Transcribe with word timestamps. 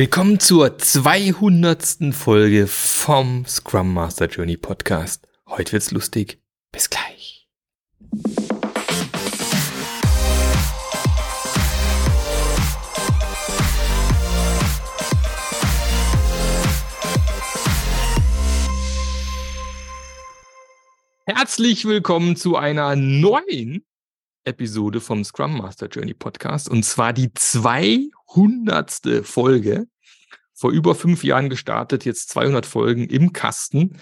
Willkommen 0.00 0.38
zur 0.38 0.78
200. 0.78 2.14
Folge 2.14 2.68
vom 2.68 3.44
Scrum 3.46 3.92
Master 3.92 4.26
Journey 4.26 4.56
Podcast. 4.56 5.26
Heute 5.48 5.72
wird's 5.72 5.90
lustig. 5.90 6.40
Bis 6.70 6.88
gleich. 6.88 7.48
Herzlich 21.26 21.86
willkommen 21.86 22.36
zu 22.36 22.54
einer 22.54 22.94
neuen 22.94 23.84
Episode 24.48 25.00
vom 25.00 25.22
Scrum 25.24 25.58
Master 25.58 25.88
Journey 25.88 26.14
Podcast 26.14 26.68
und 26.68 26.82
zwar 26.82 27.12
die 27.12 27.32
200. 27.32 29.22
Folge. 29.22 29.86
Vor 30.54 30.72
über 30.72 30.94
fünf 30.94 31.22
Jahren 31.22 31.50
gestartet, 31.50 32.04
jetzt 32.04 32.30
200 32.30 32.66
Folgen 32.66 33.08
im 33.08 33.32
Kasten. 33.32 34.00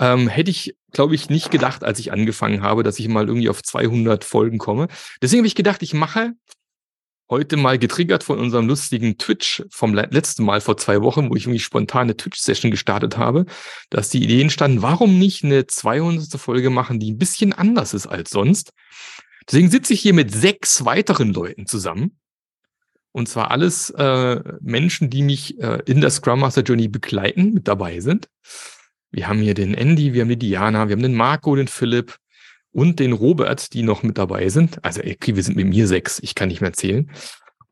Ähm, 0.00 0.28
hätte 0.28 0.50
ich, 0.50 0.76
glaube 0.92 1.14
ich, 1.14 1.30
nicht 1.30 1.50
gedacht, 1.50 1.84
als 1.84 1.98
ich 2.00 2.10
angefangen 2.12 2.62
habe, 2.62 2.82
dass 2.82 2.98
ich 2.98 3.06
mal 3.06 3.28
irgendwie 3.28 3.48
auf 3.48 3.62
200 3.62 4.24
Folgen 4.24 4.58
komme. 4.58 4.88
Deswegen 5.22 5.40
habe 5.40 5.46
ich 5.46 5.54
gedacht, 5.54 5.82
ich 5.82 5.94
mache 5.94 6.32
heute 7.28 7.56
mal 7.56 7.78
getriggert 7.78 8.22
von 8.22 8.38
unserem 8.38 8.68
lustigen 8.68 9.18
Twitch 9.18 9.64
vom 9.70 9.94
letzten 9.94 10.44
Mal 10.44 10.60
vor 10.60 10.76
zwei 10.76 11.02
Wochen, 11.02 11.30
wo 11.30 11.34
ich 11.34 11.44
irgendwie 11.44 11.58
spontane 11.58 12.16
Twitch-Session 12.16 12.70
gestartet 12.70 13.16
habe, 13.16 13.46
dass 13.90 14.10
die 14.10 14.22
Idee 14.22 14.42
entstanden, 14.42 14.82
warum 14.82 15.18
nicht 15.18 15.44
eine 15.44 15.66
200. 15.66 16.40
Folge 16.40 16.70
machen, 16.70 17.00
die 17.00 17.12
ein 17.12 17.18
bisschen 17.18 17.52
anders 17.52 17.94
ist 17.94 18.06
als 18.06 18.30
sonst. 18.30 18.72
Deswegen 19.48 19.70
sitze 19.70 19.92
ich 19.92 20.00
hier 20.00 20.14
mit 20.14 20.32
sechs 20.32 20.84
weiteren 20.84 21.32
Leuten 21.32 21.66
zusammen. 21.66 22.18
Und 23.12 23.28
zwar 23.28 23.50
alles 23.50 23.90
äh, 23.90 24.42
Menschen, 24.60 25.08
die 25.08 25.22
mich 25.22 25.58
äh, 25.60 25.80
in 25.86 26.00
der 26.00 26.10
Scrum 26.10 26.40
Master 26.40 26.62
Journey 26.62 26.88
begleiten, 26.88 27.54
mit 27.54 27.66
dabei 27.66 28.00
sind. 28.00 28.28
Wir 29.10 29.28
haben 29.28 29.40
hier 29.40 29.54
den 29.54 29.72
Andy, 29.72 30.12
wir 30.12 30.22
haben 30.22 30.28
die 30.28 30.36
Diana, 30.38 30.88
wir 30.88 30.96
haben 30.96 31.02
den 31.02 31.14
Marco, 31.14 31.56
den 31.56 31.68
Philipp 31.68 32.18
und 32.72 33.00
den 33.00 33.12
Robert, 33.12 33.72
die 33.72 33.82
noch 33.82 34.02
mit 34.02 34.18
dabei 34.18 34.50
sind. 34.50 34.84
Also, 34.84 35.00
okay, 35.00 35.34
wir 35.34 35.42
sind 35.42 35.56
mit 35.56 35.66
mir 35.66 35.86
sechs, 35.86 36.18
ich 36.22 36.34
kann 36.34 36.48
nicht 36.48 36.60
mehr 36.60 36.74
zählen. 36.74 37.10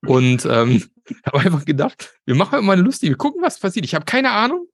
Und 0.06 0.46
ähm, 0.46 0.84
habe 1.26 1.40
einfach 1.40 1.66
gedacht, 1.66 2.14
wir 2.24 2.36
machen 2.36 2.64
mal 2.64 2.72
eine 2.72 2.82
lustige, 2.82 3.12
wir 3.12 3.18
gucken, 3.18 3.42
was 3.42 3.58
passiert. 3.58 3.84
Ich 3.84 3.94
habe 3.94 4.06
keine 4.06 4.30
Ahnung, 4.30 4.66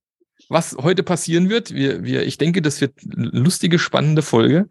was 0.48 0.77
heute 0.77 1.03
passieren 1.03 1.48
wird. 1.48 1.75
Wir, 1.75 2.05
wir, 2.05 2.25
ich 2.25 2.39
denke, 2.39 2.62
das 2.62 2.81
wird 2.81 2.95
eine 3.12 3.31
lustige, 3.31 3.81
spannende 3.81 4.23
Folge 4.23 4.69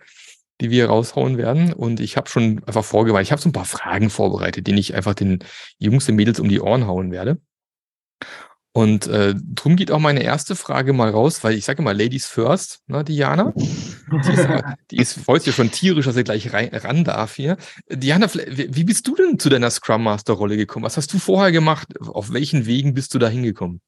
die 0.61 0.69
wir 0.69 0.87
raushauen 0.87 1.37
werden. 1.37 1.73
Und 1.73 1.99
ich 1.99 2.17
habe 2.17 2.29
schon 2.29 2.63
einfach 2.65 2.83
vorgewarnt, 2.83 3.25
ich 3.25 3.31
habe 3.31 3.41
so 3.41 3.49
ein 3.49 3.53
paar 3.53 3.65
Fragen 3.65 4.09
vorbereitet, 4.09 4.67
die 4.67 4.77
ich 4.79 4.95
einfach 4.95 5.13
den 5.13 5.39
Jungs 5.77 6.07
und 6.09 6.15
Mädels 6.15 6.39
um 6.39 6.49
die 6.49 6.61
Ohren 6.61 6.87
hauen 6.87 7.11
werde. 7.11 7.39
Und 8.71 9.07
äh, 9.07 9.33
drum 9.35 9.75
geht 9.75 9.91
auch 9.91 9.99
meine 9.99 10.21
erste 10.21 10.55
Frage 10.55 10.93
mal 10.93 11.09
raus, 11.09 11.43
weil 11.43 11.55
ich 11.55 11.65
sage 11.65 11.81
immer 11.81 11.93
Ladies 11.93 12.27
first, 12.27 12.81
ne, 12.87 13.03
Diana. 13.03 13.53
Die 13.55 14.33
ist, 14.33 14.47
die 14.91 14.97
ist 14.97 15.27
heute 15.27 15.51
schon 15.51 15.71
tierisch, 15.71 16.05
dass 16.05 16.15
er 16.15 16.23
gleich 16.23 16.53
rein, 16.53 16.69
ran 16.71 17.03
darf 17.03 17.35
hier. 17.35 17.57
Diana, 17.89 18.27
wie 18.33 18.83
bist 18.83 19.07
du 19.07 19.15
denn 19.15 19.39
zu 19.39 19.49
deiner 19.49 19.71
Scrum 19.71 20.03
Master 20.03 20.33
Rolle 20.33 20.55
gekommen? 20.55 20.85
Was 20.85 20.97
hast 20.97 21.11
du 21.13 21.19
vorher 21.19 21.51
gemacht? 21.51 21.99
Auf 21.99 22.31
welchen 22.31 22.65
Wegen 22.67 22.93
bist 22.93 23.13
du 23.13 23.19
da 23.19 23.27
hingekommen? 23.27 23.81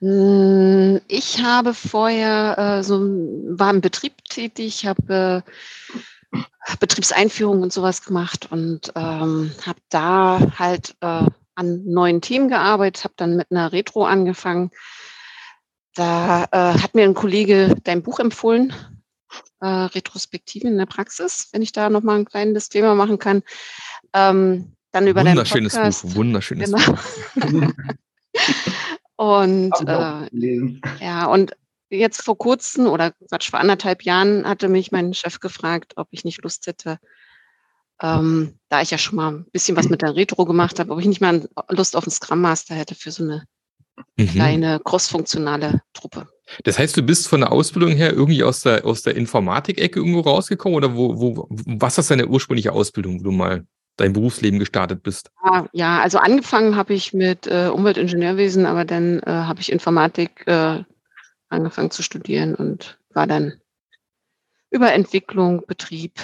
Hm, 0.00 1.00
ich 1.08 1.42
habe 1.42 1.74
vorher 1.74 2.58
äh, 2.58 2.82
so 2.82 3.00
war 3.00 3.70
im 3.70 3.80
Betrieb 3.80 4.24
tätig, 4.24 4.86
habe 4.86 5.44
äh, 6.32 6.76
Betriebseinführung 6.80 7.62
und 7.62 7.72
sowas 7.72 8.02
gemacht 8.04 8.48
und 8.50 8.92
ähm, 8.96 9.52
habe 9.64 9.78
da 9.90 10.40
halt 10.58 10.96
äh, 11.00 11.26
an 11.54 11.84
neuen 11.84 12.20
Themen 12.20 12.48
gearbeitet, 12.48 13.04
habe 13.04 13.14
dann 13.16 13.36
mit 13.36 13.50
einer 13.50 13.72
Retro 13.72 14.04
angefangen. 14.04 14.70
Da 15.94 16.44
äh, 16.50 16.78
hat 16.78 16.94
mir 16.94 17.04
ein 17.04 17.14
Kollege 17.14 17.76
dein 17.84 18.02
Buch 18.02 18.18
empfohlen, 18.18 18.72
äh, 19.60 19.66
Retrospektiven 19.66 20.72
in 20.72 20.78
der 20.78 20.86
Praxis, 20.86 21.48
wenn 21.52 21.62
ich 21.62 21.70
da 21.70 21.88
nochmal 21.88 22.18
ein 22.18 22.24
kleines 22.24 22.68
Thema 22.68 22.96
machen 22.96 23.18
kann. 23.18 23.42
Ähm, 24.12 24.72
dann 24.90 25.06
über 25.06 25.24
wunderschönes 25.24 25.74
Podcast, 25.74 26.02
Buch, 26.02 26.14
wunderschönes 26.16 26.72
genau. 26.72 26.92
Buch. 27.36 27.72
Und 29.16 29.72
äh, 29.86 30.80
ja, 31.00 31.26
und 31.26 31.56
jetzt 31.90 32.22
vor 32.22 32.36
kurzem 32.36 32.86
oder 32.86 33.12
Quatsch, 33.28 33.50
vor 33.50 33.60
anderthalb 33.60 34.02
Jahren 34.02 34.46
hatte 34.46 34.68
mich 34.68 34.92
mein 34.92 35.14
Chef 35.14 35.40
gefragt, 35.40 35.92
ob 35.96 36.08
ich 36.10 36.24
nicht 36.24 36.42
Lust 36.42 36.66
hätte, 36.66 36.98
ähm, 38.02 38.58
da 38.68 38.82
ich 38.82 38.90
ja 38.90 38.98
schon 38.98 39.16
mal 39.16 39.32
ein 39.32 39.46
bisschen 39.52 39.76
was 39.76 39.88
mit 39.88 40.02
der 40.02 40.16
Retro 40.16 40.44
gemacht 40.44 40.80
habe, 40.80 40.92
ob 40.92 41.00
ich 41.00 41.06
nicht 41.06 41.20
mal 41.20 41.48
Lust 41.68 41.96
auf 41.96 42.04
einen 42.04 42.10
Scrum 42.10 42.40
Master 42.40 42.74
hätte 42.74 42.94
für 42.94 43.12
so 43.12 43.22
eine 43.22 43.44
mhm. 44.16 44.26
kleine 44.28 44.80
crossfunktionale 44.82 45.82
Truppe. 45.92 46.26
Das 46.64 46.78
heißt, 46.78 46.96
du 46.96 47.02
bist 47.02 47.28
von 47.28 47.40
der 47.40 47.52
Ausbildung 47.52 47.92
her 47.92 48.12
irgendwie 48.12 48.42
aus 48.42 48.60
der, 48.62 48.84
aus 48.84 49.02
der 49.02 49.16
Informatik-Ecke 49.16 49.98
irgendwo 49.98 50.20
rausgekommen 50.20 50.76
oder 50.76 50.94
wo, 50.94 51.18
wo, 51.18 51.46
was 51.48 51.98
ist 51.98 52.10
deine 52.10 52.26
ursprüngliche 52.26 52.72
Ausbildung, 52.72 53.20
wo 53.20 53.24
du 53.24 53.30
mal 53.30 53.64
dein 53.96 54.12
Berufsleben 54.12 54.58
gestartet 54.58 55.02
bist? 55.02 55.30
Ja, 55.72 56.00
also 56.00 56.18
angefangen 56.18 56.76
habe 56.76 56.94
ich 56.94 57.12
mit 57.12 57.46
äh, 57.46 57.68
Umweltingenieurwesen, 57.68 58.66
aber 58.66 58.84
dann 58.84 59.20
äh, 59.20 59.30
habe 59.30 59.60
ich 59.60 59.70
Informatik 59.70 60.46
äh, 60.46 60.82
angefangen 61.48 61.90
zu 61.90 62.02
studieren 62.02 62.54
und 62.54 62.98
war 63.12 63.26
dann 63.26 63.60
über 64.70 64.92
Entwicklung, 64.92 65.64
Betrieb 65.66 66.20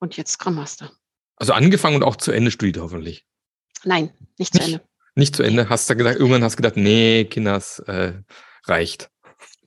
und 0.00 0.16
jetzt 0.16 0.32
Scrum 0.32 0.56
Master. 0.56 0.90
Also 1.36 1.52
angefangen 1.52 1.96
und 1.96 2.02
auch 2.02 2.16
zu 2.16 2.32
Ende 2.32 2.50
studiert 2.50 2.78
hoffentlich? 2.78 3.24
Nein, 3.84 4.12
nicht 4.38 4.54
zu 4.54 4.62
Ende. 4.62 4.80
Nicht 5.14 5.36
zu 5.36 5.42
Ende. 5.42 5.68
Hast 5.68 5.88
du 5.88 5.96
gedacht, 5.96 6.16
irgendwann 6.16 6.42
hast 6.42 6.54
du 6.54 6.62
gedacht, 6.62 6.76
nee, 6.76 7.24
Kinders, 7.24 7.78
äh, 7.80 8.14
reicht. 8.64 9.10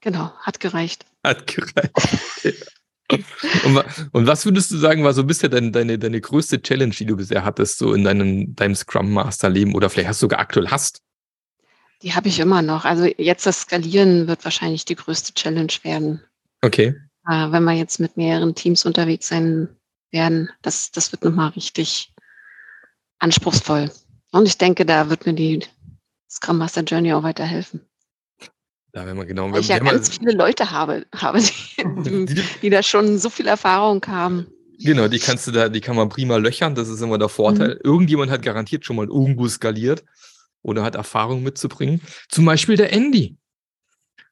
Genau, 0.02 0.32
hat 0.40 0.60
gereicht. 0.60 1.06
Hat 1.24 1.48
gereicht. 1.48 2.74
und, 3.66 3.84
und, 4.12 4.28
was 4.28 4.46
würdest 4.46 4.72
du 4.72 4.78
sagen, 4.78 5.04
war 5.04 5.14
so 5.14 5.24
bisher 5.24 5.50
deine, 5.50 5.72
deine, 5.72 5.98
deine 5.98 6.22
größte 6.22 6.62
Challenge, 6.62 6.94
die 6.94 7.06
du 7.06 7.18
bisher 7.18 7.44
hattest, 7.44 7.80
so 7.80 7.94
in 7.94 8.04
deinem, 8.04 8.56
deinem 8.56 8.76
Scrum 8.76 9.12
Master 9.12 9.50
Leben 9.50 9.74
oder 9.74 9.90
vielleicht 9.90 10.10
hast 10.10 10.22
du 10.22 10.26
sogar 10.26 10.40
aktuell 10.40 10.68
hast? 10.68 11.02
Die 12.02 12.14
habe 12.14 12.28
ich 12.28 12.40
immer 12.40 12.62
noch. 12.62 12.86
Also 12.86 13.06
jetzt 13.18 13.46
das 13.46 13.62
Skalieren 13.62 14.28
wird 14.28 14.44
wahrscheinlich 14.46 14.86
die 14.86 14.96
größte 14.96 15.34
Challenge 15.34 15.74
werden. 15.84 16.22
Okay. 16.62 16.96
Äh, 17.28 17.52
wenn 17.52 17.64
wir 17.64 17.74
jetzt 17.74 18.00
mit 18.00 18.16
mehreren 18.16 18.56
Teams 18.56 18.86
unterwegs 18.86 19.28
sein 19.28 19.70
werden, 20.12 20.50
das, 20.62 20.92
das 20.92 21.12
wird 21.12 21.24
nochmal 21.24 21.50
richtig 21.50 22.14
anspruchsvoll. 23.20 23.92
Und 24.32 24.48
ich 24.48 24.58
denke, 24.58 24.86
da 24.86 25.10
wird 25.10 25.26
mir 25.26 25.34
die 25.34 25.66
Scrum 26.30 26.60
Master 26.60 26.84
Journey 26.84 27.14
auch 27.14 27.24
weiterhelfen. 27.24 27.82
Da 28.92 29.06
wenn 29.06 29.18
man 29.18 29.28
genau. 29.28 29.52
Weil 29.52 29.62
ich 29.62 29.68
ja 29.68 29.80
ganz 29.80 30.10
viele 30.10 30.34
Leute 30.34 30.72
habe, 30.72 31.06
habe 31.16 31.40
die, 31.40 32.26
die, 32.26 32.44
die, 32.62 32.70
da 32.70 32.82
schon 32.84 33.18
so 33.20 33.30
viel 33.30 33.48
Erfahrung 33.48 34.04
haben. 34.08 34.48
Genau, 34.80 35.08
die 35.08 35.20
kannst 35.20 35.46
du 35.46 35.52
da, 35.52 35.70
die 35.70 35.82
kann 35.82 35.96
man 35.96 36.10
prima 36.10 36.38
löchern. 36.38 36.74
Das 36.74 36.88
ist 36.88 37.02
immer 37.02 37.18
der 37.18 37.30
Vorteil. 37.30 37.76
Mhm. 37.76 37.82
Irgendjemand 37.84 38.32
hat 38.32 38.42
garantiert 38.42 38.86
schon 38.86 38.96
mal 38.96 39.08
irgendwo 39.08 39.48
skaliert 39.48 40.04
oder 40.62 40.84
hat 40.84 40.96
Erfahrung 40.96 41.44
mitzubringen. 41.44 42.02
Zum 42.30 42.46
Beispiel 42.46 42.78
der 42.78 42.94
Andy. 42.94 43.36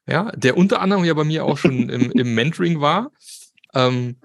Ja, 0.09 0.31
der 0.31 0.55
unter 0.55 0.79
anderem 0.79 1.03
ja 1.03 1.13
bei 1.13 1.25
mir 1.25 1.43
auch 1.43 1.57
schon 1.57 1.89
im, 1.89 2.11
im 2.13 2.33
Mentoring 2.33 2.79
war. 2.79 3.11
Ähm, 3.73 4.15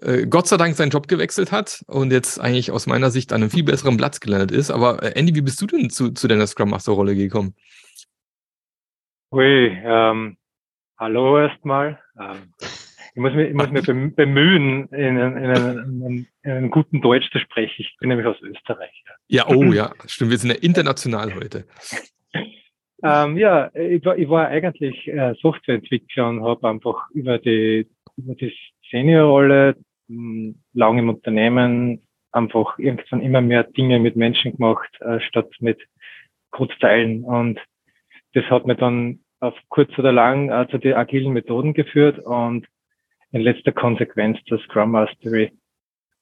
äh, 0.00 0.26
Gott 0.26 0.48
sei 0.48 0.56
Dank 0.56 0.76
seinen 0.76 0.90
Job 0.90 1.08
gewechselt 1.08 1.52
hat 1.52 1.84
und 1.88 2.12
jetzt 2.12 2.40
eigentlich 2.40 2.70
aus 2.70 2.86
meiner 2.86 3.10
Sicht 3.10 3.32
an 3.32 3.42
einem 3.42 3.50
viel 3.50 3.64
besseren 3.64 3.96
Platz 3.96 4.20
gelandet 4.20 4.52
ist. 4.52 4.70
Aber 4.70 5.02
äh, 5.02 5.12
Andy, 5.18 5.34
wie 5.34 5.42
bist 5.42 5.60
du 5.60 5.66
denn 5.66 5.90
zu, 5.90 6.10
zu 6.10 6.28
deiner 6.28 6.46
Scrum 6.46 6.70
Master 6.70 6.92
Rolle 6.92 7.14
gekommen? 7.16 7.54
Ui, 9.32 9.78
ähm, 9.82 10.36
hallo 10.98 11.38
erstmal. 11.38 11.98
Ähm, 12.20 12.52
ich 12.60 13.16
muss 13.16 13.32
mich, 13.32 13.48
ich 13.48 13.54
muss 13.54 13.70
mich 13.70 13.86
bemühen, 13.86 14.88
in, 14.88 15.16
in, 15.16 15.36
in, 15.38 16.26
in, 16.42 16.50
einem 16.52 16.70
guten 16.70 17.00
Deutsch 17.00 17.30
zu 17.30 17.38
sprechen. 17.38 17.76
Ich 17.78 17.96
bin 17.98 18.10
nämlich 18.10 18.26
aus 18.26 18.38
Österreich. 18.42 18.92
Ja, 19.28 19.48
oh 19.48 19.72
ja, 19.72 19.94
stimmt. 20.04 20.32
Wir 20.32 20.36
sind 20.36 20.50
ja 20.50 20.56
international 20.56 21.34
heute. 21.34 21.64
Ähm, 23.04 23.36
ja, 23.36 23.68
ich 23.74 24.04
war, 24.04 24.16
ich 24.16 24.28
war 24.28 24.46
eigentlich 24.46 25.08
äh, 25.08 25.34
Softwareentwickler 25.40 26.28
und 26.28 26.44
habe 26.44 26.68
einfach 26.68 27.10
über 27.10 27.40
die, 27.40 27.88
über 28.16 28.36
die 28.36 28.56
Seniorrolle 28.92 29.74
hm, 30.06 30.54
lang 30.72 30.98
im 30.98 31.08
Unternehmen 31.08 32.00
einfach 32.30 32.78
irgendwann 32.78 33.20
immer 33.20 33.40
mehr 33.40 33.64
Dinge 33.64 33.98
mit 33.98 34.14
Menschen 34.14 34.52
gemacht, 34.52 34.88
äh, 35.00 35.18
statt 35.18 35.50
mit 35.58 35.80
Codezeilen. 36.52 37.24
Und 37.24 37.58
das 38.34 38.44
hat 38.44 38.66
mir 38.66 38.76
dann 38.76 39.18
auf 39.42 39.54
kurz 39.68 39.90
oder 39.98 40.12
lang 40.12 40.50
äh, 40.50 40.68
zu 40.70 40.78
den 40.78 40.94
agilen 40.94 41.32
Methoden 41.32 41.74
geführt 41.74 42.18
und 42.20 42.66
in 43.32 43.40
letzter 43.40 43.72
Konsequenz 43.72 44.38
zur 44.46 44.58
Scrum 44.60 44.92
Mastery. 44.92 45.52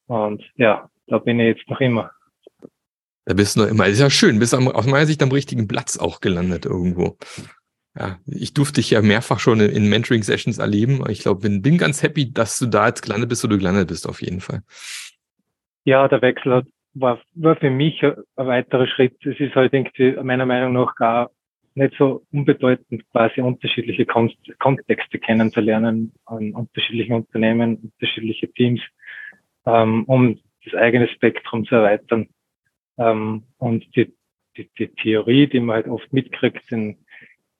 Und 0.06 0.42
ja, 0.56 0.88
da 1.06 1.18
bin 1.18 1.38
ich 1.38 1.56
jetzt 1.56 1.68
noch 1.68 1.80
immer. 1.80 2.10
Da 3.26 3.34
bist 3.34 3.56
du 3.56 3.60
noch 3.60 3.68
immer. 3.68 3.84
Das 3.84 3.94
ist 3.94 4.00
ja 4.00 4.10
schön. 4.10 4.38
Bist 4.38 4.54
am, 4.54 4.68
aus 4.68 4.86
meiner 4.86 5.06
Sicht 5.06 5.22
am 5.22 5.30
richtigen 5.30 5.68
Platz 5.68 5.98
auch 5.98 6.20
gelandet 6.20 6.64
irgendwo. 6.64 7.18
Ja, 7.98 8.18
ich 8.26 8.54
durfte 8.54 8.80
dich 8.80 8.90
ja 8.90 9.02
mehrfach 9.02 9.38
schon 9.38 9.60
in, 9.60 9.70
in 9.70 9.88
Mentoring-Sessions 9.90 10.58
erleben. 10.58 11.04
Ich 11.10 11.20
glaube, 11.20 11.40
bin, 11.40 11.60
bin 11.60 11.76
ganz 11.76 12.02
happy, 12.02 12.32
dass 12.32 12.58
du 12.58 12.66
da 12.66 12.86
jetzt 12.86 13.02
gelandet 13.02 13.28
bist, 13.28 13.44
wo 13.44 13.48
du 13.48 13.58
gelandet 13.58 13.88
bist, 13.88 14.08
auf 14.08 14.22
jeden 14.22 14.40
Fall. 14.40 14.62
Ja, 15.84 16.08
der 16.08 16.22
Wechsel 16.22 16.64
war, 16.94 17.20
war 17.34 17.56
für 17.56 17.70
mich 17.70 18.02
ein, 18.02 18.14
ein 18.36 18.46
weiterer 18.46 18.86
Schritt. 18.86 19.14
Es 19.26 19.38
ist 19.38 19.54
halt 19.54 19.74
irgendwie 19.74 20.12
meiner 20.22 20.46
Meinung 20.46 20.72
nach 20.72 20.94
gar 20.94 21.30
nicht 21.74 21.94
so 21.98 22.22
unbedeutend, 22.32 23.08
quasi 23.10 23.40
unterschiedliche 23.40 24.06
Kon 24.06 24.32
Kontexte 24.58 25.18
kennenzulernen 25.18 26.12
an 26.26 26.52
unterschiedlichen 26.52 27.14
Unternehmen, 27.14 27.76
unterschiedliche 27.76 28.52
Teams, 28.52 28.80
ähm, 29.66 30.04
um 30.04 30.38
das 30.64 30.74
eigene 30.74 31.08
Spektrum 31.08 31.64
zu 31.64 31.76
erweitern. 31.76 32.28
Ähm, 32.98 33.44
und 33.58 33.84
die, 33.96 34.12
die, 34.56 34.68
die 34.78 34.88
Theorie, 34.88 35.46
die 35.46 35.60
man 35.60 35.76
halt 35.76 35.88
oft 35.88 36.12
mitkriegt 36.12 36.70
in 36.72 36.98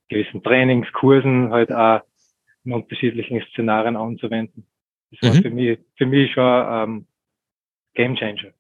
gewissen 0.09 0.43
Trainings, 0.43 0.91
Kursen, 0.93 1.51
halt 1.51 1.73
auch 1.73 2.03
in 2.65 2.73
unterschiedlichen 2.73 3.43
Szenarien 3.53 3.97
anzuwenden. 3.97 4.67
Das 5.11 5.31
war 5.31 5.37
mhm. 5.37 5.43
für 5.43 5.51
mich, 5.51 5.79
für 5.97 6.07
mich 6.07 6.33
schon 6.33 6.65
ähm, 6.69 7.07
Game 7.95 8.17
Changer. 8.17 8.53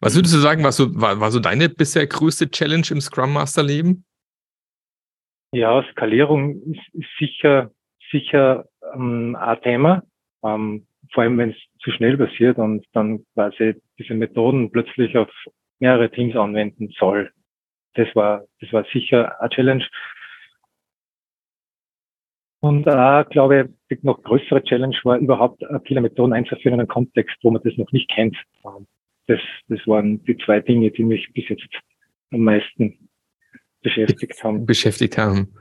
Was 0.00 0.16
würdest 0.16 0.34
du 0.34 0.38
sagen, 0.38 0.64
war 0.64 0.72
so, 0.72 1.00
war, 1.00 1.20
war 1.20 1.30
so 1.30 1.40
deine 1.40 1.68
bisher 1.68 2.06
größte 2.06 2.50
Challenge 2.50 2.86
im 2.90 3.00
Scrum 3.00 3.32
Master 3.32 3.62
Leben? 3.62 4.04
Ja, 5.52 5.82
Skalierung 5.92 6.60
ist, 6.62 7.08
sicher, 7.18 7.70
sicher 8.10 8.66
ähm, 8.94 9.36
ein 9.36 9.62
Thema. 9.62 10.02
Ähm, 10.44 10.86
vor 11.12 11.22
allem, 11.22 11.38
wenn 11.38 11.50
es 11.50 11.56
zu 11.80 11.90
schnell 11.92 12.18
passiert 12.18 12.58
und 12.58 12.84
dann 12.92 13.24
quasi 13.34 13.80
diese 13.98 14.14
Methoden 14.14 14.70
plötzlich 14.70 15.16
auf 15.16 15.30
mehrere 15.78 16.10
Teams 16.10 16.36
anwenden 16.36 16.92
soll. 16.98 17.32
Das 17.94 18.08
war, 18.14 18.44
das 18.60 18.72
war 18.72 18.84
sicher 18.92 19.40
eine 19.40 19.50
Challenge. 19.50 19.86
Und 22.60 22.88
auch, 22.88 23.28
glaube 23.30 23.70
ich, 23.88 24.02
noch 24.02 24.22
größere 24.22 24.62
Challenge 24.64 24.96
war 25.04 25.16
überhaupt 25.16 25.62
viele 25.86 26.00
Methoden 26.00 26.32
einzuführen 26.32 26.74
in 26.74 26.80
einen 26.80 26.88
Kontext, 26.88 27.36
wo 27.42 27.50
man 27.50 27.62
das 27.62 27.76
noch 27.76 27.90
nicht 27.92 28.10
kennt. 28.10 28.36
Das, 29.28 29.40
das 29.68 29.78
waren 29.86 30.24
die 30.24 30.36
zwei 30.38 30.60
Dinge, 30.60 30.90
die 30.90 31.04
mich 31.04 31.32
bis 31.32 31.48
jetzt 31.48 31.68
am 32.32 32.40
meisten 32.40 33.08
beschäftigt 33.82 34.42
haben. 34.42 34.66
Beschäftigt 34.66 35.16
haben. 35.18 35.54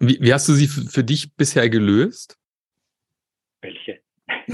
Wie, 0.00 0.18
wie 0.20 0.32
hast 0.32 0.48
du 0.48 0.52
sie 0.52 0.66
für 0.66 1.04
dich 1.04 1.34
bisher 1.34 1.70
gelöst? 1.70 2.38
Welche? 3.60 4.00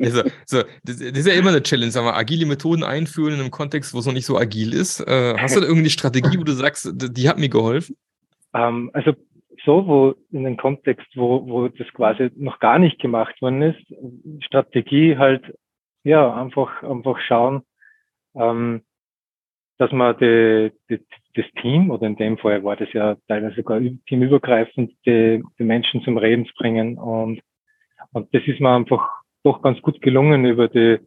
also, 0.00 0.22
so, 0.46 0.62
das, 0.84 0.98
das, 0.98 1.00
ist 1.00 1.26
ja 1.26 1.34
immer 1.34 1.50
eine 1.50 1.62
Challenge, 1.62 1.90
sagen 1.90 2.06
wir, 2.06 2.16
agile 2.16 2.46
Methoden 2.46 2.82
einführen 2.82 3.34
in 3.34 3.40
einem 3.40 3.50
Kontext, 3.50 3.92
wo 3.92 3.98
es 3.98 4.06
noch 4.06 4.12
nicht 4.12 4.26
so 4.26 4.38
agil 4.38 4.72
ist. 4.72 5.00
Äh, 5.00 5.34
hast 5.38 5.54
du 5.54 5.60
da 5.60 5.66
irgendeine 5.66 5.90
Strategie, 5.90 6.38
wo 6.38 6.44
du 6.44 6.52
sagst, 6.52 6.90
die 6.94 7.28
hat 7.28 7.38
mir 7.38 7.48
geholfen? 7.48 7.96
Ähm, 8.54 8.90
also 8.94 9.12
so, 9.64 9.86
wo 9.86 10.14
in 10.30 10.46
einem 10.46 10.56
Kontext, 10.56 11.06
wo, 11.14 11.46
wo 11.46 11.68
das 11.68 11.86
quasi 11.92 12.30
noch 12.36 12.58
gar 12.58 12.78
nicht 12.78 12.98
gemacht 13.00 13.40
worden 13.42 13.62
ist, 13.62 14.44
Strategie 14.44 15.16
halt, 15.16 15.42
ja, 16.04 16.34
einfach, 16.34 16.82
einfach 16.82 17.18
schauen, 17.20 17.62
ähm, 18.34 18.82
dass 19.78 19.92
man 19.92 20.16
die, 20.18 20.72
die, 20.88 21.00
das 21.34 21.46
Team, 21.60 21.90
oder 21.90 22.06
in 22.06 22.16
dem 22.16 22.38
Fall 22.38 22.62
war 22.62 22.76
das 22.76 22.92
ja 22.92 23.16
teilweise 23.28 23.56
sogar 23.56 23.80
teamübergreifend, 24.06 24.92
die, 25.06 25.42
die 25.58 25.64
Menschen 25.64 26.02
zum 26.02 26.18
Reden 26.18 26.46
zu 26.46 26.54
bringen. 26.54 26.98
Und, 26.98 27.40
und 28.12 28.34
das 28.34 28.42
ist 28.46 28.60
mir 28.60 28.74
einfach 28.74 29.08
doch 29.42 29.62
ganz 29.62 29.80
gut 29.82 30.00
gelungen 30.02 30.44
über 30.44 30.68
die, 30.68 30.98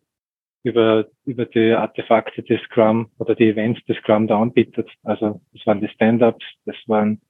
über, 0.63 1.05
über 1.25 1.45
die 1.45 1.71
Artefakte 1.71 2.43
des 2.43 2.59
Scrum 2.63 3.11
oder 3.19 3.35
die 3.35 3.49
Events 3.49 3.83
des 3.85 3.97
Scrum 3.97 4.27
da 4.27 4.41
anbietet. 4.41 4.89
Also 5.03 5.41
das 5.53 5.65
waren 5.65 5.79
die 5.79 5.89
Stand-ups, 5.89 6.45
das 6.65 6.75
waren 6.87 7.21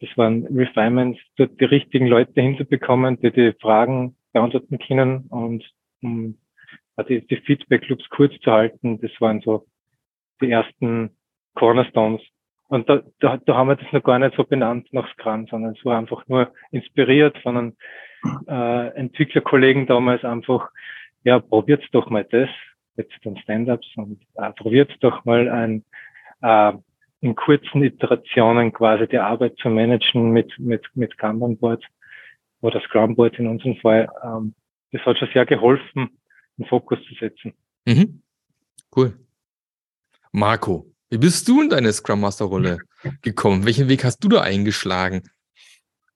das 0.00 0.10
waren 0.16 0.46
Refinements, 0.46 1.18
dort 1.36 1.58
die 1.58 1.64
richtigen 1.64 2.06
Leute 2.06 2.38
hinzubekommen, 2.40 3.18
die 3.20 3.30
die 3.30 3.54
Fragen 3.60 4.14
beantworten 4.32 4.78
können 4.78 5.26
und 5.30 5.64
um 6.02 6.36
die, 7.04 7.26
die 7.26 7.36
Feedback-Loops 7.36 8.08
kurz 8.10 8.34
zu 8.40 8.50
halten. 8.50 9.00
Das 9.00 9.10
waren 9.20 9.40
so 9.40 9.66
die 10.40 10.50
ersten 10.50 11.10
Cornerstones. 11.54 12.22
Und 12.68 12.88
da, 12.88 13.02
da, 13.20 13.36
da 13.36 13.54
haben 13.54 13.68
wir 13.68 13.76
das 13.76 13.92
noch 13.92 14.02
gar 14.02 14.18
nicht 14.18 14.36
so 14.36 14.44
benannt 14.44 14.88
nach 14.92 15.08
Scrum, 15.12 15.46
sondern 15.46 15.74
es 15.76 15.84
war 15.84 15.98
einfach 15.98 16.26
nur 16.26 16.52
inspiriert 16.72 17.38
von 17.38 17.56
einem 17.56 17.76
äh, 18.48 18.88
Entwicklerkollegen 18.96 19.86
damals 19.86 20.24
einfach, 20.24 20.70
ja, 21.22 21.38
probiert's 21.38 21.86
doch 21.92 22.10
mal 22.10 22.24
das, 22.24 22.48
jetzt 22.96 23.14
dann 23.22 23.36
Stand-ups 23.36 23.86
und 23.96 24.20
äh, 24.34 24.50
probiert's 24.52 24.98
doch 25.00 25.24
mal 25.24 25.48
ein 25.48 25.84
äh, 26.42 26.72
in 27.20 27.34
kurzen 27.34 27.82
Iterationen 27.82 28.72
quasi 28.72 29.06
die 29.08 29.18
Arbeit 29.18 29.56
zu 29.58 29.68
managen 29.68 30.30
mit, 30.30 30.52
mit, 30.58 30.84
mit 30.94 31.16
Kanban 31.18 31.56
Board 31.56 31.84
oder 32.60 32.80
Scrum 32.80 33.16
Board 33.16 33.38
in 33.38 33.46
unserem 33.46 33.76
Fall. 33.76 34.08
Ähm, 34.22 34.54
das 34.92 35.02
hat 35.04 35.18
schon 35.18 35.28
sehr 35.32 35.46
geholfen, 35.46 36.18
den 36.56 36.66
Fokus 36.66 36.98
zu 37.08 37.14
setzen. 37.14 37.54
Mhm. 37.86 38.22
Cool. 38.94 39.18
Marco, 40.32 40.92
wie 41.10 41.18
bist 41.18 41.46
du 41.48 41.62
in 41.62 41.70
deine 41.70 41.92
Scrum 41.92 42.20
Master 42.20 42.46
Rolle 42.46 42.78
gekommen? 43.22 43.64
Welchen 43.64 43.88
Weg 43.88 44.04
hast 44.04 44.22
du 44.22 44.28
da 44.28 44.42
eingeschlagen? 44.42 45.22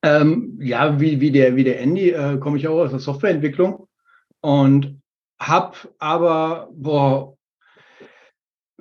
Ähm, 0.03 0.59
ja, 0.61 0.99
wie, 1.01 1.21
wie, 1.21 1.31
der, 1.31 1.57
wie 1.57 1.65
der 1.65 1.81
Andy 1.81 2.11
äh, 2.11 2.39
komme 2.39 2.57
ich 2.57 2.67
auch 2.67 2.81
aus 2.81 2.91
der 2.91 3.01
Softwareentwicklung 3.01 3.87
und 4.41 5.01
habe 5.39 5.77
aber 5.99 6.69
boah, 6.73 7.37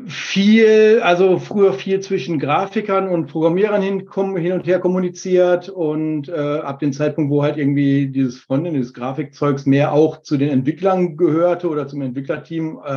viel, 0.08 1.02
also 1.04 1.40
früher 1.40 1.74
viel 1.74 2.00
zwischen 2.00 2.40
Grafikern 2.40 3.10
und 3.10 3.28
Programmierern 3.28 3.82
hin, 3.82 4.08
hin 4.38 4.54
und 4.54 4.66
her 4.66 4.80
kommuniziert 4.80 5.70
und 5.70 6.30
äh, 6.30 6.60
ab 6.60 6.80
dem 6.80 6.94
Zeitpunkt, 6.94 7.32
wo 7.32 7.44
halt 7.44 7.58
irgendwie 7.58 8.08
dieses 8.08 8.40
Frontend, 8.40 8.76
dieses 8.76 8.94
Grafikzeugs 8.94 9.66
mehr 9.66 9.92
auch 9.92 10.22
zu 10.22 10.38
den 10.38 10.50
Entwicklern 10.50 11.18
gehörte 11.18 11.70
oder 11.70 11.88
zum 11.88 12.02
Entwicklerteam, 12.02 12.80
äh, 12.84 12.90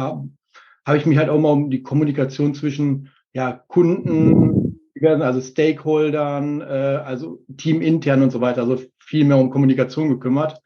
habe 0.84 0.96
ich 0.96 1.06
mich 1.06 1.18
halt 1.18 1.28
auch 1.28 1.38
mal 1.38 1.50
um 1.50 1.70
die 1.70 1.82
Kommunikation 1.82 2.54
zwischen 2.54 3.10
ja, 3.32 3.52
Kunden, 3.68 4.78
also 5.00 5.40
Stakeholdern, 5.40 6.60
äh, 6.60 7.00
also 7.04 7.42
teamintern 7.56 8.22
und 8.22 8.30
so 8.30 8.40
weiter, 8.40 8.62
also 8.62 8.80
viel 8.98 9.24
mehr 9.24 9.38
um 9.38 9.50
Kommunikation 9.50 10.08
gekümmert. 10.08 10.60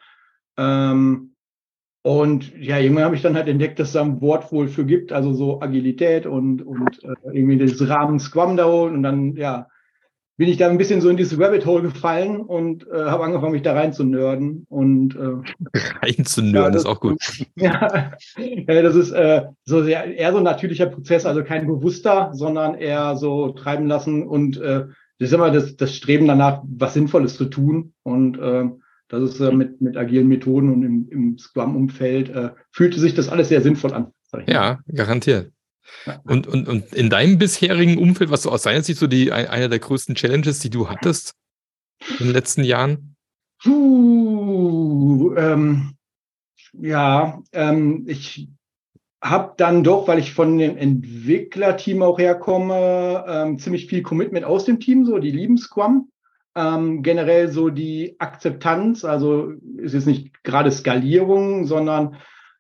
Ähm, 0.59 1.36
und 2.07 2.57
ja, 2.57 2.79
irgendwann 2.79 3.03
habe 3.03 3.17
ich 3.17 3.23
dann 3.23 3.35
halt 3.35 3.49
entdeckt, 3.49 3.81
dass 3.81 3.89
es 3.89 3.95
da 3.95 4.03
ein 4.03 4.21
Wort 4.21 4.53
wohl 4.53 4.69
für 4.69 4.85
gibt, 4.85 5.11
also 5.11 5.33
so 5.33 5.61
Agilität 5.61 6.25
und, 6.25 6.63
und 6.63 7.03
äh, 7.03 7.15
irgendwie 7.33 7.59
das 7.59 7.89
Rahmen 7.89 8.21
Scrum 8.21 8.57
da 8.57 8.67
und 8.67 9.03
dann, 9.03 9.35
ja, 9.35 9.67
bin 10.37 10.49
ich 10.49 10.57
da 10.57 10.71
ein 10.71 10.79
bisschen 10.79 11.01
so 11.01 11.09
in 11.09 11.17
dieses 11.17 11.37
Rabbit 11.37 11.67
Hole 11.67 11.83
gefallen 11.83 12.43
und 12.43 12.87
äh, 12.87 13.07
habe 13.07 13.25
angefangen, 13.25 13.51
mich 13.51 13.63
da 13.63 13.73
rein 13.73 13.93
zu 13.93 14.05
nörden. 14.05 14.67
Und, 14.69 15.17
äh, 15.17 15.79
rein 16.01 16.25
zu 16.25 16.43
nörden 16.43 16.75
ja, 16.75 16.79
ist 16.79 16.87
auch 16.87 17.01
gut. 17.01 17.19
Ja, 17.57 18.13
ja 18.37 18.83
das 18.83 18.95
ist 18.95 19.11
äh, 19.11 19.47
so 19.65 19.83
sehr, 19.83 20.05
eher 20.05 20.31
so 20.31 20.39
ein 20.39 20.45
natürlicher 20.45 20.87
Prozess, 20.87 21.27
also 21.27 21.43
kein 21.43 21.67
bewusster, 21.67 22.31
sondern 22.35 22.77
eher 22.77 23.17
so 23.17 23.49
treiben 23.49 23.89
lassen 23.89 24.29
und 24.29 24.61
äh, 24.61 24.85
das 25.19 25.31
ist 25.31 25.33
immer 25.33 25.51
das, 25.51 25.75
das 25.75 25.97
Streben 25.97 26.29
danach, 26.29 26.63
was 26.69 26.95
Sinnvolles 26.95 27.37
zu 27.37 27.47
tun. 27.47 27.95
Und 28.05 28.39
äh, 28.39 28.67
das 29.09 29.23
ist 29.31 29.41
äh, 29.41 29.53
mit, 29.53 29.81
mit 29.81 29.97
agilen 29.97 30.29
Methoden 30.29 30.73
und 30.73 30.83
im, 30.83 31.09
im 31.11 31.39
Scrum-Umfeld 31.39 32.31
äh, 32.31 32.51
fühlte 32.73 32.99
sich 33.01 33.15
das 33.15 33.29
alles 33.29 33.49
sehr 33.49 33.63
sinnvoll 33.63 33.93
an. 33.93 34.13
Ja, 34.47 34.81
garantiert. 34.93 35.53
Ja. 36.05 36.21
Und, 36.25 36.47
und, 36.47 36.69
und 36.69 36.93
in 36.93 37.11
deinem 37.11 37.39
bisherigen 37.39 37.99
Umfeld, 37.99 38.31
was 38.31 38.43
so 38.43 38.51
aus 38.51 38.63
deiner 38.63 38.83
Sicht 38.83 38.99
so 38.99 39.07
die, 39.07 39.33
eine 39.33 39.69
der 39.69 39.79
größten 39.79 40.17
Challenges, 40.17 40.59
die 40.59 40.71
du 40.71 40.89
hattest 40.89 41.35
in 42.19 42.27
den 42.27 42.33
letzten 42.33 42.65
Jahren? 42.65 43.17
Puh, 43.63 45.35
ähm, 45.37 45.95
ja, 46.73 47.41
ähm, 47.53 48.05
ich 48.09 48.49
habe 49.23 49.55
dann 49.57 49.83
doch, 49.85 50.09
weil 50.09 50.19
ich 50.19 50.35
von 50.35 50.59
dem 50.59 50.77
Entwicklerteam 50.77 52.03
auch 52.03 52.19
herkomme, 52.19 53.25
ähm, 53.27 53.59
ziemlich 53.59 53.87
viel 53.87 54.03
Commitment 54.03 54.45
aus 54.45 54.65
dem 54.65 54.81
Team, 54.81 55.07
so 55.07 55.19
die 55.19 55.31
lieben 55.31 55.57
Scrum 55.57 56.11
ähm, 56.57 57.03
generell 57.03 57.49
so 57.49 57.69
die 57.69 58.17
Akzeptanz, 58.19 59.05
also 59.05 59.53
ist 59.77 59.93
jetzt 59.93 60.07
nicht 60.07 60.43
gerade 60.43 60.71
Skalierung, 60.73 61.67
sondern 61.67 62.17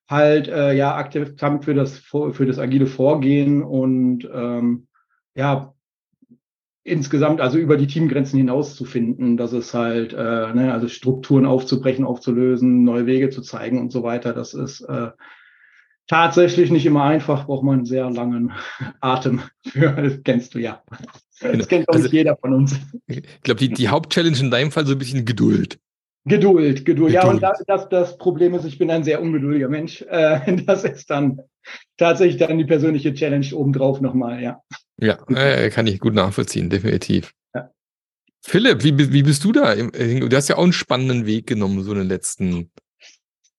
halt 0.08 0.48
äh, 0.48 0.74
ja 0.74 0.94
Akzeptanz 0.94 1.64
für 1.64 1.74
das 1.74 1.98
für 1.98 2.46
das 2.46 2.58
agile 2.58 2.86
Vorgehen 2.86 3.62
und 3.62 4.28
ähm, 4.32 4.86
ja 5.34 5.74
insgesamt 6.84 7.40
also 7.40 7.58
über 7.58 7.76
die 7.76 7.88
Teamgrenzen 7.88 8.38
hinaus 8.38 8.76
zu 8.76 8.84
finden, 8.84 9.36
dass 9.36 9.52
es 9.52 9.74
halt 9.74 10.12
äh, 10.12 10.16
ne, 10.54 10.72
also 10.72 10.86
Strukturen 10.88 11.44
aufzubrechen, 11.44 12.04
aufzulösen, 12.04 12.84
neue 12.84 13.06
Wege 13.06 13.30
zu 13.30 13.42
zeigen 13.42 13.80
und 13.80 13.90
so 13.90 14.04
weiter. 14.04 14.32
Das 14.32 14.54
ist 14.54 14.82
äh, 14.82 15.10
tatsächlich 16.06 16.70
nicht 16.70 16.86
immer 16.86 17.02
einfach, 17.02 17.46
braucht 17.46 17.64
man 17.64 17.78
einen 17.78 17.86
sehr 17.86 18.08
langen 18.10 18.52
Atem 19.00 19.40
für, 19.66 19.90
das 19.90 20.22
kennst 20.22 20.54
du 20.54 20.60
ja. 20.60 20.82
Das 21.40 21.52
genau. 21.52 21.64
kennt 21.66 21.88
auch 21.88 21.94
also, 21.94 22.04
nicht 22.04 22.12
jeder 22.12 22.36
von 22.36 22.54
uns. 22.54 22.76
Ich 23.06 23.22
glaube, 23.42 23.60
die, 23.60 23.68
die 23.68 23.88
Hauptchallenge 23.88 24.38
in 24.38 24.50
deinem 24.50 24.70
Fall 24.70 24.86
so 24.86 24.92
ein 24.92 24.98
bisschen 24.98 25.24
Geduld. 25.24 25.78
Geduld, 26.24 26.84
Geduld. 26.84 26.84
Geduld. 26.84 27.12
Ja, 27.12 27.28
und 27.28 27.42
das, 27.42 27.62
das, 27.66 27.88
das 27.88 28.18
Problem 28.18 28.54
ist, 28.54 28.64
ich 28.64 28.78
bin 28.78 28.90
ein 28.90 29.04
sehr 29.04 29.22
ungeduldiger 29.22 29.68
Mensch. 29.68 30.02
Äh, 30.02 30.56
das 30.66 30.84
ist 30.84 31.10
dann 31.10 31.40
tatsächlich 31.96 32.38
dann 32.38 32.58
die 32.58 32.64
persönliche 32.64 33.14
Challenge 33.14 33.46
obendrauf 33.54 34.00
nochmal, 34.00 34.42
ja. 34.42 34.60
Ja, 34.98 35.18
äh, 35.28 35.70
kann 35.70 35.86
ich 35.86 36.00
gut 36.00 36.14
nachvollziehen, 36.14 36.70
definitiv. 36.70 37.32
Ja. 37.54 37.70
Philipp, 38.42 38.82
wie, 38.82 39.12
wie 39.12 39.22
bist 39.22 39.44
du 39.44 39.52
da? 39.52 39.74
Du 39.74 40.36
hast 40.36 40.48
ja 40.48 40.56
auch 40.56 40.64
einen 40.64 40.72
spannenden 40.72 41.26
Weg 41.26 41.46
genommen, 41.46 41.82
so 41.82 41.92
in 41.92 41.98
den 41.98 42.08
letzten 42.08 42.70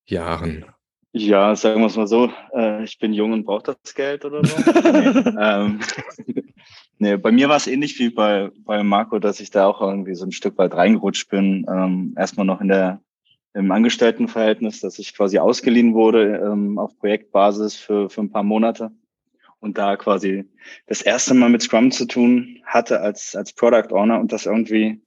Jahren. 0.06 0.66
Ja, 1.14 1.56
sagen 1.56 1.82
wir 1.82 1.88
es 1.88 1.96
mal 1.96 2.08
so, 2.08 2.32
äh, 2.54 2.84
ich 2.84 3.00
bin 3.00 3.14
jung 3.14 3.34
und 3.34 3.46
brauche 3.46 3.64
das 3.64 3.94
Geld 3.96 4.26
oder 4.26 4.46
so. 4.46 4.58
ähm, 5.40 5.80
nee, 7.00 7.18
bei 7.18 7.32
mir 7.32 7.50
war 7.50 7.58
es 7.58 7.68
ähnlich 7.68 7.98
wie 8.00 8.10
bei, 8.10 8.51
bei 8.60 8.84
Marco, 8.84 9.20
dass 9.20 9.39
ich 9.39 9.50
da 9.51 9.68
auch 9.68 9.82
irgendwie 9.82 10.16
so 10.16 10.25
ein 10.25 10.32
Stück 10.32 10.58
weit 10.58 10.74
reingerutscht 10.74 11.30
bin. 11.30 11.66
Ähm, 11.70 12.13
erstmal 12.18 12.46
noch 12.46 12.62
in 12.62 12.68
der 12.68 13.01
im 13.54 13.72
Angestelltenverhältnis, 13.72 14.82
dass 14.82 15.00
ich 15.00 15.16
quasi 15.16 15.39
ausgeliehen 15.39 15.96
wurde 15.96 16.38
ähm, 16.38 16.77
auf 16.77 16.98
Projektbasis 17.00 17.75
für, 17.75 18.08
für 18.10 18.22
ein 18.22 18.30
paar 18.30 18.44
Monate 18.44 18.92
und 19.60 19.80
da 19.80 19.96
quasi 19.96 20.46
das 20.86 21.01
erste 21.01 21.34
Mal 21.34 21.50
mit 21.50 21.63
Scrum 21.63 21.89
zu 21.92 22.06
tun 22.06 22.60
hatte 22.66 23.01
als, 23.01 23.36
als 23.36 23.54
Product 23.54 23.92
Owner 23.92 24.20
und 24.20 24.32
das 24.32 24.46
irgendwie, 24.46 25.01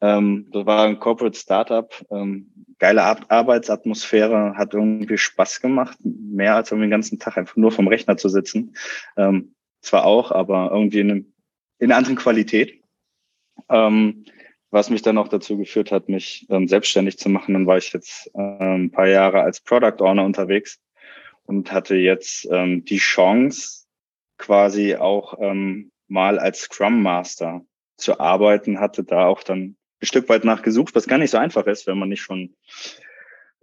ähm, 0.00 0.48
das 0.52 0.64
war 0.64 0.86
ein 0.86 0.98
Corporate 0.98 1.38
Startup, 1.38 1.92
ähm, 2.10 2.50
geile 2.78 3.02
Ar 3.02 3.20
Arbeitsatmosphäre, 3.28 4.54
hat 4.56 4.72
irgendwie 4.72 5.18
Spaß 5.18 5.60
gemacht, 5.60 5.98
mehr 6.02 6.56
als 6.56 6.70
irgendwie 6.70 6.86
den 6.86 6.92
ganzen 6.92 7.18
Tag 7.18 7.36
einfach 7.36 7.56
nur 7.56 7.72
vom 7.72 7.88
Rechner 7.88 8.16
zu 8.16 8.30
sitzen. 8.30 8.74
Ähm, 9.18 9.54
zwar 9.86 10.04
auch, 10.04 10.32
aber 10.32 10.70
irgendwie 10.72 11.00
in, 11.00 11.10
einem, 11.10 11.32
in 11.78 11.90
einer 11.90 11.98
anderen 11.98 12.16
Qualität. 12.16 12.82
Ähm, 13.68 14.24
was 14.70 14.90
mich 14.90 15.02
dann 15.02 15.16
auch 15.16 15.28
dazu 15.28 15.56
geführt 15.56 15.92
hat, 15.92 16.08
mich 16.08 16.46
ähm, 16.50 16.68
selbstständig 16.68 17.18
zu 17.18 17.28
machen. 17.28 17.54
Dann 17.54 17.66
war 17.66 17.78
ich 17.78 17.92
jetzt 17.92 18.30
ähm, 18.34 18.86
ein 18.86 18.90
paar 18.90 19.08
Jahre 19.08 19.40
als 19.40 19.60
Product 19.60 20.00
Owner 20.00 20.24
unterwegs 20.24 20.80
und 21.46 21.72
hatte 21.72 21.94
jetzt 21.96 22.46
ähm, 22.50 22.84
die 22.84 22.98
Chance, 22.98 23.86
quasi 24.38 24.96
auch 24.96 25.38
ähm, 25.40 25.90
mal 26.08 26.38
als 26.38 26.62
Scrum 26.62 27.02
Master 27.02 27.64
zu 27.96 28.20
arbeiten, 28.20 28.80
hatte 28.80 29.02
da 29.02 29.26
auch 29.26 29.42
dann 29.42 29.76
ein 30.02 30.06
Stück 30.06 30.28
weit 30.28 30.44
nachgesucht, 30.44 30.94
was 30.94 31.06
gar 31.06 31.18
nicht 31.18 31.30
so 31.30 31.38
einfach 31.38 31.66
ist, 31.66 31.86
wenn 31.86 31.98
man 31.98 32.10
nicht 32.10 32.20
schon, 32.20 32.54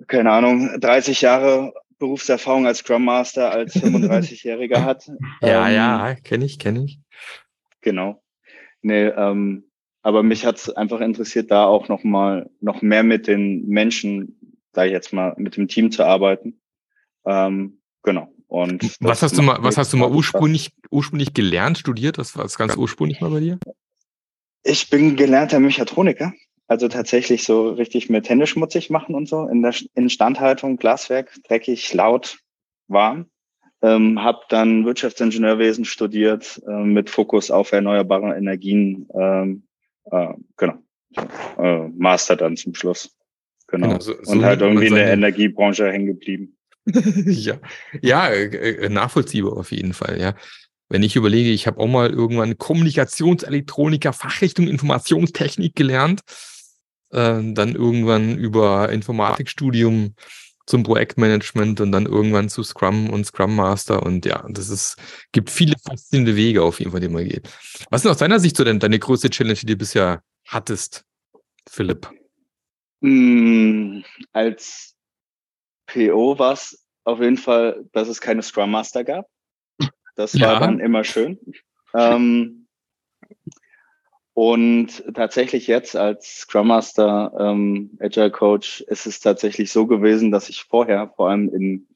keine 0.08 0.32
Ahnung, 0.32 0.80
30 0.80 1.22
Jahre 1.22 1.74
Berufserfahrung 2.03 2.67
als 2.67 2.79
Scrum 2.79 3.05
Master 3.05 3.51
als 3.51 3.75
35-Jähriger 3.81 4.83
hat. 4.83 5.10
ja, 5.41 5.67
ähm, 5.69 5.75
ja, 5.75 6.15
kenne 6.15 6.43
ich, 6.43 6.60
kenne 6.60 6.83
ich. 6.83 7.00
Genau. 7.79 8.22
Nee, 8.81 9.05
ähm, 9.05 9.63
aber 10.01 10.22
mich 10.22 10.45
hat 10.45 10.57
es 10.57 10.69
einfach 10.69 11.00
interessiert, 11.00 11.50
da 11.50 11.63
auch 11.63 11.88
noch 11.88 12.03
mal 12.03 12.50
noch 12.60 12.81
mehr 12.81 13.03
mit 13.03 13.27
den 13.27 13.65
Menschen, 13.67 14.38
ich 14.75 14.91
jetzt 14.91 15.13
mal, 15.13 15.33
mit 15.38 15.55
dem 15.55 15.69
Team 15.69 15.91
zu 15.91 16.03
arbeiten. 16.03 16.60
Ähm, 17.25 17.79
genau. 18.03 18.33
Und 18.48 18.98
was 19.00 19.22
hast 19.22 19.38
du 19.38 19.41
mal, 19.41 19.57
was 19.62 19.77
hast 19.77 19.93
du 19.93 19.98
mal 19.98 20.12
ursprünglich, 20.12 20.74
ursprünglich 20.91 21.33
gelernt, 21.33 21.77
studiert? 21.77 22.17
Das 22.17 22.36
war 22.36 22.43
das 22.43 22.57
ganz 22.57 22.75
ursprünglich 22.75 23.22
mal 23.22 23.31
bei 23.31 23.39
dir? 23.39 23.60
Ich 24.63 24.89
bin 24.89 25.15
gelernter 25.15 25.62
Mechatroniker. 25.62 26.33
Also 26.74 26.88
tatsächlich 26.88 27.44
so 27.44 27.70
richtig 27.70 28.10
mit 28.10 28.27
Hände 28.27 28.48
schmutzig 28.48 28.89
machen 28.89 29.13
und 29.13 29.30
so 29.30 29.48
in 29.48 29.62
der 29.62 29.75
Instandhaltung, 29.94 30.77
Glaswerk, 30.77 31.32
dreckig, 31.48 31.94
laut, 31.94 32.39
warm. 32.88 33.27
Ähm, 33.84 34.24
habe 34.24 34.39
dann 34.50 34.84
Wirtschaftsingenieurwesen 34.84 35.86
studiert 35.86 36.60
äh, 36.68 36.72
mit 36.72 37.12
Fokus 37.12 37.51
auf 37.51 37.74
erneuerbare 37.74 38.36
Energien 38.36 39.08
ähm, 39.13 39.68
äh, 40.06 40.34
genau. 40.58 40.80
Äh, 41.60 41.89
Master 41.89 42.38
dann 42.38 42.58
zum 42.58 42.74
Schluss. 42.74 43.15
Genau. 43.68 43.89
genau 43.89 44.00
so, 44.00 44.15
so 44.24 44.32
und 44.32 44.44
halt 44.44 44.62
irgendwie 44.62 44.88
in 44.88 44.96
der 44.96 45.13
Energiebranche 45.13 45.92
hängen 45.92 46.08
geblieben. 46.08 46.58
ja, 46.88 47.60
ja 48.01 48.30
äh, 48.30 48.46
äh, 48.46 48.89
nachvollziehbar 48.89 49.56
auf 49.58 49.72
jeden 49.72 49.94
Fall, 49.94 50.20
ja. 50.20 50.34
Wenn 50.89 51.03
ich 51.03 51.15
überlege, 51.15 51.51
ich 51.51 51.68
habe 51.68 51.80
auch 51.80 51.88
mal 51.88 52.10
irgendwann 52.10 52.58
Kommunikationselektroniker, 52.58 54.12
Fachrichtung 54.12 54.68
Informationstechnik 54.68 55.75
gelernt, 55.75 56.22
äh, 57.13 57.39
dann 57.53 57.75
irgendwann 57.75 58.38
über 58.38 58.89
Informatikstudium 58.89 60.15
zum 60.65 60.84
Projektmanagement 60.84 61.82
und 61.82 61.91
dann 61.91 62.05
irgendwann 62.05 62.50
zu 62.50 62.63
Scrum 62.63 63.10
und 63.10 63.25
Scrum 63.25 63.55
Master 63.55 64.03
und 64.03 64.25
ja, 64.25 64.46
das 64.50 64.70
ist, 64.70 64.98
gibt 65.32 65.50
viele 65.50 65.75
faszinierende 65.77 66.36
Wege 66.36 66.63
auf 66.63 66.79
jeden 66.79 66.91
Fall, 66.91 67.01
die 67.01 67.10
man 67.10 67.27
geht. 67.27 67.50
Was 67.89 68.05
ist 68.05 68.12
aus 68.12 68.17
deiner 68.17 68.39
Sicht 68.39 68.55
so 68.55 68.63
denn 68.63 68.79
deine 68.79 69.00
größte 69.00 69.29
Challenge, 69.29 69.60
die 69.60 69.65
du 69.65 69.75
bisher 69.75 70.24
hattest, 70.48 71.03
Philipp? 71.70 72.10
Mm, 73.01 74.01
als 74.32 74.96
PO 75.88 76.39
war 76.39 76.53
es 76.53 76.86
auf 77.03 77.20
jeden 77.20 77.38
Fall, 77.38 77.84
dass 77.91 78.08
es 78.08 78.22
keine 78.22 78.41
Scrum 78.41 78.72
Master 78.72 79.03
gab. 79.03 79.27
Das 80.15 80.34
war 80.36 80.53
ja. 80.53 80.60
dann 80.60 80.79
immer 80.79 81.03
schön. 81.03 81.39
Ähm, 81.93 82.67
und 84.34 85.04
tatsächlich 85.13 85.68
jetzt 85.68 85.96
als 85.96 86.40
Scrum 86.40 86.68
Master, 86.68 87.34
ähm, 87.40 87.92
Agile 88.00 88.32
Coach, 88.32 88.82
ist 88.82 89.06
es 89.06 89.20
tatsächlich 89.20 89.72
so 89.72 89.86
gewesen, 89.86 90.32
dass 90.32 90.50
ich 90.50 90.63
vorher 90.63 91.13
vor 91.16 91.30
allem 91.30 91.50
im, 91.50 91.88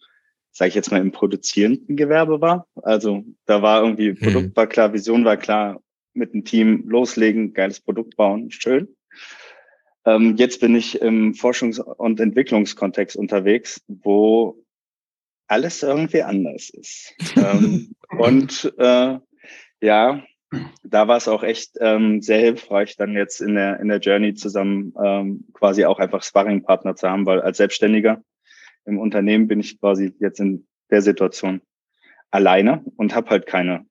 sage 0.51 0.69
ich 0.69 0.75
jetzt 0.75 0.91
mal, 0.91 1.01
im 1.01 1.11
produzierenden 1.11 1.95
Gewerbe 1.95 2.39
war. 2.39 2.67
Also 2.75 3.23
da 3.45 3.61
war 3.61 3.81
irgendwie, 3.81 4.09
hm. 4.09 4.19
Produkt 4.19 4.55
war 4.55 4.67
klar, 4.67 4.93
Vision 4.93 5.25
war 5.25 5.37
klar, 5.37 5.81
mit 6.13 6.33
dem 6.33 6.45
Team 6.45 6.83
loslegen, 6.87 7.53
geiles 7.53 7.79
Produkt 7.79 8.15
bauen, 8.15 8.51
schön. 8.51 8.87
Ähm, 10.05 10.35
jetzt 10.37 10.61
bin 10.61 10.75
ich 10.75 11.01
im 11.01 11.33
Forschungs- 11.33 11.79
und 11.79 12.19
Entwicklungskontext 12.19 13.17
unterwegs, 13.17 13.81
wo 13.87 14.63
alles 15.47 15.81
irgendwie 15.81 16.23
anders 16.23 16.69
ist. 16.69 17.13
ähm, 17.35 17.95
und 18.17 18.73
äh, 18.77 19.19
ja, 19.81 20.23
da 20.83 21.07
war 21.07 21.17
es 21.17 21.27
auch 21.27 21.43
echt 21.43 21.77
ähm, 21.79 22.21
sehr 22.21 22.39
hilfreich, 22.39 22.95
dann 22.95 23.13
jetzt 23.13 23.41
in 23.41 23.55
der, 23.55 23.79
in 23.79 23.89
der 23.89 23.99
Journey 23.99 24.33
zusammen 24.33 24.93
ähm, 25.03 25.45
quasi 25.53 25.85
auch 25.85 25.99
einfach 25.99 26.23
Sparringpartner 26.23 26.95
zu 26.95 27.09
haben, 27.09 27.25
weil 27.25 27.41
als 27.41 27.57
Selbstständiger 27.57 28.21
im 28.85 28.99
Unternehmen 28.99 29.47
bin 29.47 29.59
ich 29.59 29.79
quasi 29.79 30.13
jetzt 30.19 30.39
in 30.39 30.65
der 30.89 31.01
Situation 31.01 31.61
alleine 32.31 32.83
und 32.95 33.13
habe 33.13 33.29
halt 33.29 33.45
keine 33.45 33.85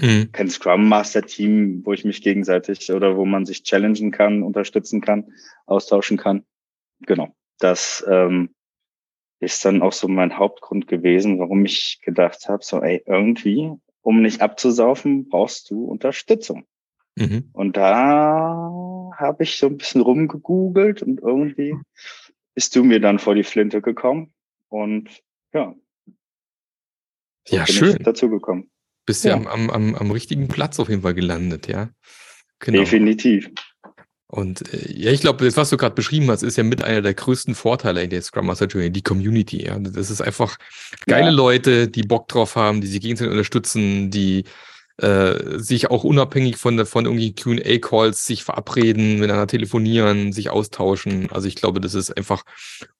mhm. 0.00 0.32
kein 0.32 0.48
Scrum 0.48 0.88
Master 0.88 1.22
Team, 1.22 1.82
wo 1.84 1.92
ich 1.92 2.04
mich 2.04 2.22
gegenseitig 2.22 2.90
oder 2.92 3.16
wo 3.16 3.24
man 3.24 3.44
sich 3.44 3.62
challengen 3.62 4.10
kann, 4.10 4.42
unterstützen 4.42 5.00
kann, 5.00 5.32
austauschen 5.66 6.16
kann. 6.16 6.44
Genau, 7.00 7.34
das 7.58 8.04
ähm, 8.08 8.54
ist 9.40 9.64
dann 9.64 9.82
auch 9.82 9.92
so 9.92 10.08
mein 10.08 10.38
Hauptgrund 10.38 10.88
gewesen, 10.88 11.38
warum 11.38 11.64
ich 11.64 12.00
gedacht 12.02 12.48
habe, 12.48 12.64
so 12.64 12.80
ey 12.80 13.02
irgendwie 13.06 13.72
um 14.02 14.22
nicht 14.22 14.40
abzusaufen, 14.40 15.28
brauchst 15.28 15.70
du 15.70 15.84
Unterstützung. 15.84 16.66
Mhm. 17.16 17.50
Und 17.52 17.76
da 17.76 19.10
habe 19.16 19.42
ich 19.42 19.56
so 19.56 19.66
ein 19.66 19.76
bisschen 19.76 20.00
rumgegoogelt 20.00 21.02
und 21.02 21.20
irgendwie 21.20 21.74
bist 22.54 22.76
du 22.76 22.84
mir 22.84 23.00
dann 23.00 23.18
vor 23.18 23.34
die 23.34 23.44
Flinte 23.44 23.82
gekommen 23.82 24.32
und 24.68 25.08
ja. 25.52 25.74
So 27.46 27.56
ja, 27.56 27.66
schön. 27.66 27.96
dazu 28.00 28.28
gekommen. 28.30 28.70
Bist 29.06 29.24
ja, 29.24 29.36
ja 29.38 29.50
am, 29.50 29.70
am, 29.70 29.94
am 29.94 30.10
richtigen 30.10 30.48
Platz 30.48 30.78
auf 30.78 30.88
jeden 30.88 31.02
Fall 31.02 31.14
gelandet, 31.14 31.66
ja. 31.66 31.90
Genau. 32.60 32.80
Definitiv. 32.80 33.50
Und 34.30 34.72
äh, 34.74 34.92
ja, 34.92 35.10
ich 35.10 35.20
glaube, 35.20 35.44
das, 35.44 35.56
was 35.56 35.70
du 35.70 35.76
gerade 35.76 35.94
beschrieben 35.94 36.30
hast, 36.30 36.42
ist 36.42 36.56
ja 36.56 36.62
mit 36.62 36.84
einer 36.84 37.00
der 37.00 37.14
größten 37.14 37.54
Vorteile 37.54 38.02
in 38.02 38.10
der 38.10 38.22
Scrum 38.22 38.46
Master 38.46 38.66
Journey, 38.66 38.90
die 38.90 39.02
Community. 39.02 39.64
Ja. 39.64 39.78
Das 39.78 40.10
ist 40.10 40.20
einfach 40.20 40.58
geile 41.06 41.26
ja. 41.26 41.32
Leute, 41.32 41.88
die 41.88 42.02
Bock 42.02 42.28
drauf 42.28 42.54
haben, 42.54 42.80
die 42.80 42.86
sich 42.86 43.00
gegenseitig 43.00 43.32
unterstützen, 43.32 44.10
die 44.10 44.44
äh, 44.98 45.58
sich 45.58 45.90
auch 45.90 46.04
unabhängig 46.04 46.58
von, 46.58 46.84
von 46.84 47.06
irgendwie 47.06 47.34
QA-Calls 47.34 48.26
sich 48.26 48.44
verabreden, 48.44 49.18
miteinander 49.18 49.46
telefonieren, 49.46 50.32
sich 50.34 50.50
austauschen. 50.50 51.30
Also 51.32 51.48
ich 51.48 51.54
glaube, 51.54 51.80
das 51.80 51.94
ist 51.94 52.14
einfach 52.14 52.42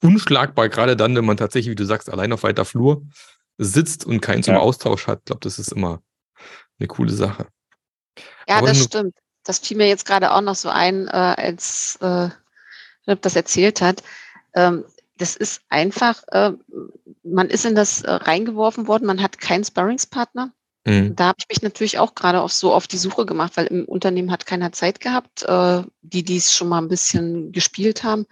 unschlagbar, 0.02 0.70
gerade 0.70 0.96
dann, 0.96 1.14
wenn 1.14 1.26
man 1.26 1.36
tatsächlich, 1.36 1.72
wie 1.72 1.76
du 1.76 1.84
sagst, 1.84 2.10
allein 2.10 2.32
auf 2.32 2.42
weiter 2.42 2.64
Flur 2.64 3.02
sitzt 3.58 4.06
und 4.06 4.20
keinen 4.20 4.42
zum 4.42 4.54
Austausch 4.54 5.06
hat. 5.08 5.18
Ich 5.18 5.24
glaube, 5.26 5.40
das 5.40 5.58
ist 5.58 5.72
immer 5.72 6.00
eine 6.78 6.86
coole 6.86 7.12
Sache. 7.12 7.48
Ja, 8.48 8.58
Aber 8.58 8.68
das 8.68 8.84
stimmt 8.84 9.14
das 9.48 9.60
fiel 9.60 9.78
mir 9.78 9.88
jetzt 9.88 10.04
gerade 10.04 10.32
auch 10.32 10.42
noch 10.42 10.54
so 10.54 10.68
ein, 10.68 11.08
äh, 11.08 11.10
als 11.10 11.96
äh, 12.02 12.28
Philipp 13.04 13.22
das 13.22 13.34
erzählt 13.34 13.80
hat. 13.80 14.02
Ähm, 14.54 14.84
das 15.16 15.36
ist 15.36 15.62
einfach, 15.70 16.22
äh, 16.28 16.52
man 17.22 17.48
ist 17.48 17.64
in 17.64 17.74
das 17.74 18.02
äh, 18.02 18.10
reingeworfen 18.10 18.86
worden, 18.86 19.06
man 19.06 19.22
hat 19.22 19.38
keinen 19.38 19.64
Sparringspartner. 19.64 20.52
Mhm. 20.84 21.16
Da 21.16 21.28
habe 21.28 21.38
ich 21.38 21.48
mich 21.48 21.62
natürlich 21.62 21.98
auch 21.98 22.14
gerade 22.14 22.42
auf 22.42 22.52
so 22.52 22.74
auf 22.74 22.86
die 22.86 22.98
Suche 22.98 23.24
gemacht, 23.24 23.56
weil 23.56 23.66
im 23.68 23.86
Unternehmen 23.86 24.30
hat 24.30 24.44
keiner 24.44 24.70
Zeit 24.72 25.00
gehabt, 25.00 25.42
äh, 25.44 25.82
die 26.02 26.24
dies 26.24 26.52
schon 26.52 26.68
mal 26.68 26.82
ein 26.82 26.88
bisschen 26.88 27.50
gespielt 27.50 28.04
haben. 28.04 28.26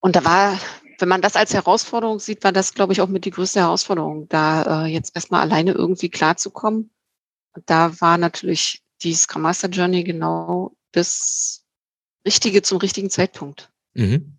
Und 0.00 0.16
da 0.16 0.24
war, 0.24 0.58
wenn 0.98 1.08
man 1.10 1.20
das 1.20 1.36
als 1.36 1.52
Herausforderung 1.52 2.20
sieht, 2.20 2.42
war 2.42 2.52
das, 2.52 2.72
glaube 2.72 2.94
ich, 2.94 3.02
auch 3.02 3.08
mit 3.08 3.26
die 3.26 3.32
größte 3.32 3.60
Herausforderung, 3.60 4.30
da 4.30 4.84
äh, 4.84 4.86
jetzt 4.86 5.14
erstmal 5.14 5.42
alleine 5.42 5.72
irgendwie 5.72 6.08
klarzukommen. 6.08 6.90
Da 7.66 8.00
war 8.00 8.16
natürlich 8.16 8.82
die 9.02 9.12
Scrum 9.12 9.42
Master 9.42 9.68
Journey 9.68 10.04
genau 10.04 10.72
das 10.92 11.64
Richtige 12.26 12.62
zum 12.62 12.78
richtigen 12.78 13.10
Zeitpunkt. 13.10 13.70
Mhm. 13.94 14.38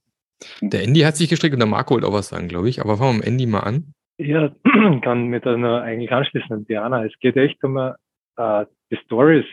Der 0.61 0.83
Andy 0.83 1.01
hat 1.01 1.17
sich 1.17 1.29
gestrickt 1.29 1.53
und 1.53 1.59
der 1.59 1.67
Marco 1.67 1.93
wollte 1.93 2.07
auch 2.07 2.13
was 2.13 2.29
sagen, 2.29 2.47
glaube 2.47 2.69
ich. 2.69 2.81
Aber 2.81 2.97
fangen 2.97 3.13
wir 3.13 3.17
mit 3.19 3.27
Andy 3.27 3.45
mal 3.45 3.59
an. 3.61 3.93
Ja, 4.17 4.49
kann 5.01 5.27
mir 5.27 5.39
da 5.39 5.55
nur 5.57 5.81
eigentlich 5.81 6.11
anschließen 6.11 6.51
an 6.51 6.65
Diana. 6.65 7.05
Es 7.05 7.13
geht 7.19 7.35
echt 7.35 7.63
um 7.63 7.77
äh, 7.77 8.65
die 8.91 8.97
Stories, 9.05 9.45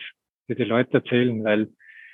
die 0.49 0.55
die 0.55 0.63
Leute 0.63 0.93
erzählen, 0.93 1.43
weil 1.43 1.69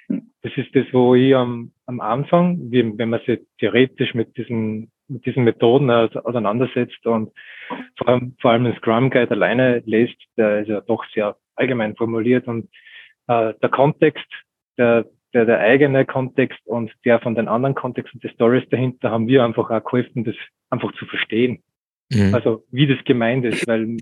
das 0.08 0.52
ist 0.56 0.76
das, 0.76 0.86
wo 0.92 1.16
ich 1.16 1.36
am, 1.36 1.72
am 1.86 2.02
Anfang, 2.02 2.72
wie, 2.72 2.98
wenn 2.98 3.10
man 3.10 3.22
sich 3.26 3.40
theoretisch 3.60 4.14
mit 4.14 4.36
diesen 4.38 4.92
mit 5.08 5.26
diesen 5.26 5.44
Methoden 5.44 5.90
auseinandersetzt 5.90 7.06
und 7.06 7.32
vor 7.98 8.08
allem, 8.08 8.36
vor 8.40 8.52
allem 8.52 8.64
den 8.64 8.76
Scrum 8.76 9.10
Guide 9.10 9.32
alleine 9.32 9.84
lässt, 9.86 10.16
der 10.38 10.62
ist 10.62 10.70
ja 10.70 10.82
doch 10.82 11.04
sehr 11.14 11.36
allgemein 11.56 11.96
formuliert 11.96 12.48
und 12.48 12.70
äh, 13.28 13.54
der 13.62 13.70
Kontext, 13.70 14.26
der, 14.78 15.06
der, 15.34 15.46
der 15.46 15.60
eigene 15.60 16.06
Kontext 16.06 16.60
und 16.66 16.92
der 17.06 17.20
von 17.20 17.36
den 17.36 17.48
anderen 17.48 17.76
Kontexten, 17.76 18.20
die 18.20 18.30
Stories 18.30 18.68
dahinter, 18.70 19.12
haben 19.12 19.28
wir 19.28 19.44
einfach 19.44 19.70
auch 19.70 19.84
geholfen, 19.84 20.24
das 20.24 20.36
einfach 20.70 20.94
zu 20.94 21.06
verstehen. 21.06 21.64
Mhm. 22.12 22.34
Also 22.34 22.66
wie 22.72 22.88
das 22.88 23.04
gemeint 23.06 23.46
ist, 23.46 23.68
weil 23.68 23.98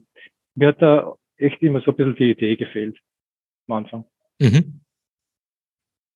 mir 0.56 0.70
hat 0.70 0.82
da 0.82 1.14
echt 1.38 1.62
immer 1.62 1.82
so 1.82 1.92
ein 1.92 1.98
bisschen 1.98 2.16
die 2.16 2.32
Idee 2.32 2.56
gefehlt 2.56 2.98
am 3.68 3.78
Anfang. 3.78 4.06
Mhm. 4.40 4.82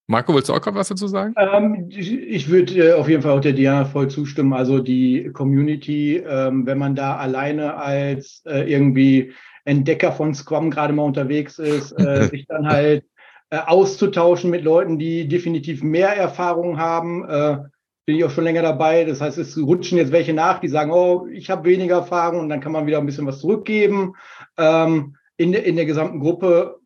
Marco, 0.08 0.36
willst 0.36 0.50
du 0.50 0.54
auch 0.54 0.62
gerade 0.62 0.78
was 0.78 0.90
dazu 0.90 1.08
sagen? 1.08 1.34
Ähm, 1.36 1.88
ich, 1.90 2.14
ich 2.14 2.50
würde 2.50 2.90
äh, 2.90 2.94
auf 2.94 3.10
jeden 3.10 3.24
Fall 3.24 3.32
auch 3.32 3.42
der 3.42 3.54
Diana 3.54 3.86
voll 3.86 4.08
zustimmen. 4.08 4.54
Also 4.54 4.80
die 4.80 5.32
Community, 5.34 6.18
ähm, 6.18 6.66
wenn 6.68 6.78
man 6.78 6.96
da 6.96 7.18
alleine 7.18 7.76
als 7.76 8.44
äh, 8.46 8.72
irgendwie 8.72 9.34
Entdecker 9.66 10.12
von 10.12 10.34
Scrum 10.34 10.72
gerade 10.72 10.94
mal 10.94 11.04
unterwegs 11.04 11.60
ist, 11.60 11.92
äh, 12.00 12.28
sich 12.28 12.48
dann 12.48 12.68
halt 12.68 13.06
äh, 13.50 13.58
auszutauschen 13.58 14.50
mit 14.50 14.64
Leuten, 14.64 14.98
die 14.98 15.28
definitiv 15.28 15.84
mehr 15.84 16.16
Erfahrung 16.16 16.80
haben. 16.80 17.28
Äh, 17.28 17.58
bin 18.06 18.18
ich 18.18 18.24
auch 18.24 18.30
schon 18.30 18.44
länger 18.44 18.62
dabei. 18.62 19.04
Das 19.04 19.20
heißt, 19.20 19.38
es 19.38 19.58
rutschen 19.58 19.98
jetzt 19.98 20.12
welche 20.12 20.34
nach, 20.34 20.60
die 20.60 20.68
sagen, 20.68 20.92
oh, 20.92 21.28
ich 21.32 21.50
habe 21.50 21.68
weniger 21.68 21.98
Erfahrung 21.98 22.42
und 22.42 22.50
dann 22.50 22.62
kann 22.62 22.72
man 22.72 22.86
wieder 22.86 23.00
ein 23.00 23.06
bisschen 23.06 23.26
was 23.26 23.40
zurückgeben. 23.40 24.14
Ähm, 24.58 25.18
in, 25.38 25.54
in 25.54 25.76
der 25.76 25.86
gesamten 25.86 26.20
Gruppe 26.20 26.80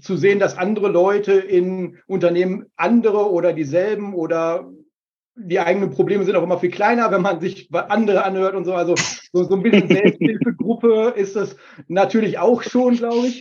zu 0.00 0.16
sehen, 0.16 0.38
dass 0.38 0.56
andere 0.56 0.88
Leute 0.88 1.32
in 1.32 1.98
Unternehmen 2.06 2.66
andere 2.76 3.30
oder 3.30 3.52
dieselben 3.52 4.14
oder 4.14 4.70
die 5.38 5.60
eigenen 5.60 5.90
Probleme 5.90 6.24
sind 6.24 6.36
auch 6.36 6.42
immer 6.42 6.58
viel 6.58 6.70
kleiner, 6.70 7.10
wenn 7.10 7.22
man 7.22 7.40
sich 7.40 7.68
andere 7.72 8.24
anhört 8.24 8.54
und 8.54 8.64
so. 8.64 8.74
Also 8.74 8.94
so, 9.32 9.44
so 9.44 9.54
ein 9.54 9.62
bisschen 9.62 9.88
Selbsthilfegruppe 9.88 11.14
ist 11.16 11.36
das 11.36 11.56
natürlich 11.86 12.38
auch 12.38 12.62
schon, 12.62 12.96
glaube 12.96 13.26
ich. 13.26 13.40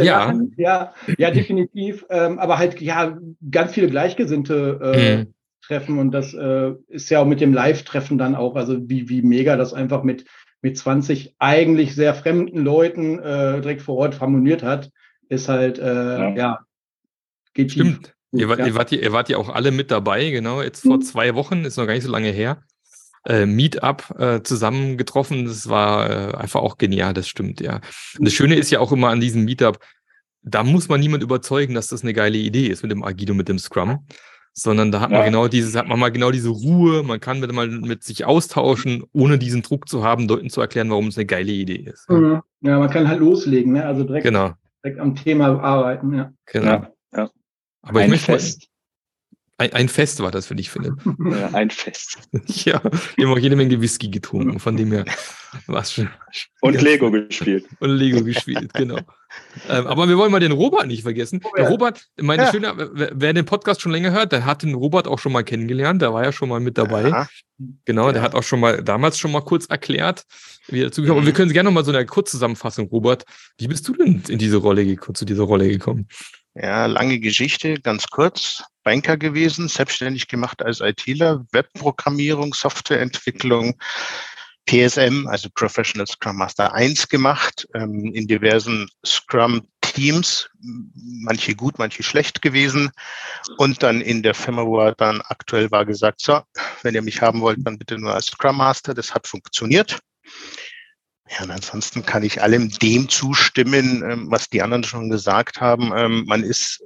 ja. 0.00 0.32
ja, 0.56 0.92
ja, 1.18 1.30
definitiv. 1.30 2.06
Ähm, 2.10 2.38
aber 2.38 2.58
halt 2.58 2.80
ja 2.80 3.18
ganz 3.50 3.72
viele 3.72 3.88
Gleichgesinnte 3.88 4.80
äh, 4.82 5.16
mhm. 5.16 5.34
treffen 5.62 5.98
und 5.98 6.12
das 6.12 6.34
äh, 6.34 6.72
ist 6.88 7.10
ja 7.10 7.20
auch 7.20 7.26
mit 7.26 7.40
dem 7.40 7.52
Live-Treffen 7.52 8.18
dann 8.18 8.34
auch. 8.34 8.54
Also 8.56 8.88
wie 8.88 9.08
wie 9.08 9.22
mega 9.22 9.56
das 9.56 9.74
einfach 9.74 10.02
mit 10.02 10.24
mit 10.62 10.78
20 10.78 11.34
eigentlich 11.38 11.94
sehr 11.94 12.14
fremden 12.14 12.58
Leuten 12.58 13.18
äh, 13.18 13.60
direkt 13.60 13.82
vor 13.82 13.96
Ort 13.96 14.20
harmoniert 14.20 14.62
hat 14.62 14.90
ist 15.28 15.48
halt, 15.48 15.78
äh, 15.78 15.84
ja. 15.84 16.34
ja, 16.34 16.58
geht 17.54 17.72
Stimmt. 17.72 18.02
Gut, 18.02 18.15
ihr, 18.36 18.48
wart, 18.48 18.60
ja. 18.60 18.66
ihr, 18.66 18.74
wart, 18.74 18.92
ihr 18.92 19.12
wart 19.12 19.28
ja 19.28 19.38
auch 19.38 19.48
alle 19.48 19.70
mit 19.70 19.90
dabei, 19.90 20.30
genau. 20.30 20.62
Jetzt 20.62 20.82
vor 20.82 20.96
mhm. 20.96 21.02
zwei 21.02 21.34
Wochen, 21.34 21.64
ist 21.64 21.76
noch 21.76 21.86
gar 21.86 21.94
nicht 21.94 22.04
so 22.04 22.10
lange 22.10 22.30
her. 22.30 22.62
Äh, 23.26 23.46
Meetup 23.46 24.14
äh, 24.18 24.42
zusammengetroffen. 24.42 25.46
Das 25.46 25.68
war 25.68 26.10
äh, 26.10 26.36
einfach 26.36 26.60
auch 26.60 26.78
genial, 26.78 27.14
das 27.14 27.28
stimmt, 27.28 27.60
ja. 27.60 27.80
Und 28.18 28.24
das 28.24 28.32
Schöne 28.32 28.56
ist 28.56 28.70
ja 28.70 28.80
auch 28.80 28.92
immer 28.92 29.08
an 29.08 29.20
diesem 29.20 29.44
Meetup, 29.44 29.78
da 30.42 30.62
muss 30.62 30.88
man 30.88 31.00
niemand 31.00 31.24
überzeugen, 31.24 31.74
dass 31.74 31.88
das 31.88 32.02
eine 32.02 32.12
geile 32.12 32.38
Idee 32.38 32.68
ist 32.68 32.82
mit 32.82 32.92
dem 32.92 33.02
Agido, 33.02 33.34
mit 33.34 33.48
dem 33.48 33.58
Scrum. 33.58 34.06
Sondern 34.58 34.90
da 34.90 35.00
hat 35.00 35.10
man 35.10 35.20
ja. 35.20 35.26
genau 35.26 35.48
dieses, 35.48 35.76
hat 35.76 35.86
man 35.86 35.98
mal 35.98 36.08
genau 36.10 36.30
diese 36.30 36.48
Ruhe, 36.48 37.02
man 37.02 37.20
kann 37.20 37.40
mit, 37.40 37.52
mal 37.52 37.68
mit 37.68 38.04
sich 38.04 38.24
austauschen, 38.24 39.04
ohne 39.12 39.36
diesen 39.36 39.60
Druck 39.60 39.86
zu 39.86 40.02
haben, 40.02 40.28
Leuten 40.28 40.48
zu 40.48 40.62
erklären, 40.62 40.88
warum 40.88 41.08
es 41.08 41.18
eine 41.18 41.26
geile 41.26 41.52
Idee 41.52 41.90
ist. 41.92 42.06
Ja, 42.08 42.16
mhm. 42.16 42.42
ja 42.62 42.78
man 42.78 42.88
kann 42.88 43.06
halt 43.06 43.20
loslegen, 43.20 43.72
ne? 43.72 43.84
Also 43.84 44.04
direkt 44.04 44.24
genau 44.24 44.54
direkt 44.86 45.00
am 45.00 45.14
Thema 45.14 45.60
arbeiten. 45.60 46.14
Ja. 46.14 46.32
Genau. 46.46 46.86
Ja. 47.14 47.30
Aber 47.86 48.00
ein 48.00 48.16
Fest. 48.16 48.68
Ein, 49.58 49.72
ein, 49.72 49.88
Fest 49.88 50.20
war 50.20 50.30
das 50.30 50.46
für 50.46 50.54
dich, 50.54 50.68
Philipp. 50.68 50.94
Ja, 51.30 51.48
ein 51.54 51.70
Fest. 51.70 52.18
ja, 52.46 52.82
wir 53.16 53.26
haben 53.26 53.32
auch 53.32 53.38
jede 53.38 53.56
Menge 53.56 53.80
Whisky 53.80 54.08
getrunken, 54.08 54.58
von 54.58 54.76
dem 54.76 54.92
her 54.92 55.06
war 55.66 55.80
es 55.80 55.94
schon. 55.94 56.10
Und 56.60 56.82
Lego 56.82 57.10
gespielt. 57.10 57.64
Und 57.80 57.90
Lego 57.90 58.22
gespielt, 58.22 58.74
genau. 58.74 58.98
ähm, 59.68 59.86
aber 59.86 60.08
wir 60.08 60.18
wollen 60.18 60.30
mal 60.30 60.40
den 60.40 60.52
Robert 60.52 60.86
nicht 60.86 61.02
vergessen. 61.02 61.40
Oh, 61.42 61.48
ja. 61.56 61.62
Der 61.62 61.70
Robert, 61.70 62.06
meine 62.20 62.42
ja. 62.44 62.50
schöne, 62.50 62.90
wer 62.92 63.32
den 63.32 63.46
Podcast 63.46 63.80
schon 63.80 63.92
länger 63.92 64.10
hört, 64.10 64.32
der 64.32 64.44
hat 64.44 64.62
den 64.62 64.74
Robert 64.74 65.08
auch 65.08 65.18
schon 65.18 65.32
mal 65.32 65.42
kennengelernt, 65.42 66.02
der 66.02 66.12
war 66.12 66.24
ja 66.24 66.32
schon 66.32 66.50
mal 66.50 66.60
mit 66.60 66.76
dabei. 66.76 67.08
Ja. 67.08 67.28
Genau, 67.86 68.12
der 68.12 68.20
hat 68.20 68.34
auch 68.34 68.42
schon 68.42 68.60
mal 68.60 68.82
damals 68.82 69.16
schon 69.18 69.32
mal 69.32 69.40
kurz 69.40 69.64
erklärt, 69.66 70.24
wie 70.68 70.80
er 70.80 70.86
dazugekommen. 70.86 71.22
Mhm. 71.22 71.26
Und 71.26 71.26
wir 71.26 71.32
können 71.32 71.52
gerne 71.52 71.70
noch 71.70 71.74
mal 71.74 71.84
so 71.84 71.92
eine 71.92 72.04
Kurzzusammenfassung, 72.04 72.88
Robert. 72.88 73.24
Wie 73.56 73.68
bist 73.68 73.88
du 73.88 73.94
denn 73.94 74.22
in 74.28 74.38
diese 74.38 74.58
Rolle 74.58 74.98
zu 75.14 75.24
dieser 75.24 75.44
Rolle 75.44 75.68
gekommen? 75.68 76.08
Ja, 76.58 76.86
lange 76.86 77.18
Geschichte, 77.18 77.74
ganz 77.80 78.06
kurz. 78.06 78.62
Banker 78.82 79.18
gewesen, 79.18 79.68
selbstständig 79.68 80.26
gemacht 80.26 80.62
als 80.62 80.80
ITler, 80.80 81.44
Webprogrammierung, 81.52 82.54
Softwareentwicklung, 82.54 83.78
PSM, 84.64 85.26
also 85.28 85.50
Professional 85.54 86.06
Scrum 86.06 86.36
Master 86.36 86.72
1 86.72 87.08
gemacht, 87.08 87.68
ähm, 87.74 88.10
in 88.14 88.26
diversen 88.26 88.88
Scrum-Teams, 89.04 90.48
manche 90.94 91.54
gut, 91.54 91.78
manche 91.78 92.02
schlecht 92.02 92.40
gewesen. 92.40 92.90
Und 93.58 93.82
dann 93.82 94.00
in 94.00 94.22
der 94.22 94.34
Firma, 94.34 94.64
wo 94.64 94.80
er 94.80 94.94
dann 94.94 95.20
aktuell 95.22 95.70
war, 95.70 95.84
gesagt, 95.84 96.22
so, 96.22 96.40
wenn 96.82 96.94
ihr 96.94 97.02
mich 97.02 97.20
haben 97.20 97.42
wollt, 97.42 97.58
dann 97.64 97.78
bitte 97.78 97.98
nur 97.98 98.14
als 98.14 98.26
Scrum 98.26 98.56
Master. 98.56 98.94
Das 98.94 99.14
hat 99.14 99.26
funktioniert. 99.26 99.98
Ja, 101.28 101.42
und 101.42 101.50
ansonsten 101.50 102.06
kann 102.06 102.22
ich 102.22 102.40
allem 102.40 102.70
dem 102.70 103.08
zustimmen, 103.08 104.02
ähm, 104.08 104.30
was 104.30 104.48
die 104.48 104.62
anderen 104.62 104.84
schon 104.84 105.10
gesagt 105.10 105.60
haben. 105.60 105.92
Ähm, 105.96 106.24
man 106.26 106.44
ist 106.44 106.80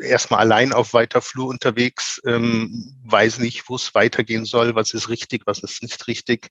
äh, 0.00 0.08
erstmal 0.08 0.40
allein 0.40 0.72
auf 0.72 0.94
weiter 0.94 1.22
Flur 1.22 1.46
unterwegs, 1.46 2.20
ähm, 2.26 2.96
weiß 3.04 3.38
nicht, 3.38 3.68
wo 3.68 3.76
es 3.76 3.94
weitergehen 3.94 4.44
soll, 4.46 4.74
was 4.74 4.94
ist 4.94 5.08
richtig, 5.08 5.42
was 5.46 5.60
ist 5.60 5.82
nicht 5.82 6.06
richtig. 6.08 6.50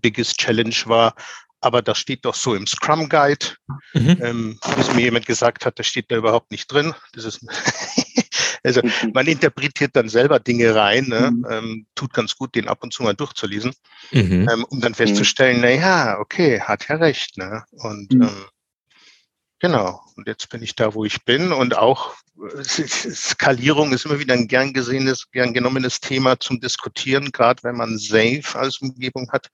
Biggest 0.00 0.38
Challenge 0.38 0.74
war, 0.84 1.14
aber 1.60 1.82
das 1.82 1.98
steht 1.98 2.24
doch 2.24 2.34
so 2.34 2.54
im 2.54 2.66
Scrum 2.66 3.08
Guide. 3.08 3.46
Mhm. 3.94 4.58
bis 4.76 4.94
mir 4.94 5.02
jemand 5.02 5.26
gesagt 5.26 5.66
hat, 5.66 5.78
das 5.78 5.86
steht 5.86 6.10
da 6.10 6.16
überhaupt 6.16 6.52
nicht 6.52 6.70
drin. 6.70 6.94
Das 7.12 7.24
ist 7.24 7.44
Also 8.62 8.80
mhm. 8.82 9.12
man 9.14 9.26
interpretiert 9.26 9.94
dann 9.94 10.08
selber 10.08 10.40
Dinge 10.40 10.74
rein, 10.74 11.06
ne? 11.06 11.30
Mhm. 11.30 11.46
ähm, 11.48 11.86
tut 11.94 12.12
ganz 12.12 12.36
gut, 12.36 12.54
den 12.56 12.66
ab 12.66 12.82
und 12.82 12.92
zu 12.92 13.04
mal 13.04 13.14
durchzulesen, 13.14 13.72
mhm. 14.10 14.48
ähm, 14.50 14.64
um 14.64 14.80
dann 14.80 14.94
festzustellen, 14.94 15.60
na 15.60 15.70
ja, 15.70 16.18
okay, 16.18 16.60
hat 16.60 16.88
ja 16.88 16.96
recht. 16.96 17.38
Ne? 17.38 17.64
Und 17.70 18.12
mhm. 18.12 18.22
ähm, 18.22 18.44
genau, 19.60 20.00
und 20.16 20.26
jetzt 20.26 20.48
bin 20.48 20.62
ich 20.62 20.74
da, 20.74 20.94
wo 20.94 21.04
ich 21.04 21.24
bin 21.24 21.52
und 21.52 21.76
auch 21.76 22.14
äh, 22.36 22.64
Skalierung 22.64 23.92
ist 23.92 24.04
immer 24.04 24.18
wieder 24.18 24.34
ein 24.34 24.48
gern 24.48 24.72
gesehenes, 24.72 25.30
gern 25.30 25.54
genommenes 25.54 26.00
Thema 26.00 26.40
zum 26.40 26.60
Diskutieren, 26.60 27.30
gerade 27.30 27.62
wenn 27.62 27.76
man 27.76 27.98
Safe 27.98 28.42
als 28.54 28.78
Umgebung 28.78 29.30
hat. 29.30 29.48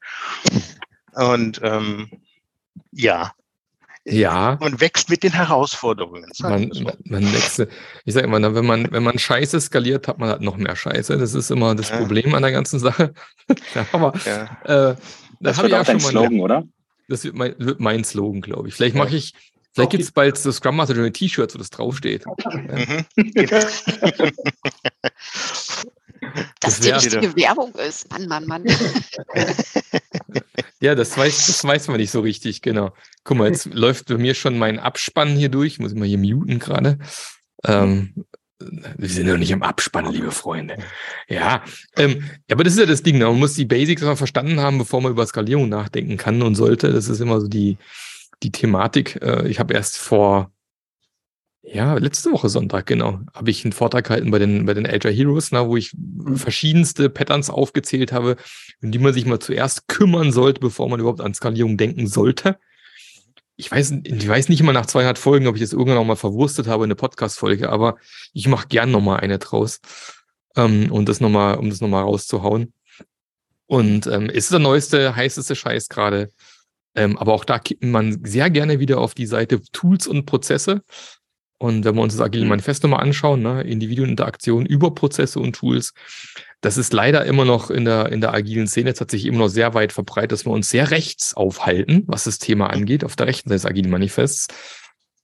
Und 1.12 1.60
ähm, 1.62 2.08
ja, 2.92 3.32
ja. 4.04 4.58
Man 4.60 4.80
wächst 4.80 5.10
mit 5.10 5.22
den 5.22 5.32
Herausforderungen. 5.32 6.30
Man, 6.40 6.70
man 7.04 7.32
wächst. 7.32 7.66
Ich 8.04 8.14
sage 8.14 8.26
immer, 8.26 8.54
wenn 8.54 8.66
man, 8.66 8.90
wenn 8.90 9.02
man 9.02 9.18
Scheiße 9.18 9.60
skaliert, 9.60 10.08
hat 10.08 10.18
man 10.18 10.28
halt 10.28 10.40
noch 10.40 10.56
mehr 10.56 10.74
Scheiße. 10.74 11.16
Das 11.18 11.34
ist 11.34 11.50
immer 11.50 11.74
das 11.74 11.90
ja. 11.90 11.98
Problem 11.98 12.34
an 12.34 12.42
der 12.42 12.52
ganzen 12.52 12.80
Sache. 12.80 13.12
aber 13.92 14.12
ja. 14.24 14.90
Äh, 14.90 14.96
das 15.40 15.62
wird 15.62 15.74
auch 15.74 15.84
dein 15.84 16.00
Slogan, 16.00 16.40
oder? 16.40 16.64
Das 17.08 17.24
wird 17.24 17.34
mein, 17.34 17.54
wird 17.58 17.80
mein 17.80 18.04
Slogan, 18.04 18.40
glaube 18.40 18.68
ich. 18.68 18.74
Vielleicht 18.74 18.96
mache 18.96 19.16
ich, 19.16 19.34
Vielleicht 19.74 19.90
gibt 19.90 20.02
es 20.02 20.12
bald 20.12 20.36
so 20.36 20.52
Scrum 20.52 20.76
Master 20.76 20.94
Journey 20.94 21.12
T-Shirts, 21.12 21.54
wo 21.54 21.58
das 21.58 21.70
draufsteht. 21.70 22.26
Mhm. 22.26 23.06
Dass 26.60 26.78
das 26.78 26.80
die 26.80 26.90
richtige 26.90 27.36
Werbung 27.36 27.74
ist. 27.74 28.10
Mann, 28.10 28.26
Mann, 28.26 28.46
Mann. 28.46 28.64
ja, 30.80 30.94
das 30.94 31.16
weiß, 31.16 31.46
das 31.46 31.64
weiß 31.64 31.88
man 31.88 31.98
nicht 31.98 32.10
so 32.10 32.20
richtig, 32.20 32.62
genau. 32.62 32.92
Guck 33.24 33.38
mal, 33.38 33.48
jetzt 33.48 33.66
läuft 33.66 34.06
bei 34.06 34.18
mir 34.18 34.34
schon 34.34 34.58
mein 34.58 34.78
Abspann 34.78 35.36
hier 35.36 35.48
durch. 35.48 35.74
Ich 35.74 35.80
muss 35.80 35.94
mal 35.94 36.06
hier 36.06 36.18
muten 36.18 36.58
gerade. 36.58 36.98
Ähm, 37.64 38.24
wir 38.96 39.08
sind 39.08 39.26
noch 39.26 39.38
nicht 39.38 39.52
am 39.52 39.62
Abspann, 39.62 40.12
liebe 40.12 40.30
Freunde. 40.30 40.78
Ja, 41.28 41.64
ähm, 41.96 42.24
aber 42.50 42.64
das 42.64 42.74
ist 42.74 42.78
ja 42.78 42.86
das 42.86 43.02
Ding. 43.02 43.18
Ne? 43.18 43.24
Man 43.24 43.38
muss 43.38 43.54
die 43.54 43.64
Basics 43.64 44.02
mal 44.02 44.16
verstanden 44.16 44.60
haben, 44.60 44.78
bevor 44.78 45.00
man 45.00 45.12
über 45.12 45.26
Skalierung 45.26 45.68
nachdenken 45.68 46.16
kann 46.16 46.42
und 46.42 46.54
sollte. 46.54 46.92
Das 46.92 47.08
ist 47.08 47.20
immer 47.20 47.40
so 47.40 47.48
die, 47.48 47.78
die 48.42 48.52
Thematik. 48.52 49.20
Äh, 49.22 49.48
ich 49.48 49.58
habe 49.58 49.74
erst 49.74 49.98
vor 49.98 50.52
ja, 51.62 51.94
letzte 51.94 52.32
Woche 52.32 52.48
Sonntag, 52.48 52.86
genau, 52.86 53.20
habe 53.32 53.50
ich 53.50 53.64
einen 53.64 53.72
Vortrag 53.72 54.06
gehalten 54.06 54.30
bei 54.30 54.40
den, 54.40 54.66
bei 54.66 54.74
den 54.74 54.86
Agile 54.86 55.14
Heroes, 55.14 55.52
na, 55.52 55.66
wo 55.68 55.76
ich 55.76 55.92
mhm. 55.94 56.36
verschiedenste 56.36 57.08
Patterns 57.08 57.50
aufgezählt 57.50 58.12
habe, 58.12 58.36
um 58.82 58.90
die 58.90 58.98
man 58.98 59.14
sich 59.14 59.26
mal 59.26 59.38
zuerst 59.38 59.86
kümmern 59.86 60.32
sollte, 60.32 60.60
bevor 60.60 60.88
man 60.88 60.98
überhaupt 60.98 61.20
an 61.20 61.34
Skalierung 61.34 61.76
denken 61.76 62.08
sollte. 62.08 62.58
Ich 63.56 63.70
weiß, 63.70 63.94
ich 64.02 64.28
weiß 64.28 64.48
nicht 64.48 64.62
mal 64.64 64.72
nach 64.72 64.86
200 64.86 65.18
Folgen, 65.18 65.46
ob 65.46 65.54
ich 65.54 65.60
das 65.60 65.72
irgendwann 65.72 65.96
noch 65.96 66.04
mal 66.04 66.16
verwurstet 66.16 66.66
habe 66.66 66.82
in 66.82 66.88
eine 66.88 66.96
Podcast-Folge, 66.96 67.68
aber 67.68 67.96
ich 68.32 68.48
mache 68.48 68.66
gern 68.66 68.90
noch 68.90 69.00
mal 69.00 69.20
eine 69.20 69.38
draus, 69.38 69.80
ähm, 70.56 70.90
und 70.90 71.08
das 71.08 71.20
noch 71.20 71.30
mal, 71.30 71.54
um 71.54 71.70
das 71.70 71.80
noch 71.80 71.88
mal 71.88 72.02
rauszuhauen. 72.02 72.72
Und 73.66 74.06
ähm, 74.06 74.28
ist 74.28 74.52
der 74.52 74.58
neueste, 74.58 75.14
heißeste 75.16 75.54
Scheiß 75.54 75.88
gerade. 75.88 76.30
Ähm, 76.94 77.16
aber 77.16 77.32
auch 77.32 77.44
da 77.44 77.58
kippt 77.58 77.84
man 77.84 78.22
sehr 78.24 78.50
gerne 78.50 78.80
wieder 78.80 78.98
auf 78.98 79.14
die 79.14 79.26
Seite 79.26 79.62
Tools 79.72 80.06
und 80.06 80.26
Prozesse 80.26 80.82
Und 81.62 81.84
wenn 81.84 81.94
wir 81.94 82.02
uns 82.02 82.16
das 82.16 82.20
Agile 82.20 82.42
Mhm. 82.42 82.48
Manifest 82.50 82.82
nochmal 82.82 83.02
anschauen, 83.02 83.40
ne, 83.40 83.62
Individuen-Interaktion 83.62 84.66
über 84.66 84.92
Prozesse 84.92 85.38
und 85.38 85.54
Tools, 85.54 85.94
das 86.60 86.76
ist 86.76 86.92
leider 86.92 87.24
immer 87.24 87.44
noch 87.44 87.70
in 87.70 87.84
der, 87.84 88.10
in 88.10 88.20
der 88.20 88.34
agilen 88.34 88.66
Szene 88.66 88.94
tatsächlich 88.94 89.28
immer 89.28 89.44
noch 89.44 89.48
sehr 89.48 89.72
weit 89.72 89.92
verbreitet, 89.92 90.32
dass 90.32 90.44
wir 90.44 90.50
uns 90.50 90.68
sehr 90.68 90.90
rechts 90.90 91.34
aufhalten, 91.34 92.02
was 92.08 92.24
das 92.24 92.40
Thema 92.40 92.70
angeht, 92.70 93.04
auf 93.04 93.14
der 93.14 93.28
rechten 93.28 93.48
Seite 93.48 93.60
des 93.60 93.66
agilen 93.66 93.90
Manifests. 93.90 94.48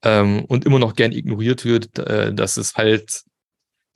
Ähm, 0.05 0.45
und 0.45 0.65
immer 0.65 0.79
noch 0.79 0.95
gern 0.95 1.11
ignoriert 1.11 1.65
wird, 1.65 1.99
äh, 1.99 2.33
dass 2.33 2.57
es 2.57 2.77
halt, 2.77 3.25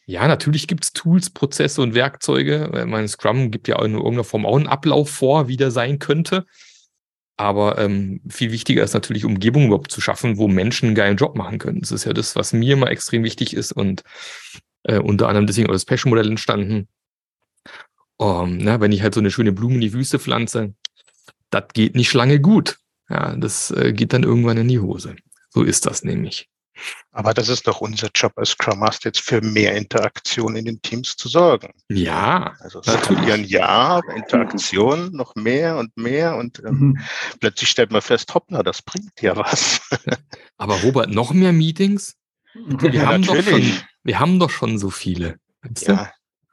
ja, 0.07 0.27
natürlich 0.27 0.67
gibt 0.67 0.83
es 0.83 0.93
Tools, 0.93 1.31
Prozesse 1.31 1.81
und 1.81 1.95
Werkzeuge. 1.95 2.87
Mein 2.89 3.07
Scrum 3.07 3.53
gibt 3.53 3.69
ja 3.69 3.81
in 3.85 3.95
irgendeiner 3.95 4.25
Form 4.25 4.47
auch 4.47 4.57
einen 4.57 4.67
Ablauf 4.67 5.11
vor, 5.11 5.47
wie 5.47 5.57
der 5.57 5.71
sein 5.71 6.01
könnte. 6.01 6.45
Aber 7.37 7.79
ähm, 7.79 8.21
viel 8.29 8.53
wichtiger 8.53 8.85
ist 8.85 8.95
natürlich, 8.95 9.25
Umgebungen 9.25 9.69
überhaupt 9.69 9.91
zu 9.91 10.01
schaffen, 10.01 10.37
wo 10.37 10.49
Menschen 10.49 10.87
einen 10.87 10.95
geilen 10.95 11.17
Job 11.17 11.35
machen 11.35 11.59
können. 11.59 11.81
Das 11.81 11.91
ist 11.91 12.05
ja 12.05 12.13
das, 12.13 12.37
was 12.37 12.53
mir 12.53 12.75
immer 12.75 12.91
extrem 12.91 13.25
wichtig 13.25 13.55
ist 13.55 13.73
und 13.73 14.03
äh, 14.85 14.99
unter 14.99 15.29
anderem 15.29 15.47
deswegen 15.47 15.69
auch 15.69 15.73
das 15.73 15.85
Passion-Modell 15.85 16.29
entstanden. 16.29 16.89
Um, 18.19 18.59
na, 18.59 18.81
wenn 18.81 18.93
ich 18.93 19.03
halt 19.03 19.15
so 19.15 19.21
eine 19.21 19.31
schöne 19.31 19.53
Blume 19.53 19.77
in 19.77 19.81
die 19.81 19.93
Wüste 19.93 20.19
pflanze, 20.19 20.75
das 21.51 21.65
geht 21.73 21.97
nicht 21.97 22.13
lange 22.15 22.39
gut. 22.41 22.79
Ja, 23.09 23.35
das 23.35 23.71
äh, 23.73 23.93
geht 23.93 24.13
dann 24.13 24.23
irgendwann 24.23 24.59
in 24.59 24.69
die 24.69 24.79
Hose. 24.79 25.17
So 25.51 25.63
ist 25.63 25.87
das 25.87 26.05
nämlich. 26.05 26.49
Aber 27.11 27.35
das 27.35 27.49
ist 27.49 27.67
doch 27.67 27.81
unser 27.81 28.09
Job 28.15 28.33
als 28.37 28.51
Scrum 28.51 28.79
Master, 28.79 29.09
jetzt 29.11 29.21
für 29.21 29.41
mehr 29.41 29.75
Interaktion 29.77 30.57
in 30.57 30.65
den 30.65 30.81
Teams 30.83 31.17
zu 31.17 31.29
sorgen. 31.29 31.73
Ja, 31.91 32.55
Also 32.61 32.81
Natürlich. 32.85 33.05
skalieren 33.05 33.45
ja, 33.45 33.67
aber 33.69 34.15
Interaktion 34.15 35.11
noch 35.13 35.35
mehr 35.35 35.77
und 35.77 35.97
mehr 35.97 36.37
und 36.37 36.61
ähm, 36.65 36.79
Mhm. 36.79 36.99
plötzlich 37.41 37.69
stellt 37.69 37.91
man 37.91 38.03
fest, 38.03 38.33
hoppla, 38.35 38.63
das 38.63 38.83
bringt 38.83 39.21
ja 39.21 39.37
was. 39.37 39.81
aber 40.57 40.77
Robert, 40.77 41.11
noch 41.11 41.33
mehr 41.33 41.53
Meetings? 41.53 42.15
Wir, 42.55 42.91
Ja, 42.91 43.07
haben, 43.13 43.23
doch 43.23 43.35
schon, 43.35 43.45
natürlich. 43.45 43.85
wir 44.05 44.19
haben 44.21 44.39
doch 44.39 44.51
schon 44.51 44.79
so 44.79 44.91
viele. 44.91 45.37
Weißt 45.63 45.89
du? 45.89 45.93
Ja, 45.93 46.11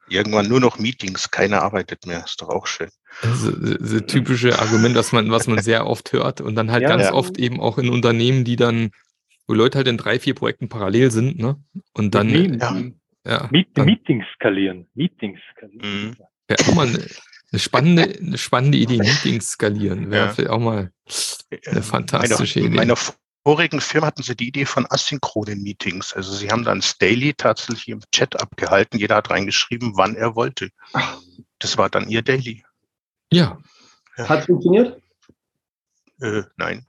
irgendwann 0.09 0.47
nur 0.47 0.59
noch 0.59 0.77
Meetings, 0.79 1.31
keiner 1.31 1.61
arbeitet 1.61 2.05
mehr, 2.05 2.23
ist 2.25 2.41
doch 2.41 2.49
auch 2.49 2.67
schön. 2.67 2.89
Also, 3.21 3.51
das 3.51 3.77
das 3.91 4.05
typische 4.07 4.59
Argument, 4.59 4.95
was 4.95 5.11
man, 5.11 5.31
was 5.31 5.47
man 5.47 5.61
sehr 5.61 5.87
oft 5.87 6.11
hört 6.13 6.41
und 6.41 6.55
dann 6.55 6.71
halt 6.71 6.83
Ja. 6.83 6.89
ganz 6.89 7.05
Ja. 7.05 7.13
oft 7.13 7.37
eben 7.37 7.59
auch 7.59 7.77
in 7.77 7.89
Unternehmen, 7.89 8.43
die 8.43 8.55
dann, 8.55 8.91
wo 9.49 9.53
Leute 9.55 9.79
halt 9.79 9.87
in 9.87 9.97
drei, 9.97 10.19
vier 10.19 10.35
Projekten 10.35 10.69
parallel 10.69 11.09
sind, 11.09 11.39
ne? 11.39 11.59
Und 11.93 12.13
dann, 12.13 12.29
ja. 12.59 12.83
ja, 13.25 13.47
Meet 13.51 13.69
dann 13.73 13.87
Meetings 13.87 14.25
skalieren. 14.35 14.87
Meetings 14.93 15.39
skalieren. 15.55 16.09
Mhm. 16.09 16.15
wäre 16.47 16.61
auch 16.69 16.75
mal 16.75 16.87
eine, 16.87 17.07
eine 17.51 17.59
spannende, 17.59 18.03
eine 18.19 18.37
spannende 18.37 18.77
Idee, 18.77 18.97
Meetings 18.99 19.49
skalieren. 19.53 20.11
Wäre 20.11 20.27
Ja. 20.27 20.31
vielleicht 20.33 20.51
auch 20.51 20.59
mal 20.59 20.91
eine 21.65 21.81
fantastische 21.81 22.59
Meine, 22.59 22.67
Idee. 22.69 22.77
meiner 22.77 22.95
vorigen 23.43 23.81
Firma 23.81 24.05
hatten 24.05 24.21
sie 24.21 24.35
die 24.35 24.49
Idee 24.49 24.65
von 24.65 24.85
asynchronen 24.87 25.63
Meetings. 25.63 26.13
Also 26.13 26.31
sie 26.35 26.51
haben 26.51 26.63
dann 26.63 26.81
das 26.81 26.99
Daily 26.99 27.33
tatsächlich 27.33 27.87
im 27.89 28.01
Chat 28.11 28.39
abgehalten. 28.39 28.99
Jeder 28.99 29.15
hat 29.15 29.31
reingeschrieben, 29.31 29.93
wann 29.95 30.15
er 30.15 30.35
wollte. 30.35 30.69
Das 31.57 31.75
war 31.75 31.89
dann 31.89 32.07
ihr 32.07 32.21
Daily. 32.21 32.63
Ja, 33.33 33.57
Hat 34.15 34.45
funktioniert? 34.45 35.01
Äh, 36.21 36.43
nein. 36.57 36.85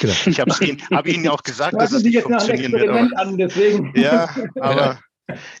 Genau. 0.00 0.12
Ich 0.26 0.40
habe 0.40 0.52
ihnen, 0.64 0.82
hab 0.90 1.06
ihnen 1.06 1.24
ja 1.24 1.30
auch 1.32 1.42
gesagt, 1.42 1.74
dass 1.74 1.92
es 1.92 2.02
sich 2.02 2.14
nicht 2.14 2.22
funktionieren 2.24 2.72
wird. 2.72 2.88
Aber, 2.88 3.08
an, 3.16 3.36
deswegen. 3.38 3.92
ja, 3.94 4.28
aber 4.60 4.98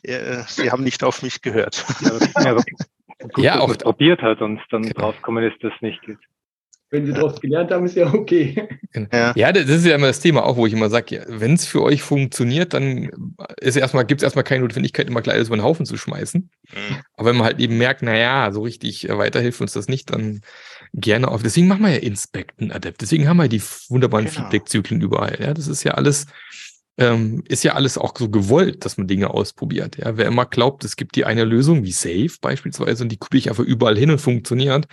äh, 0.02 0.42
sie 0.46 0.70
haben 0.70 0.84
nicht 0.84 1.02
auf 1.04 1.22
mich 1.22 1.40
gehört. 1.42 1.84
Ja, 2.00 2.42
ja, 2.44 2.52
gut, 3.32 3.44
Ja, 3.44 3.60
auch- 3.60 3.68
man 3.68 3.76
es 3.76 3.82
probiert 3.82 4.22
hat 4.22 4.40
und 4.40 4.60
dann 4.70 4.82
Genau. 4.82 4.94
draufgekommen 5.00 5.44
ist, 5.44 5.62
dass 5.62 5.72
es 5.74 5.82
nicht 5.82 6.00
geht. 6.02 6.18
Wenn 6.90 7.04
Sie 7.04 7.12
daraus 7.12 7.38
gelernt 7.38 7.70
haben, 7.70 7.84
ist 7.84 7.96
ja 7.96 8.06
okay. 8.14 8.66
Ja. 9.12 9.34
Ja, 9.36 9.52
das 9.52 9.68
ist 9.68 9.84
ja 9.84 9.94
immer 9.94 10.06
das 10.06 10.20
Thema 10.20 10.46
auch, 10.46 10.56
wo 10.56 10.64
ich 10.64 10.72
immer 10.72 10.88
sage, 10.88 11.16
ja, 11.16 11.22
wenn 11.28 11.52
es 11.52 11.66
für 11.66 11.82
euch 11.82 12.00
funktioniert, 12.00 12.72
dann 12.72 13.10
ist 13.60 13.76
erstmal, 13.76 14.06
gibt 14.06 14.22
es 14.22 14.24
erstmal 14.24 14.44
keine 14.44 14.62
Notwendigkeit, 14.62 15.06
immer 15.06 15.20
gleich 15.20 15.34
alles 15.36 15.48
über 15.48 15.58
den 15.58 15.64
Haufen 15.64 15.84
zu 15.84 15.98
schmeißen. 15.98 16.48
Mhm. 16.72 16.96
Aber 17.12 17.28
wenn 17.28 17.36
man 17.36 17.44
halt 17.44 17.58
eben 17.60 17.76
merkt, 17.76 18.00
naja, 18.00 18.50
so 18.52 18.62
richtig 18.62 19.06
äh, 19.06 19.18
weiterhilft 19.18 19.60
uns 19.60 19.74
das 19.74 19.88
nicht, 19.88 20.10
dann 20.10 20.40
gerne 20.94 21.28
auf. 21.28 21.42
Deswegen 21.42 21.68
machen 21.68 21.82
wir 21.82 21.90
ja 21.90 21.98
Inspekten 21.98 22.72
Adept. 22.72 23.00
Deswegen 23.00 23.28
haben 23.28 23.36
wir 23.38 23.48
die 23.48 23.62
wunderbaren 23.88 24.26
Genau. 24.26 24.36
Feedback-Zyklen 24.36 25.00
überall. 25.00 25.38
Ja, 25.40 25.54
das 25.54 25.66
ist 25.68 25.84
ja 25.84 25.92
alles, 25.92 26.26
ähm, 26.96 27.44
ist 27.48 27.64
ja 27.64 27.74
alles 27.74 27.98
auch 27.98 28.14
so 28.16 28.28
gewollt, 28.28 28.84
dass 28.84 28.96
man 28.96 29.06
Dinge 29.06 29.30
ausprobiert. 29.30 29.96
Ja, 29.98 30.16
wer 30.16 30.26
immer 30.26 30.46
glaubt, 30.46 30.84
es 30.84 30.96
gibt 30.96 31.16
die 31.16 31.24
eine 31.24 31.44
Lösung, 31.44 31.84
wie 31.84 31.92
Safe 31.92 32.32
beispielsweise, 32.40 33.02
und 33.02 33.10
die 33.10 33.18
kopiere 33.18 33.38
ich 33.38 33.50
einfach 33.50 33.64
überall 33.64 33.96
hin 33.96 34.10
und 34.10 34.20
funktioniert, 34.20 34.86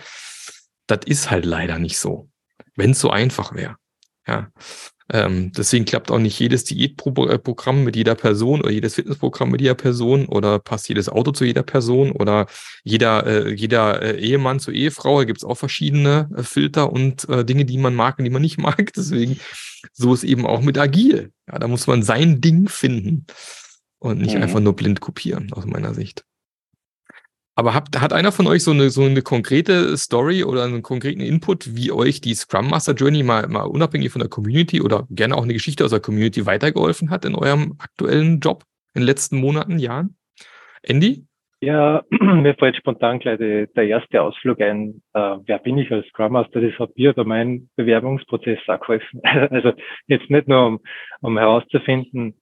das 0.86 1.00
ist 1.06 1.30
halt 1.30 1.44
leider 1.44 1.78
nicht 1.78 1.98
so. 1.98 2.28
Wenn 2.76 2.92
es 2.92 3.00
so 3.00 3.10
einfach 3.10 3.54
wäre. 3.54 3.76
Ja. 4.26 4.50
Ähm, 5.12 5.52
deswegen 5.56 5.84
klappt 5.84 6.10
auch 6.10 6.18
nicht 6.18 6.38
jedes 6.40 6.64
Diätprogramm 6.64 7.84
mit 7.84 7.94
jeder 7.94 8.16
Person 8.16 8.60
oder 8.60 8.70
jedes 8.72 8.96
Fitnessprogramm 8.96 9.50
mit 9.50 9.60
jeder 9.60 9.74
Person 9.74 10.26
oder 10.26 10.58
passt 10.58 10.88
jedes 10.88 11.08
Auto 11.08 11.30
zu 11.30 11.44
jeder 11.44 11.62
Person 11.62 12.10
oder 12.10 12.46
jeder, 12.82 13.24
äh, 13.26 13.54
jeder 13.54 14.02
äh, 14.02 14.18
Ehemann 14.20 14.58
zur 14.58 14.74
Ehefrau. 14.74 15.18
Da 15.20 15.24
gibt 15.24 15.38
es 15.38 15.44
auch 15.44 15.54
verschiedene 15.56 16.28
äh, 16.36 16.42
Filter 16.42 16.92
und 16.92 17.28
äh, 17.28 17.44
Dinge, 17.44 17.64
die 17.64 17.78
man 17.78 17.94
mag 17.94 18.18
und 18.18 18.24
die 18.24 18.30
man 18.30 18.42
nicht 18.42 18.58
mag. 18.58 18.92
Deswegen, 18.96 19.38
so 19.92 20.12
ist 20.12 20.24
eben 20.24 20.44
auch 20.44 20.60
mit 20.60 20.76
Agil. 20.76 21.30
Ja, 21.46 21.58
da 21.60 21.68
muss 21.68 21.86
man 21.86 22.02
sein 22.02 22.40
Ding 22.40 22.68
finden 22.68 23.26
und 23.98 24.18
nicht 24.18 24.34
Mhm. 24.34 24.42
einfach 24.42 24.60
nur 24.60 24.74
blind 24.74 25.00
kopieren, 25.00 25.52
aus 25.52 25.66
meiner 25.66 25.94
Sicht. 25.94 26.24
Aber 27.58 27.72
habt, 27.72 27.98
hat 27.98 28.12
einer 28.12 28.32
von 28.32 28.46
euch 28.46 28.62
so 28.62 28.70
eine, 28.70 28.90
so 28.90 29.02
eine 29.02 29.22
konkrete 29.22 29.96
Story 29.96 30.44
oder 30.44 30.64
einen 30.64 30.82
konkreten 30.82 31.22
Input, 31.22 31.74
wie 31.74 31.90
euch 31.90 32.20
die 32.20 32.34
Scrum 32.34 32.68
Master 32.68 32.92
Journey 32.92 33.22
mal, 33.22 33.48
mal 33.48 33.62
unabhängig 33.62 34.12
von 34.12 34.20
der 34.20 34.28
Community 34.28 34.82
oder 34.82 35.06
gerne 35.10 35.34
auch 35.34 35.42
eine 35.42 35.54
Geschichte 35.54 35.82
aus 35.82 35.90
der 35.90 36.00
Community 36.00 36.44
weitergeholfen 36.44 37.08
hat 37.08 37.24
in 37.24 37.34
eurem 37.34 37.76
aktuellen 37.78 38.40
Job 38.40 38.64
in 38.94 39.00
den 39.00 39.06
letzten 39.06 39.40
Monaten, 39.40 39.78
Jahren? 39.78 40.16
Andy? 40.82 41.24
Ja, 41.62 42.04
mir 42.10 42.54
fällt 42.56 42.76
spontan 42.76 43.20
gleich 43.20 43.38
die, 43.38 43.66
der 43.74 43.84
erste 43.84 44.20
Ausflug 44.20 44.60
ein. 44.60 45.02
Äh, 45.14 45.36
wer 45.46 45.58
bin 45.58 45.78
ich 45.78 45.90
als 45.90 46.06
Scrum 46.08 46.32
Master? 46.32 46.60
Das 46.60 46.78
hat 46.78 46.94
mir 46.96 47.14
bei 47.14 47.24
meinem 47.24 47.70
Bewerbungsprozess 47.76 48.58
auch 48.68 48.80
geholfen. 48.80 49.22
Also 49.24 49.72
jetzt 50.08 50.28
nicht 50.28 50.46
nur, 50.46 50.66
um, 50.66 50.80
um 51.22 51.38
herauszufinden, 51.38 52.34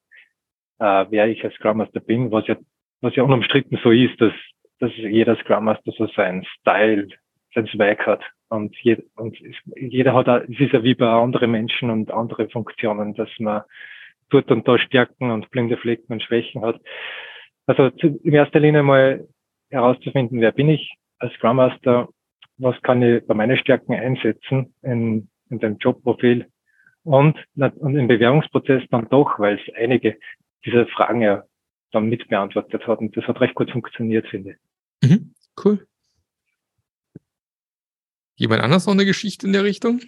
äh, 0.80 1.04
wer 1.08 1.28
ich 1.28 1.44
als 1.44 1.54
Scrum 1.54 1.76
Master 1.76 2.00
bin, 2.00 2.32
was 2.32 2.48
ja, 2.48 2.56
was 3.00 3.14
ja 3.14 3.22
unumstritten 3.22 3.78
so 3.80 3.92
ist, 3.92 4.20
dass, 4.20 4.32
dass 4.80 4.90
jeder 4.96 5.36
Scrum 5.36 5.64
Master 5.64 5.92
so 5.92 6.06
seinen 6.08 6.44
Style, 6.44 7.08
sein 7.54 7.66
Zweig 7.68 8.06
hat. 8.06 8.22
Und, 8.48 8.76
je, 8.82 8.98
und 9.16 9.36
jeder 9.76 10.14
hat, 10.14 10.28
auch, 10.28 10.40
es 10.40 10.60
ist 10.60 10.72
ja 10.72 10.82
wie 10.82 10.94
bei 10.94 11.08
anderen 11.08 11.50
Menschen 11.50 11.90
und 11.90 12.10
andere 12.10 12.48
Funktionen, 12.48 13.14
dass 13.14 13.28
man 13.38 13.62
dort 14.30 14.50
und 14.50 14.66
da 14.66 14.78
Stärken 14.78 15.30
und 15.30 15.50
blinde 15.50 15.76
Flecken 15.76 16.12
und 16.12 16.22
Schwächen 16.22 16.62
hat. 16.62 16.80
Also 17.66 17.90
zu, 17.90 18.18
in 18.22 18.34
erster 18.34 18.60
Linie 18.60 18.82
mal 18.82 19.26
herauszufinden, 19.70 20.40
wer 20.40 20.52
bin 20.52 20.68
ich 20.68 20.94
als 21.18 21.32
Scrum 21.34 21.56
Master, 21.56 22.08
was 22.58 22.80
kann 22.82 23.02
ich 23.02 23.26
bei 23.26 23.34
meinen 23.34 23.56
Stärken 23.56 23.94
einsetzen 23.94 24.74
in, 24.82 25.28
in 25.50 25.58
dem 25.58 25.78
Jobprofil 25.78 26.46
und, 27.04 27.36
und 27.56 27.96
im 27.96 28.08
Bewerbungsprozess 28.08 28.82
dann 28.90 29.08
doch, 29.08 29.38
weil 29.38 29.58
es 29.58 29.74
einige 29.74 30.16
dieser 30.64 30.86
Fragen 30.86 31.22
ja 31.22 31.44
dann 31.94 32.08
mit 32.08 32.28
beantwortet 32.28 32.86
hat 32.86 32.98
und 32.98 33.16
das 33.16 33.24
hat 33.24 33.40
recht 33.40 33.54
gut 33.54 33.70
funktioniert, 33.70 34.26
finde 34.28 34.56
ich. 35.02 35.10
Mhm, 35.10 35.34
cool. 35.64 35.86
Jemand 38.36 38.62
anders 38.62 38.86
noch 38.86 38.94
eine 38.94 39.04
Geschichte 39.04 39.46
in 39.46 39.52
der 39.52 39.64
Richtung? 39.64 40.00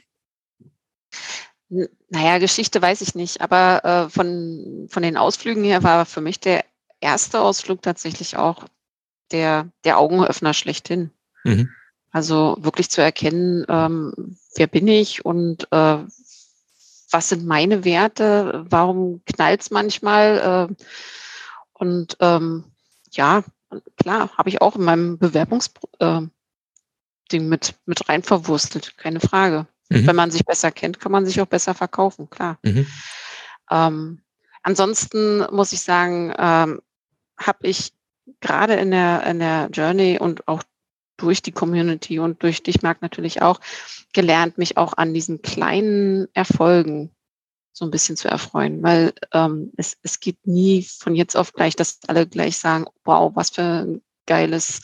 Naja, 1.68 2.38
Geschichte 2.38 2.81
weiß 2.81 3.01
ich 3.01 3.14
nicht, 3.14 3.40
aber 3.40 3.85
äh, 3.85 4.09
von, 4.09 4.87
von 4.88 5.03
den 5.03 5.16
Ausflügen 5.16 5.64
her 5.64 5.83
war 5.83 6.07
für 6.07 6.20
mich 6.20 6.40
der 6.40 6.64
erste 7.01 7.40
Ausflug 7.40 7.83
tatsächlich 7.83 8.37
auch 8.37 8.64
der, 9.33 9.68
der 9.85 9.99
Augenöffner 9.99 10.55
schlechthin. 10.55 11.11
Mhm. 11.44 11.70
Also 12.11 12.57
wirklich 12.61 12.90
zu 12.90 13.03
erkennen, 13.03 13.64
ähm, 13.68 14.37
wer 14.55 14.66
bin 14.66 14.88
ich 14.88 15.25
und 15.25 15.68
äh, 15.72 15.99
was 17.11 17.29
sind 17.29 17.46
meine 17.46 17.85
Werte, 17.85 18.64
warum 18.68 19.22
knallt's 19.27 19.70
manchmal. 19.70 20.68
Äh, 20.70 20.85
und 21.78 22.16
ähm, 22.20 22.64
ja, 23.10 23.44
klar, 23.96 24.30
habe 24.36 24.48
ich 24.48 24.60
auch 24.60 24.76
in 24.76 24.84
meinem 24.84 25.18
Bewerbungsding 25.18 25.82
äh, 25.98 26.22
Ding 27.32 27.48
mit, 27.48 27.74
mit 27.86 28.08
rein 28.08 28.22
verwurstelt, 28.22 28.96
keine 28.96 29.20
Frage. 29.20 29.66
Mhm. 29.88 30.06
Wenn 30.06 30.16
man 30.16 30.30
sich 30.30 30.44
besser 30.44 30.70
kennt, 30.70 31.00
kann 31.00 31.12
man 31.12 31.26
sich 31.26 31.40
auch 31.40 31.46
besser 31.46 31.74
verkaufen, 31.74 32.30
klar. 32.30 32.58
Mhm. 32.62 32.86
Ähm, 33.70 34.22
ansonsten 34.62 35.44
muss 35.50 35.72
ich 35.72 35.80
sagen, 35.80 36.32
ähm, 36.38 36.80
habe 37.36 37.66
ich 37.66 37.92
gerade 38.40 38.74
in 38.74 38.90
der, 38.90 39.24
in 39.26 39.40
der 39.40 39.68
Journey 39.72 40.18
und 40.20 40.46
auch 40.46 40.62
durch 41.16 41.42
die 41.42 41.52
Community 41.52 42.18
und 42.18 42.42
durch 42.42 42.62
dich, 42.62 42.82
Marc, 42.82 43.02
natürlich 43.02 43.42
auch 43.42 43.60
gelernt, 44.12 44.58
mich 44.58 44.76
auch 44.76 44.92
an 44.96 45.14
diesen 45.14 45.42
kleinen 45.42 46.28
Erfolgen 46.34 47.10
so 47.76 47.84
ein 47.84 47.90
bisschen 47.90 48.16
zu 48.16 48.28
erfreuen, 48.28 48.82
weil 48.82 49.12
ähm, 49.32 49.70
es, 49.76 49.98
es 50.02 50.20
geht 50.20 50.46
nie 50.46 50.82
von 50.82 51.14
jetzt 51.14 51.36
auf 51.36 51.52
gleich, 51.52 51.76
dass 51.76 51.98
alle 52.06 52.26
gleich 52.26 52.56
sagen, 52.56 52.86
wow, 53.04 53.32
was 53.34 53.50
für 53.50 53.62
ein 53.62 54.02
geiles 54.24 54.80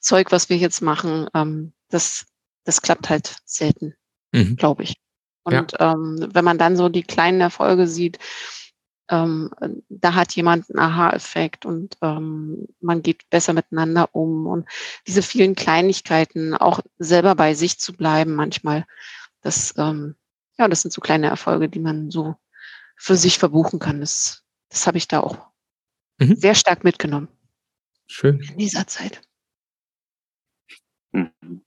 Zeug, 0.00 0.32
was 0.32 0.48
wir 0.48 0.56
jetzt 0.56 0.82
machen. 0.82 1.28
Ähm, 1.34 1.72
das, 1.88 2.26
das 2.64 2.82
klappt 2.82 3.08
halt 3.08 3.36
selten 3.44 3.94
Mhm. 4.36 4.56
glaube 4.56 4.82
ich. 4.84 4.96
Ja. 5.48 5.60
Und 5.60 5.74
ähm, 5.78 6.28
wenn 6.32 6.44
man 6.44 6.58
dann 6.58 6.76
so 6.76 6.88
die 6.88 7.02
kleinen 7.02 7.40
Erfolge 7.40 7.86
sieht, 7.86 8.18
ähm, 9.08 9.50
da 9.88 10.14
hat 10.14 10.34
jemand 10.34 10.68
einen 10.68 10.80
Aha-Effekt 10.80 11.64
und 11.64 11.96
ähm, 12.02 12.66
man 12.80 13.02
geht 13.02 13.30
besser 13.30 13.52
miteinander 13.52 14.08
um. 14.12 14.46
Und 14.46 14.68
diese 15.06 15.22
vielen 15.22 15.54
Kleinigkeiten, 15.54 16.54
auch 16.54 16.80
selber 16.98 17.36
bei 17.36 17.54
sich 17.54 17.78
zu 17.78 17.92
bleiben 17.92 18.34
manchmal, 18.34 18.84
das, 19.42 19.74
ähm, 19.78 20.16
ja, 20.58 20.68
das 20.68 20.82
sind 20.82 20.92
so 20.92 21.00
kleine 21.00 21.28
Erfolge, 21.28 21.68
die 21.68 21.78
man 21.78 22.10
so 22.10 22.36
für 22.96 23.16
sich 23.16 23.38
verbuchen 23.38 23.78
kann. 23.78 24.00
Das, 24.00 24.44
das 24.68 24.86
habe 24.86 24.98
ich 24.98 25.08
da 25.08 25.20
auch 25.20 25.48
mhm. 26.18 26.36
sehr 26.36 26.54
stark 26.54 26.84
mitgenommen. 26.84 27.28
Schön. 28.06 28.40
In 28.40 28.58
dieser 28.58 28.86
Zeit. 28.86 29.20
Mhm 31.12 31.62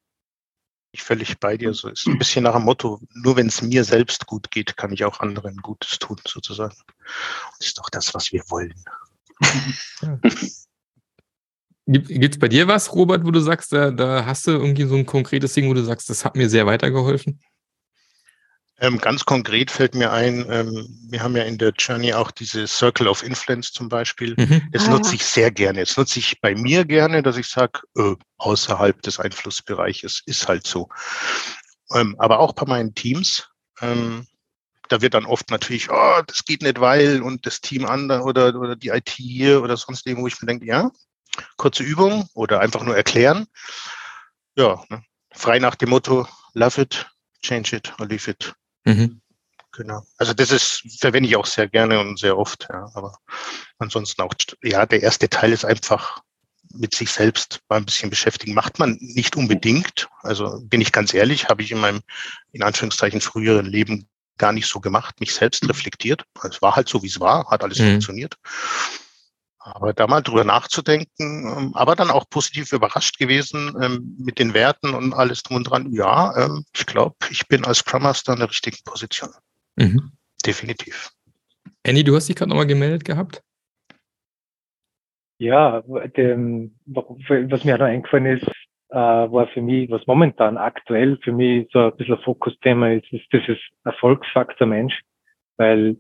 ich 0.92 1.04
völlig 1.04 1.40
bei 1.40 1.58
dir. 1.58 1.74
So 1.74 1.90
ist 1.90 2.08
ein 2.08 2.18
bisschen 2.18 2.44
nach 2.44 2.56
dem 2.56 2.64
Motto, 2.64 3.00
nur 3.14 3.36
wenn 3.36 3.48
es 3.48 3.62
mir 3.62 3.84
selbst 3.84 4.26
gut 4.26 4.52
geht, 4.52 4.78
kann 4.78 4.92
ich 4.92 5.06
auch 5.06 5.20
anderen 5.20 5.58
Gutes 5.58 6.00
tun, 6.00 6.18
sozusagen. 6.26 6.76
Das 7.58 7.68
ist 7.68 7.78
doch 7.78 7.90
das, 7.90 8.14
was 8.14 8.32
wir 8.32 8.44
wollen. 8.50 8.76
Ja. 10.02 10.20
Gibt 11.88 12.36
es 12.36 12.40
bei 12.40 12.48
dir 12.48 12.68
was, 12.68 12.94
Robert, 12.94 13.26
wo 13.26 13.32
du 13.32 13.40
sagst, 13.40 13.74
da, 13.74 13.90
da 13.90 14.26
hast 14.26 14.46
du 14.46 14.52
irgendwie 14.52 14.86
so 14.86 14.96
ein 14.96 15.08
konkretes 15.08 15.54
Ding, 15.54 15.68
wo 15.70 15.74
du 15.74 15.84
sagst, 15.84 16.10
das 16.10 16.24
hat 16.24 16.36
mir 16.36 16.48
sehr 16.48 16.68
weitergeholfen? 16.68 17.42
Ähm, 18.82 18.98
ganz 18.98 19.26
konkret 19.26 19.72
fällt 19.72 19.94
mir 19.94 20.12
ein, 20.12 20.46
ähm, 20.50 20.88
wir 21.10 21.22
haben 21.22 21.36
ja 21.36 21.44
in 21.44 21.58
der 21.58 21.72
Journey 21.78 22.14
auch 22.14 22.32
diese 22.32 22.66
Circle 22.66 23.08
of 23.08 23.24
Influence 23.24 23.74
zum 23.74 23.90
Beispiel. 23.90 24.36
Mhm. 24.38 24.70
Das 24.72 24.88
ah, 24.88 24.92
nutze 24.92 25.16
ich 25.16 25.26
sehr 25.26 25.52
gerne. 25.52 25.82
Das 25.82 25.98
nutze 25.98 26.20
ich 26.20 26.40
bei 26.40 26.56
mir 26.56 26.86
gerne, 26.86 27.22
dass 27.22 27.36
ich 27.36 27.48
sage, 27.48 27.82
äh, 27.98 28.16
außerhalb 28.38 29.02
des 29.02 29.20
Einflussbereiches 29.20 30.22
ist 30.26 30.48
halt 30.48 30.66
so. 30.66 30.88
Ähm, 31.94 32.16
aber 32.20 32.40
auch 32.40 32.54
bei 32.54 32.66
meinen 32.66 32.96
Teams. 32.96 33.50
Ähm, 33.82 34.28
da 34.88 35.02
wird 35.02 35.14
dann 35.14 35.26
oft 35.26 35.52
natürlich, 35.52 35.90
oh, 35.90 36.22
das 36.26 36.44
geht 36.46 36.62
nicht, 36.62 36.80
weil 36.80 37.22
und 37.22 37.46
das 37.46 37.62
Team 37.62 37.86
andere 37.86 38.24
oder, 38.24 38.56
oder 38.56 38.76
die 38.76 38.90
IT 38.90 39.10
hier 39.10 39.62
oder 39.62 39.78
sonst 39.78 40.06
irgendwo, 40.06 40.24
wo 40.24 40.28
ich 40.28 40.42
mir 40.42 40.48
denke, 40.48 40.66
ja, 40.66 40.90
kurze 41.58 41.84
Übung 41.84 42.28
oder 42.34 42.60
einfach 42.60 42.84
nur 42.84 42.96
erklären. 42.96 43.46
Ja, 44.56 44.84
ne? 44.90 45.04
frei 45.32 45.60
nach 45.60 45.76
dem 45.76 45.90
Motto, 45.90 46.28
love 46.54 46.82
it, 46.82 47.10
change 47.42 47.76
it 47.76 47.94
or 48.00 48.08
leave 48.08 48.30
it. 48.30 48.54
Mhm. 48.86 49.22
Genau. 49.72 50.04
Also 50.18 50.34
das 50.34 50.52
ist, 50.52 50.84
verwende 51.00 51.30
ich 51.30 51.36
auch 51.36 51.46
sehr 51.46 51.68
gerne 51.68 52.00
und 52.00 52.20
sehr 52.20 52.38
oft, 52.38 52.68
ja. 52.70 52.90
Aber 52.94 53.18
ansonsten 53.78 54.22
auch, 54.22 54.34
ja, 54.64 54.86
der 54.86 55.04
erste 55.04 55.30
Teil 55.30 55.54
ist 55.54 55.66
einfach 55.66 56.22
mit 56.74 56.94
sich 56.94 57.12
selbst 57.12 57.62
mal 57.70 57.78
ein 57.78 57.86
bisschen 57.86 58.10
beschäftigen. 58.10 58.54
Macht 58.54 58.80
man 58.80 58.98
nicht 59.00 59.36
unbedingt. 59.36 60.08
Also 60.22 60.60
bin 60.64 60.82
ich 60.82 60.92
ganz 60.92 61.14
ehrlich, 61.14 61.50
habe 61.50 61.64
ich 61.64 61.72
in 61.72 61.80
meinem, 61.80 62.02
in 62.52 62.64
Anführungszeichen, 62.64 63.22
früheren 63.22 63.66
Leben 63.66 64.08
gar 64.38 64.54
nicht 64.54 64.68
so 64.68 64.80
gemacht, 64.80 65.20
mich 65.20 65.34
selbst 65.34 65.68
reflektiert. 65.68 66.24
Es 66.44 66.62
war 66.62 66.76
halt 66.76 66.88
so, 66.88 67.04
wie 67.04 67.08
es 67.08 67.20
war, 67.20 67.50
hat 67.50 67.64
alles 67.64 67.80
mhm. 67.80 67.92
funktioniert. 67.92 68.36
Aber 69.74 69.94
da 69.94 70.08
mal 70.08 70.22
drüber 70.22 70.44
nachzudenken, 70.44 71.08
ähm, 71.20 71.72
aber 71.76 71.96
dann 71.96 72.10
auch 72.10 72.30
positiv 72.30 72.74
überrascht 72.74 73.18
gewesen 73.18 73.76
ähm, 73.82 74.16
mit 74.20 74.40
den 74.40 74.54
Werten 74.54 74.94
und 74.94 75.14
alles 75.14 75.44
drum 75.44 75.58
und 75.58 75.64
dran. 75.66 75.92
Ja, 75.92 76.36
ähm, 76.38 76.66
ich 76.76 76.86
glaube, 76.86 77.16
ich 77.30 77.48
bin 77.48 77.66
als 77.66 77.80
Scrum 77.80 78.04
Master 78.04 78.34
in 78.34 78.40
der 78.40 78.50
richtigen 78.50 78.78
Position. 78.84 79.30
Mhm. 79.76 80.12
Definitiv. 80.46 81.12
Annie, 81.86 82.04
du 82.04 82.16
hast 82.16 82.28
dich 82.28 82.36
gerade 82.36 82.50
nochmal 82.50 82.68
gemeldet 82.68 83.06
gehabt? 83.06 83.42
Ja, 85.40 85.82
dem, 86.18 86.76
was 86.86 87.64
mir 87.64 87.78
noch 87.78 87.86
eingefallen 87.86 88.26
ist, 88.26 88.48
äh, 88.90 88.96
war 88.96 89.48
für 89.48 89.62
mich, 89.62 89.90
was 89.90 90.06
momentan 90.08 90.58
aktuell 90.58 91.18
für 91.24 91.32
mich 91.32 91.70
so 91.72 91.80
ein 91.80 91.96
bisschen 91.96 92.16
ein 92.16 92.24
Fokusthema 92.24 92.92
ist, 92.92 93.12
ist 93.14 93.26
dieses 93.32 93.58
Erfolgsfaktor 93.86 94.68
Mensch, 94.68 95.00
weil, 95.58 95.96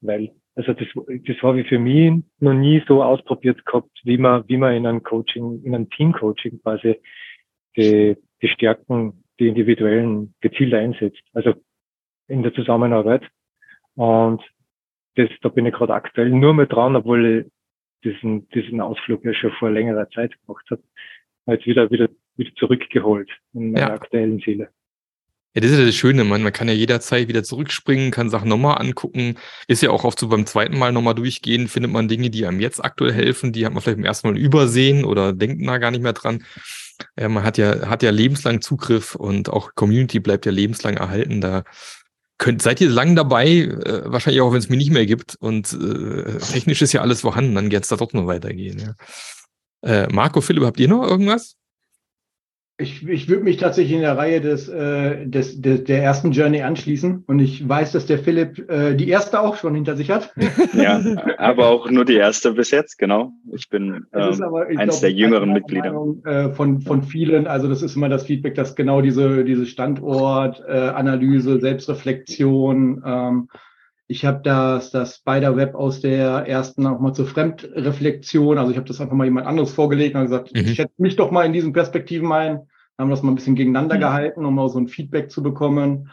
weil 0.00 0.32
also 0.56 0.72
das, 0.72 0.88
das 1.26 1.36
habe 1.42 1.60
ich 1.60 1.68
für 1.68 1.78
mich 1.78 2.22
noch 2.40 2.54
nie 2.54 2.82
so 2.88 3.02
ausprobiert 3.02 3.64
gehabt, 3.66 3.90
wie 4.04 4.16
man, 4.16 4.44
wie 4.48 4.56
man 4.56 4.74
in 4.74 4.86
einem 4.86 5.02
Coaching, 5.02 5.62
in 5.62 5.74
einem 5.74 5.90
Team-Coaching 5.90 6.62
quasi 6.62 6.98
die, 7.76 8.16
die 8.40 8.48
Stärken, 8.48 9.22
die 9.38 9.48
individuellen 9.48 10.34
gezielt 10.40 10.72
einsetzt. 10.72 11.22
Also 11.34 11.54
in 12.26 12.42
der 12.42 12.54
Zusammenarbeit. 12.54 13.22
Und 13.96 14.42
das, 15.16 15.28
da 15.42 15.50
bin 15.50 15.66
ich 15.66 15.74
gerade 15.74 15.94
aktuell 15.94 16.30
nur 16.30 16.54
mehr 16.54 16.66
dran, 16.66 16.96
obwohl 16.96 17.26
ich 17.26 17.52
diesen, 18.02 18.48
diesen 18.48 18.80
Ausflug 18.80 19.24
ja 19.24 19.34
schon 19.34 19.52
vor 19.52 19.70
längerer 19.70 20.08
Zeit 20.10 20.34
gemacht 20.40 20.66
habe. 20.70 20.82
Jetzt 21.46 21.66
wieder, 21.66 21.90
wieder, 21.90 22.08
wieder 22.36 22.54
zurückgeholt 22.56 23.30
in 23.52 23.72
meine 23.72 23.88
ja. 23.88 23.94
aktuellen 23.94 24.40
Ziele. 24.40 24.70
Ja, 25.56 25.62
das 25.62 25.70
ist 25.70 25.78
ja 25.78 25.86
das 25.86 25.94
Schöne, 25.94 26.22
man, 26.24 26.42
man 26.42 26.52
kann 26.52 26.68
ja 26.68 26.74
jederzeit 26.74 27.28
wieder 27.28 27.42
zurückspringen, 27.42 28.10
kann 28.10 28.28
Sachen 28.28 28.50
nochmal 28.50 28.76
angucken. 28.78 29.38
Ist 29.68 29.80
ja 29.80 29.88
auch 29.88 30.04
oft 30.04 30.20
so 30.20 30.28
beim 30.28 30.44
zweiten 30.44 30.76
Mal 30.76 30.92
nochmal 30.92 31.14
durchgehen, 31.14 31.66
findet 31.68 31.90
man 31.90 32.08
Dinge, 32.08 32.28
die 32.28 32.44
einem 32.44 32.60
jetzt 32.60 32.84
aktuell 32.84 33.14
helfen, 33.14 33.54
die 33.54 33.64
hat 33.64 33.72
man 33.72 33.82
vielleicht 33.82 33.96
beim 33.96 34.04
ersten 34.04 34.28
Mal 34.28 34.36
übersehen 34.36 35.06
oder 35.06 35.32
denkt 35.32 35.66
da 35.66 35.78
gar 35.78 35.90
nicht 35.90 36.02
mehr 36.02 36.12
dran. 36.12 36.44
Ja, 37.18 37.30
man 37.30 37.42
hat 37.42 37.56
ja, 37.56 37.88
hat 37.88 38.02
ja 38.02 38.10
lebenslang 38.10 38.60
Zugriff 38.60 39.14
und 39.14 39.48
auch 39.48 39.74
Community 39.74 40.20
bleibt 40.20 40.44
ja 40.44 40.52
lebenslang 40.52 40.98
erhalten. 40.98 41.40
Da 41.40 41.64
könnt, 42.36 42.60
seid 42.60 42.82
ihr 42.82 42.90
lang 42.90 43.16
dabei, 43.16 43.48
äh, 43.48 44.02
wahrscheinlich 44.04 44.42
auch, 44.42 44.52
wenn 44.52 44.58
es 44.58 44.68
mir 44.68 44.76
nicht 44.76 44.90
mehr 44.90 45.06
gibt. 45.06 45.36
Und 45.36 45.72
äh, 45.72 46.36
technisch 46.52 46.82
ist 46.82 46.92
ja 46.92 47.00
alles 47.00 47.22
vorhanden, 47.22 47.54
dann 47.54 47.70
geht 47.70 47.82
es 47.82 47.88
da 47.88 47.96
doch 47.96 48.12
noch 48.12 48.26
weitergehen. 48.26 48.94
Ja. 49.82 50.04
Äh, 50.04 50.12
Marco, 50.12 50.42
Philipp, 50.42 50.64
habt 50.64 50.80
ihr 50.80 50.88
noch 50.88 51.02
irgendwas? 51.02 51.56
Ich, 52.78 53.08
ich 53.08 53.26
würde 53.28 53.42
mich 53.42 53.56
tatsächlich 53.56 53.94
in 53.94 54.02
der 54.02 54.18
Reihe 54.18 54.42
des, 54.42 54.68
äh, 54.68 55.26
des, 55.26 55.62
des, 55.62 55.84
der 55.84 56.02
ersten 56.02 56.32
Journey 56.32 56.60
anschließen 56.60 57.24
und 57.26 57.38
ich 57.38 57.66
weiß, 57.66 57.92
dass 57.92 58.04
der 58.04 58.18
Philipp 58.18 58.68
äh, 58.68 58.94
die 58.94 59.08
erste 59.08 59.40
auch 59.40 59.56
schon 59.56 59.74
hinter 59.74 59.96
sich 59.96 60.10
hat. 60.10 60.34
Ja, 60.74 61.02
aber 61.38 61.68
auch 61.68 61.90
nur 61.90 62.04
die 62.04 62.16
erste 62.16 62.52
bis 62.52 62.70
jetzt, 62.70 62.98
genau. 62.98 63.32
Ich 63.50 63.70
bin 63.70 64.06
ähm, 64.12 64.42
aber, 64.42 64.68
ich 64.68 64.78
eins 64.78 64.90
glaub, 64.90 65.00
der 65.00 65.12
jüngeren 65.12 65.52
Mitglieder. 65.54 65.84
Meinung, 65.92 66.22
äh, 66.26 66.50
von, 66.52 66.82
von 66.82 67.02
vielen, 67.02 67.46
also 67.46 67.66
das 67.66 67.80
ist 67.80 67.96
immer 67.96 68.10
das 68.10 68.24
Feedback, 68.24 68.54
dass 68.56 68.76
genau 68.76 69.00
diese, 69.00 69.44
diese 69.44 69.64
Standortanalyse, 69.64 71.54
äh, 71.54 71.60
Selbstreflexion, 71.60 73.02
ähm, 73.06 73.48
ich 74.08 74.24
habe 74.24 74.40
das, 74.42 74.90
das 74.90 75.16
Spider-Web 75.16 75.74
aus 75.74 76.00
der 76.00 76.46
ersten 76.46 76.86
auch 76.86 77.00
mal 77.00 77.12
zur 77.12 77.26
Fremdreflexion. 77.26 78.58
Also 78.58 78.70
ich 78.70 78.76
habe 78.76 78.86
das 78.86 79.00
einfach 79.00 79.16
mal 79.16 79.24
jemand 79.24 79.46
anderes 79.46 79.72
vorgelegt 79.72 80.14
und 80.14 80.22
gesagt, 80.22 80.54
mhm. 80.54 80.60
ich 80.60 80.78
hätte 80.78 80.92
mich 80.98 81.16
doch 81.16 81.30
mal 81.30 81.44
in 81.44 81.52
diesen 81.52 81.72
Perspektiven 81.72 82.30
ein. 82.32 82.60
Haben 82.98 83.10
das 83.10 83.22
mal 83.22 83.32
ein 83.32 83.34
bisschen 83.34 83.56
gegeneinander 83.56 83.96
mhm. 83.96 84.00
gehalten, 84.00 84.44
um 84.44 84.54
mal 84.54 84.68
so 84.68 84.78
ein 84.78 84.88
Feedback 84.88 85.30
zu 85.30 85.42
bekommen. 85.42 86.10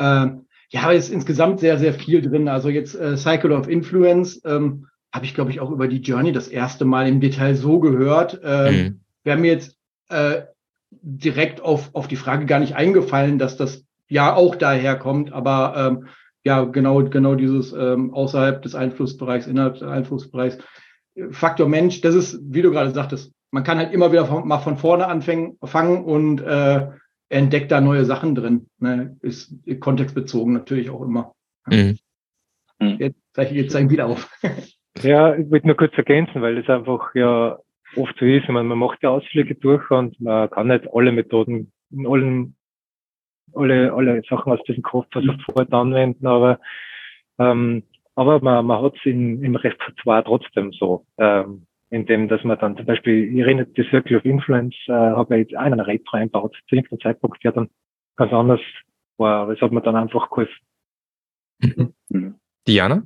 Ähm, 0.00 0.46
ja, 0.70 0.82
aber 0.82 0.94
ist 0.94 1.10
insgesamt 1.10 1.60
sehr, 1.60 1.78
sehr 1.78 1.94
viel 1.94 2.22
drin. 2.22 2.48
Also 2.48 2.70
jetzt 2.70 2.94
äh, 2.94 3.16
Cycle 3.16 3.52
of 3.52 3.68
Influence 3.68 4.40
ähm, 4.44 4.86
habe 5.12 5.26
ich, 5.26 5.34
glaube 5.34 5.50
ich, 5.50 5.60
auch 5.60 5.70
über 5.70 5.86
die 5.86 6.00
Journey 6.00 6.32
das 6.32 6.48
erste 6.48 6.84
Mal 6.84 7.06
im 7.06 7.20
Detail 7.20 7.54
so 7.54 7.78
gehört. 7.78 8.40
Ähm, 8.42 8.74
mhm. 8.74 9.00
Wäre 9.22 9.38
mir 9.38 9.52
jetzt 9.52 9.76
äh, 10.08 10.42
direkt 10.90 11.60
auf, 11.60 11.94
auf 11.94 12.08
die 12.08 12.16
Frage 12.16 12.46
gar 12.46 12.58
nicht 12.58 12.74
eingefallen, 12.74 13.38
dass 13.38 13.56
das 13.56 13.84
ja 14.08 14.34
auch 14.34 14.54
daher 14.54 14.96
kommt, 14.96 15.32
aber 15.32 15.74
ähm, 15.76 16.08
ja, 16.44 16.64
genau, 16.64 17.02
genau 17.04 17.34
dieses 17.34 17.72
ähm, 17.72 18.12
außerhalb 18.12 18.62
des 18.62 18.74
Einflussbereichs, 18.74 19.46
innerhalb 19.46 19.74
des 19.74 19.82
Einflussbereichs. 19.82 20.58
Faktor 21.30 21.68
Mensch, 21.68 22.00
das 22.02 22.14
ist, 22.14 22.40
wie 22.44 22.62
du 22.62 22.70
gerade 22.70 22.90
sagtest, 22.90 23.32
man 23.50 23.64
kann 23.64 23.78
halt 23.78 23.92
immer 23.92 24.12
wieder 24.12 24.26
von, 24.26 24.46
mal 24.46 24.58
von 24.58 24.76
vorne 24.76 25.06
anfangen 25.06 25.56
fangen 25.62 26.04
und 26.04 26.40
äh, 26.42 26.88
entdeckt 27.28 27.70
da 27.70 27.80
neue 27.80 28.04
Sachen 28.04 28.34
drin. 28.34 28.68
Ne? 28.78 29.16
Ist 29.22 29.54
kontextbezogen 29.80 30.52
natürlich 30.52 30.90
auch 30.90 31.02
immer. 31.02 31.32
Mhm. 31.66 31.98
mhm. 32.80 32.96
Jetzt 32.98 33.18
zeige 33.32 33.50
ich 33.54 33.56
jetzt 33.62 33.90
wieder 33.90 34.06
auf. 34.06 34.28
ja, 35.02 35.34
ich 35.36 35.50
würde 35.50 35.66
nur 35.66 35.76
kurz 35.76 35.94
ergänzen, 35.94 36.42
weil 36.42 36.60
das 36.60 36.68
einfach 36.68 37.14
ja 37.14 37.58
oft 37.96 38.14
so 38.18 38.24
ist. 38.26 38.48
Man, 38.48 38.66
man 38.66 38.78
macht 38.78 39.02
ja 39.02 39.10
Ausflüge 39.10 39.54
durch 39.54 39.88
und 39.90 40.20
man 40.20 40.50
kann 40.50 40.68
nicht 40.68 40.86
alle 40.92 41.12
Methoden 41.12 41.72
in 41.90 42.06
allen 42.06 42.56
alle, 43.54 43.92
alle 43.92 44.22
Sachen 44.28 44.52
aus 44.52 44.62
diesem 44.66 44.82
Kopf 44.82 45.06
sofort 45.12 45.72
anwenden, 45.72 46.26
aber, 46.26 46.58
ähm, 47.38 47.82
aber 48.14 48.40
man, 48.40 48.66
man 48.66 48.82
hat 48.82 48.94
es 48.96 49.04
im 49.04 49.56
Repertoire 49.56 50.24
trotzdem 50.24 50.72
so, 50.72 51.06
ähm, 51.18 51.66
indem, 51.90 52.28
dass 52.28 52.42
man 52.44 52.58
dann 52.58 52.76
zum 52.76 52.86
Beispiel, 52.86 53.32
ich 53.32 53.40
erinnere, 53.40 53.66
die 53.66 53.84
Circle 53.84 54.16
of 54.16 54.24
Influence, 54.24 54.74
äh, 54.86 54.92
habe 54.92 55.38
ich 55.38 55.48
jetzt 55.48 55.56
einen 55.56 55.80
Retro 55.80 56.16
einbaut, 56.16 56.56
zu 56.68 56.76
irgendeinem 56.76 57.00
Zeitpunkt, 57.00 57.42
der 57.44 57.52
dann 57.52 57.70
ganz 58.16 58.32
anders 58.32 58.60
war, 59.16 59.42
aber 59.42 59.52
es 59.52 59.60
hat 59.60 59.72
mir 59.72 59.82
dann 59.82 59.96
einfach 59.96 60.28
geholfen. 60.30 60.54
Mhm. 62.08 62.34
Diana? 62.66 63.02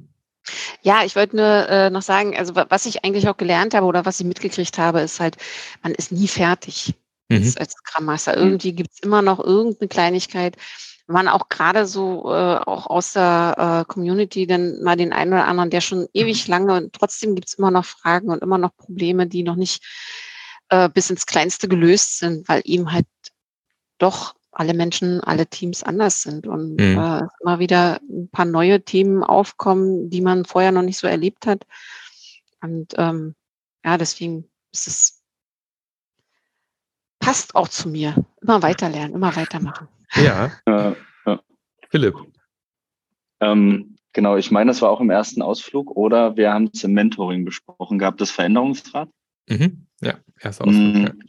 Ja, 0.83 1.03
ich 1.05 1.17
wollte 1.17 1.37
nur 1.37 1.69
äh, 1.69 1.91
noch 1.91 2.03
sagen, 2.03 2.37
also 2.37 2.55
was 2.57 2.87
ich 2.87 3.05
eigentlich 3.05 3.29
auch 3.29 3.37
gelernt 3.37 3.75
habe 3.75 3.87
oder 3.87 4.07
was 4.07 4.21
ich 4.21 4.27
mitgekriegt 4.27 4.79
habe, 4.79 5.01
ist 5.01 5.21
halt, 5.21 5.37
man 5.83 5.93
ist 5.93 6.13
nie 6.13 6.29
fertig 6.29 6.95
mhm. 7.29 7.55
als 7.59 7.73
Scrum 7.73 8.05
Master. 8.05 8.37
Mhm. 8.37 8.43
Irgendwie 8.45 8.73
gibt 8.73 8.91
es 8.93 9.01
immer 9.01 9.23
noch 9.23 9.39
irgendeine 9.39 9.89
Kleinigkeit. 9.89 10.57
Man 11.07 11.29
auch 11.29 11.49
gerade 11.49 11.87
so 11.87 12.31
äh, 12.33 12.57
auch 12.59 12.87
aus 12.87 13.15
der 13.15 13.85
äh, 13.87 13.91
Community 13.91 14.47
dann 14.47 14.83
mal 14.83 14.97
den 14.97 15.13
einen 15.13 15.33
oder 15.33 15.47
anderen, 15.47 15.71
der 15.71 15.81
schon 15.81 16.07
ewig 16.13 16.47
mhm. 16.47 16.51
lange 16.53 16.75
und 16.75 16.93
trotzdem 16.93 17.35
gibt 17.35 17.49
es 17.49 17.55
immer 17.55 17.71
noch 17.71 17.85
Fragen 17.85 18.29
und 18.29 18.43
immer 18.43 18.59
noch 18.59 18.77
Probleme, 18.77 19.27
die 19.27 19.43
noch 19.43 19.57
nicht 19.57 19.83
äh, 20.69 20.89
bis 20.91 21.09
ins 21.09 21.25
Kleinste 21.25 21.67
gelöst 21.69 22.19
sind, 22.19 22.49
weil 22.49 22.61
ihm 22.65 22.93
halt 22.93 23.07
doch 23.99 24.35
alle 24.51 24.75
Menschen, 24.75 25.21
alle 25.21 25.47
Teams 25.47 25.83
anders 25.83 26.23
sind 26.23 26.47
und 26.47 26.73
mhm. 26.75 26.99
äh, 26.99 27.23
immer 27.41 27.59
wieder 27.59 28.01
ein 28.11 28.29
paar 28.29 28.45
neue 28.45 28.83
Themen 28.83 29.23
aufkommen, 29.23 30.11
die 30.11 30.21
man 30.21 30.45
vorher 30.45 30.73
noch 30.73 30.83
nicht 30.83 30.99
so 30.99 31.07
erlebt 31.07 31.47
hat. 31.47 31.65
Und 32.61 32.95
ähm, 32.99 33.35
ja, 33.85 33.97
deswegen 33.97 34.51
ist 34.73 34.89
es 34.89 35.18
passt 37.19 37.55
auch 37.55 37.69
zu 37.69 37.89
mir. 37.89 38.15
Immer 38.41 38.63
weiterlernen, 38.63 39.15
immer 39.15 39.35
weitermachen. 39.37 39.89
Ja. 40.15 40.53
ja, 40.67 40.97
ja. 41.27 41.41
Philipp. 41.91 42.15
Ähm, 43.41 43.97
genau, 44.13 44.37
ich 44.37 44.51
meine, 44.51 44.71
das 44.71 44.83
war 44.83 44.91
auch 44.91 45.01
im 45.01 45.11
ersten 45.11 45.43
Ausflug 45.43 45.91
oder 45.97 46.37
wir 46.37 46.53
haben 46.53 46.71
es 46.73 46.83
im 46.85 46.93
Mentoring 46.93 47.45
besprochen 47.45 47.99
gehabt, 47.99 48.21
das 48.21 48.31
Veränderungsrad. 48.31 49.09
Mhm. 49.49 49.87
Ja, 50.01 50.15
erster 50.41 50.67
Ausflug. 50.67 50.95
Mhm. 50.95 51.23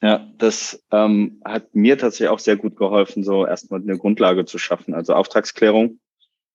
Ja, 0.00 0.30
das 0.38 0.84
ähm, 0.92 1.40
hat 1.44 1.74
mir 1.74 1.98
tatsächlich 1.98 2.28
auch 2.28 2.38
sehr 2.38 2.56
gut 2.56 2.76
geholfen, 2.76 3.24
so 3.24 3.44
erstmal 3.44 3.80
eine 3.80 3.98
Grundlage 3.98 4.44
zu 4.44 4.56
schaffen. 4.56 4.94
Also 4.94 5.14
Auftragsklärung 5.14 5.98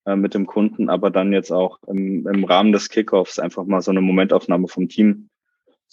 äh, 0.06 0.16
mit 0.16 0.34
dem 0.34 0.46
Kunden, 0.46 0.90
aber 0.90 1.12
dann 1.12 1.34
jetzt 1.34 1.52
auch 1.52 1.80
im, 1.88 2.26
im 2.26 2.44
Rahmen 2.46 2.72
des 2.72 2.90
Kickoffs 2.90 3.40
einfach 3.40 3.66
mal 3.66 3.82
so 3.82 3.92
eine 3.92 4.02
Momentaufnahme 4.02 4.70
vom 4.70 4.88
Team 4.88 5.30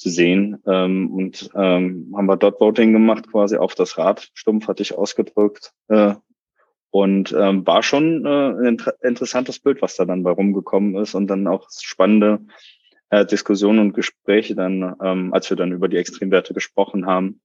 zu 0.01 0.09
sehen. 0.09 0.63
Ähm, 0.67 1.11
und 1.13 1.51
ähm, 1.55 2.13
haben 2.17 2.27
wir 2.27 2.37
dort 2.37 2.61
Voting 2.61 2.93
gemacht, 2.93 3.31
quasi 3.31 3.57
auf 3.57 3.75
das 3.75 3.99
Rad. 3.99 4.31
Stumpf 4.33 4.67
hatte 4.67 4.83
ich 4.83 4.97
ausgedrückt. 4.97 5.73
Äh, 5.89 6.15
und 6.91 7.33
ähm, 7.39 7.67
war 7.67 7.83
schon 7.83 8.25
äh, 8.25 8.49
ein 8.49 8.65
inter 8.65 8.95
interessantes 9.03 9.61
Bild, 9.61 9.81
was 9.83 9.97
da 9.97 10.07
dann 10.07 10.23
bei 10.23 10.31
rumgekommen 10.31 10.97
ist 10.97 11.15
und 11.15 11.29
dann 11.29 11.47
auch 11.47 11.69
spannende 11.71 12.41
äh, 13.11 13.25
Diskussionen 13.27 13.79
und 13.79 13.93
Gespräche 13.93 14.57
dann, 14.57 14.97
ähm, 15.05 15.33
als 15.33 15.51
wir 15.51 15.57
dann 15.57 15.71
über 15.71 15.87
die 15.87 15.99
Extremwerte 15.99 16.55
gesprochen 16.55 17.07
haben. 17.07 17.43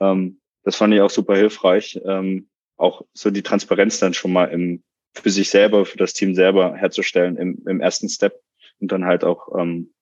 Ähm, 0.00 0.40
das 0.64 0.76
fand 0.76 0.94
ich 0.94 1.00
auch 1.00 1.10
super 1.10 1.36
hilfreich, 1.36 2.00
ähm, 2.04 2.48
auch 2.76 3.02
so 3.12 3.30
die 3.30 3.42
Transparenz 3.42 4.00
dann 4.00 4.14
schon 4.14 4.32
mal 4.32 4.46
im, 4.46 4.82
für 5.14 5.30
sich 5.30 5.50
selber, 5.50 5.84
für 5.84 5.98
das 5.98 6.14
Team 6.14 6.34
selber 6.34 6.74
herzustellen 6.74 7.36
im, 7.36 7.62
im 7.66 7.80
ersten 7.80 8.08
Step 8.08 8.40
und 8.80 8.90
dann 8.90 9.04
halt 9.04 9.24
auch 9.24 9.56
ähm, 9.56 9.92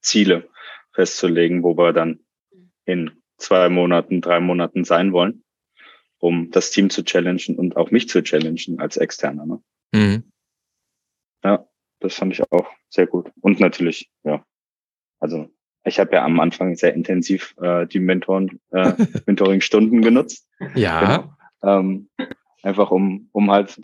Ziele 0.00 0.48
festzulegen, 0.94 1.62
wo 1.62 1.76
wir 1.76 1.92
dann 1.92 2.20
in 2.84 3.10
zwei 3.36 3.68
Monaten, 3.68 4.20
drei 4.20 4.40
Monaten 4.40 4.84
sein 4.84 5.12
wollen, 5.12 5.44
um 6.18 6.50
das 6.50 6.70
Team 6.70 6.88
zu 6.90 7.04
challengen 7.04 7.56
und 7.56 7.76
auch 7.76 7.90
mich 7.90 8.08
zu 8.08 8.22
challengen 8.22 8.78
als 8.78 8.96
Externer. 8.96 9.44
Ne? 9.44 9.62
Mhm. 9.92 10.32
Ja, 11.42 11.66
das 12.00 12.14
fand 12.14 12.32
ich 12.32 12.50
auch 12.50 12.70
sehr 12.88 13.06
gut. 13.06 13.30
Und 13.40 13.60
natürlich, 13.60 14.10
ja, 14.22 14.44
also 15.18 15.50
ich 15.84 15.98
habe 15.98 16.14
ja 16.14 16.24
am 16.24 16.40
Anfang 16.40 16.76
sehr 16.76 16.94
intensiv 16.94 17.54
äh, 17.60 17.86
die 17.86 18.00
Mentoren, 18.00 18.60
äh, 18.70 18.92
Mentoring-Stunden 19.26 20.00
genutzt. 20.00 20.48
Ja. 20.74 21.00
Genau. 21.00 21.34
Ähm, 21.62 22.08
einfach 22.62 22.90
um, 22.90 23.28
um 23.32 23.50
halt 23.50 23.80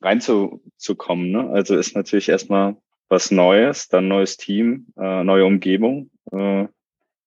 reinzukommen. 0.00 1.30
Ne? 1.30 1.50
Also 1.50 1.76
ist 1.76 1.94
natürlich 1.94 2.28
erstmal 2.28 2.76
was 3.08 3.30
Neues, 3.30 3.88
dann 3.88 4.08
neues 4.08 4.36
Team, 4.36 4.86
äh, 4.96 5.24
neue 5.24 5.44
Umgebung. 5.44 6.10
Äh, 6.30 6.66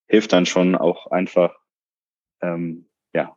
hilft 0.06 0.32
dann 0.32 0.46
schon 0.46 0.74
auch 0.74 1.06
einfach, 1.08 1.54
ähm, 2.42 2.86
ja, 3.14 3.36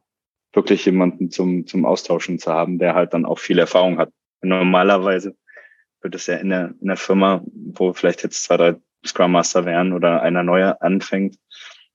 wirklich 0.53 0.85
jemanden 0.85 1.31
zum, 1.31 1.65
zum 1.67 1.85
Austauschen 1.85 2.39
zu 2.39 2.51
haben, 2.51 2.79
der 2.79 2.95
halt 2.95 3.13
dann 3.13 3.25
auch 3.25 3.39
viel 3.39 3.59
Erfahrung 3.59 3.97
hat. 3.97 4.11
Normalerweise 4.41 5.35
wird 6.01 6.15
es 6.15 6.27
ja 6.27 6.35
in 6.35 6.49
der, 6.49 6.73
in 6.81 6.87
der 6.87 6.97
Firma, 6.97 7.43
wo 7.45 7.93
vielleicht 7.93 8.23
jetzt 8.23 8.43
zwei, 8.43 8.57
drei 8.57 8.75
Scrum 9.05 9.31
Master 9.31 9.65
werden 9.65 9.93
oder 9.93 10.21
einer 10.21 10.43
neue 10.43 10.81
anfängt, 10.81 11.37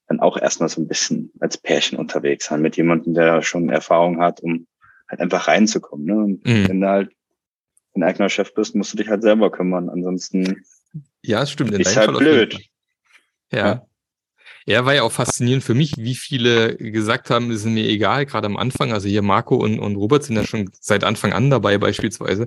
dann 0.08 0.20
auch 0.20 0.36
erstmal 0.36 0.68
so 0.68 0.80
ein 0.80 0.88
bisschen 0.88 1.32
als 1.40 1.58
Pärchen 1.58 1.98
unterwegs 1.98 2.46
sein 2.46 2.62
mit 2.62 2.76
jemandem, 2.76 3.14
der 3.14 3.42
schon 3.42 3.68
Erfahrung 3.68 4.20
hat, 4.20 4.40
um 4.40 4.66
halt 5.08 5.20
einfach 5.20 5.46
reinzukommen. 5.46 6.06
Ne? 6.06 6.14
Und 6.16 6.46
mhm. 6.46 6.68
wenn 6.68 6.80
du 6.80 6.88
halt 6.88 7.12
ein 8.00 8.08
eigener 8.08 8.28
Chef 8.28 8.54
bist, 8.54 8.74
musst 8.74 8.92
du 8.92 8.96
dich 8.96 9.08
halt 9.08 9.22
selber 9.22 9.50
kümmern. 9.50 9.88
Ansonsten 9.88 10.64
ja, 11.22 11.42
es 11.42 11.50
stimmt. 11.50 11.72
In 11.72 11.80
ist 11.80 11.96
halt 11.96 12.16
blöd. 12.16 12.58
Ja. 13.52 13.86
ja. 14.66 14.84
War 14.84 14.94
ja 14.94 15.02
auch 15.02 15.12
faszinierend 15.12 15.64
für 15.64 15.74
mich, 15.74 15.94
wie 15.96 16.14
viele 16.14 16.76
gesagt 16.76 17.30
haben, 17.30 17.50
es 17.50 17.60
ist 17.60 17.66
mir 17.66 17.86
egal, 17.86 18.26
gerade 18.26 18.46
am 18.46 18.56
Anfang, 18.56 18.92
also 18.92 19.08
hier 19.08 19.22
Marco 19.22 19.56
und, 19.56 19.78
und 19.78 19.96
Robert 19.96 20.24
sind 20.24 20.36
ja 20.36 20.46
schon 20.46 20.70
seit 20.80 21.04
Anfang 21.04 21.32
an 21.32 21.50
dabei 21.50 21.78
beispielsweise, 21.78 22.46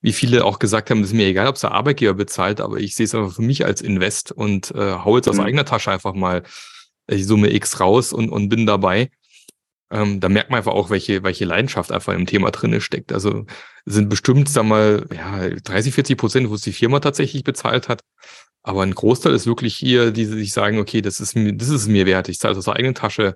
wie 0.00 0.12
viele 0.12 0.44
auch 0.44 0.58
gesagt 0.58 0.90
haben, 0.90 1.00
es 1.00 1.08
ist 1.08 1.14
mir 1.14 1.26
egal, 1.26 1.48
ob 1.48 1.56
es 1.56 1.62
der 1.62 1.72
Arbeitgeber 1.72 2.14
bezahlt, 2.14 2.60
aber 2.60 2.78
ich 2.78 2.94
sehe 2.94 3.04
es 3.04 3.14
einfach 3.14 3.34
für 3.34 3.42
mich 3.42 3.64
als 3.64 3.82
Invest 3.82 4.32
und 4.32 4.70
äh, 4.72 4.92
hau 4.92 5.16
jetzt 5.16 5.28
aus 5.28 5.36
mhm. 5.36 5.44
eigener 5.44 5.64
Tasche 5.64 5.90
einfach 5.90 6.14
mal 6.14 6.42
die 7.10 7.22
Summe 7.22 7.52
X 7.52 7.80
raus 7.80 8.12
und, 8.12 8.28
und 8.28 8.48
bin 8.48 8.66
dabei. 8.66 9.10
Ähm, 9.90 10.20
da 10.20 10.28
merkt 10.28 10.50
man 10.50 10.58
einfach 10.58 10.72
auch, 10.72 10.90
welche, 10.90 11.22
welche 11.22 11.44
Leidenschaft 11.44 11.92
einfach 11.92 12.12
im 12.12 12.26
Thema 12.26 12.50
drin 12.50 12.80
steckt. 12.80 13.12
Also 13.12 13.46
sind 13.86 14.08
bestimmt, 14.08 14.48
sag 14.48 14.64
mal, 14.64 15.06
ja, 15.14 15.48
30, 15.48 15.94
40 15.94 16.18
Prozent, 16.18 16.50
wo 16.50 16.54
es 16.54 16.62
die 16.62 16.72
Firma 16.72 17.00
tatsächlich 17.00 17.44
bezahlt 17.44 17.88
hat. 17.88 18.02
Aber 18.62 18.82
ein 18.82 18.94
Großteil 18.94 19.32
ist 19.32 19.46
wirklich 19.46 19.76
hier, 19.76 20.10
die 20.10 20.26
sich 20.26 20.52
sagen, 20.52 20.78
okay, 20.78 21.00
das 21.00 21.20
ist 21.20 21.34
mir, 21.34 21.54
das 21.54 21.68
ist 21.70 21.88
mir 21.88 22.04
wert. 22.04 22.28
Ich 22.28 22.38
zahle 22.38 22.56
aus 22.56 22.66
der 22.66 22.74
eigenen 22.74 22.94
Tasche 22.94 23.34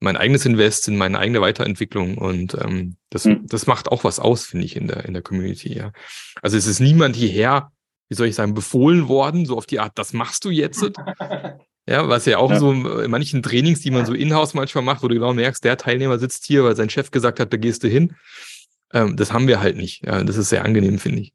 mein 0.00 0.16
eigenes 0.16 0.46
Invest 0.46 0.88
in 0.88 0.96
meine 0.96 1.18
eigene 1.18 1.40
Weiterentwicklung 1.40 2.18
und 2.18 2.54
ähm, 2.54 2.96
das, 3.10 3.24
mhm. 3.24 3.46
das 3.46 3.66
macht 3.66 3.88
auch 3.88 4.04
was 4.04 4.20
aus, 4.20 4.46
finde 4.46 4.64
ich, 4.64 4.76
in 4.76 4.86
der, 4.86 5.04
in 5.04 5.12
der 5.12 5.22
Community, 5.22 5.76
ja. 5.76 5.92
Also 6.40 6.56
es 6.56 6.66
ist 6.66 6.80
niemand 6.80 7.16
hierher, 7.16 7.72
wie 8.08 8.14
soll 8.14 8.28
ich 8.28 8.36
sagen, 8.36 8.54
befohlen 8.54 9.08
worden, 9.08 9.44
so 9.44 9.56
auf 9.56 9.66
die 9.66 9.80
Art, 9.80 9.98
das 9.98 10.12
machst 10.12 10.44
du 10.44 10.50
jetzt. 10.50 10.82
ja, 11.88 12.08
was 12.08 12.26
ja 12.26 12.38
auch 12.38 12.50
ja. 12.50 12.58
so 12.58 12.70
in 12.70 13.10
manchen 13.10 13.42
Trainings, 13.42 13.80
die 13.80 13.90
man 13.90 14.04
so 14.04 14.12
in-house 14.12 14.52
manchmal 14.52 14.84
macht, 14.84 15.02
wo 15.02 15.08
du 15.08 15.14
genau 15.14 15.32
merkst, 15.32 15.64
der 15.64 15.76
Teilnehmer 15.76 16.18
sitzt 16.18 16.44
hier, 16.44 16.64
weil 16.64 16.76
sein 16.76 16.90
Chef 16.90 17.10
gesagt 17.10 17.40
hat, 17.40 17.52
da 17.52 17.56
gehst 17.56 17.82
du 17.82 17.88
hin. 17.88 18.14
Ähm, 18.92 19.16
das 19.16 19.32
haben 19.32 19.48
wir 19.48 19.60
halt 19.60 19.76
nicht. 19.76 20.04
Ja, 20.04 20.22
das 20.22 20.36
ist 20.36 20.50
sehr 20.50 20.64
angenehm, 20.64 20.98
finde 20.98 21.20
ich. 21.20 21.32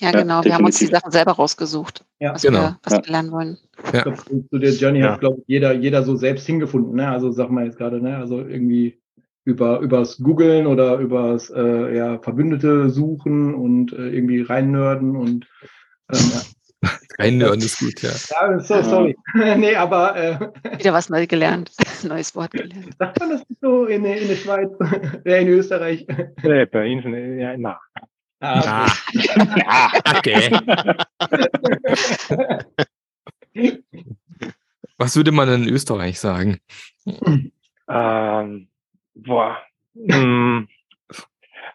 Ja, 0.00 0.12
genau. 0.12 0.40
Ja, 0.40 0.44
wir 0.44 0.54
haben 0.54 0.64
uns 0.64 0.78
die 0.78 0.86
Sachen 0.86 1.10
selber 1.10 1.32
rausgesucht, 1.32 2.04
ja. 2.20 2.34
was, 2.34 2.42
genau. 2.42 2.60
wir, 2.60 2.78
was 2.82 2.92
ja. 2.92 3.04
wir 3.04 3.10
lernen 3.10 3.32
wollen. 3.32 3.58
Ja. 3.92 4.02
Glaub, 4.02 4.18
zu 4.18 4.58
der 4.58 4.72
Journey 4.72 5.00
hat, 5.00 5.20
glaube 5.20 5.38
ich, 5.40 5.44
jeder, 5.48 5.72
jeder 5.72 6.04
so 6.04 6.14
selbst 6.14 6.46
hingefunden. 6.46 6.94
Ne? 6.94 7.08
Also 7.08 7.32
sag 7.32 7.50
mal 7.50 7.64
jetzt 7.64 7.78
gerade, 7.78 8.00
ne? 8.00 8.16
also 8.16 8.40
irgendwie 8.40 9.00
über 9.44 9.80
übers 9.80 10.18
Googlen 10.18 10.66
oder 10.66 10.98
übers 10.98 11.50
äh, 11.50 11.96
ja, 11.96 12.18
Verbündete 12.18 12.90
suchen 12.90 13.54
und 13.54 13.92
äh, 13.92 14.10
irgendwie 14.10 14.42
reinnörden 14.42 15.16
und 15.16 15.46
ähm, 16.12 16.32
ja. 17.18 17.24
Reinnörden 17.24 17.60
ist 17.60 17.78
gut, 17.78 18.02
ja. 18.02 18.10
Ja, 18.10 18.60
so, 18.60 18.82
sorry. 18.82 19.16
nee, 19.56 19.74
aber 19.74 20.16
äh, 20.16 20.38
wieder 20.78 20.92
was 20.92 21.08
neu 21.08 21.26
gelernt, 21.26 21.72
neues 22.02 22.34
Wort 22.34 22.52
gelernt. 22.52 22.96
Sagt 22.98 23.20
man 23.20 23.30
das 23.30 23.42
so 23.60 23.86
in, 23.86 24.04
in 24.04 24.28
der 24.28 24.36
Schweiz, 24.36 24.70
äh, 25.24 25.42
in 25.42 25.48
Österreich? 25.48 26.06
Nee, 26.42 26.66
bei 26.66 26.92
uns, 26.92 27.04
ja, 27.40 27.56
na. 27.56 27.78
Ah, 28.40 28.86
okay. 30.16 30.48
Was 34.96 35.16
würde 35.16 35.32
man 35.32 35.48
in 35.48 35.68
Österreich 35.68 36.20
sagen? 36.20 36.60
Ähm, 37.88 38.68
boah. 39.14 39.58
Hm. 39.94 40.68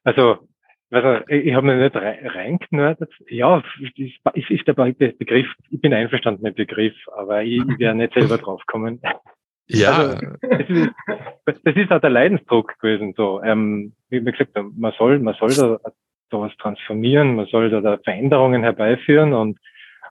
Also, 0.05 0.47
also 0.93 1.25
ich 1.27 1.53
habe 1.53 1.67
mich 1.67 1.93
nicht 1.93 1.95
reingenördet. 2.35 3.11
Ja, 3.27 3.63
ist, 3.79 4.51
ist 4.51 4.67
der 4.67 4.73
Begriff, 4.73 5.47
ich 5.69 5.81
bin 5.81 5.93
einverstanden 5.93 6.43
mit 6.43 6.57
dem 6.57 6.67
Begriff, 6.67 6.95
aber 7.15 7.43
ich, 7.43 7.61
ich 7.61 7.79
werde 7.79 7.97
nicht 7.97 8.13
selber 8.13 8.37
drauf 8.37 8.61
kommen. 8.67 9.01
Ja. 9.67 9.91
Also, 9.91 10.27
das, 10.41 10.69
ist, 10.69 11.61
das 11.63 11.75
ist 11.75 11.91
auch 11.91 12.01
der 12.01 12.09
Leidensdruck 12.09 12.77
gewesen. 12.79 13.13
So, 13.15 13.41
ähm, 13.43 13.93
wie 14.09 14.21
gesagt, 14.23 14.51
man 14.75 14.93
soll, 14.97 15.19
man 15.19 15.35
soll 15.35 15.53
da 15.55 15.79
sowas 16.29 16.51
transformieren, 16.59 17.35
man 17.35 17.45
soll 17.47 17.69
da, 17.69 17.97
Veränderungen 18.03 18.63
herbeiführen 18.63 19.33
und, 19.33 19.57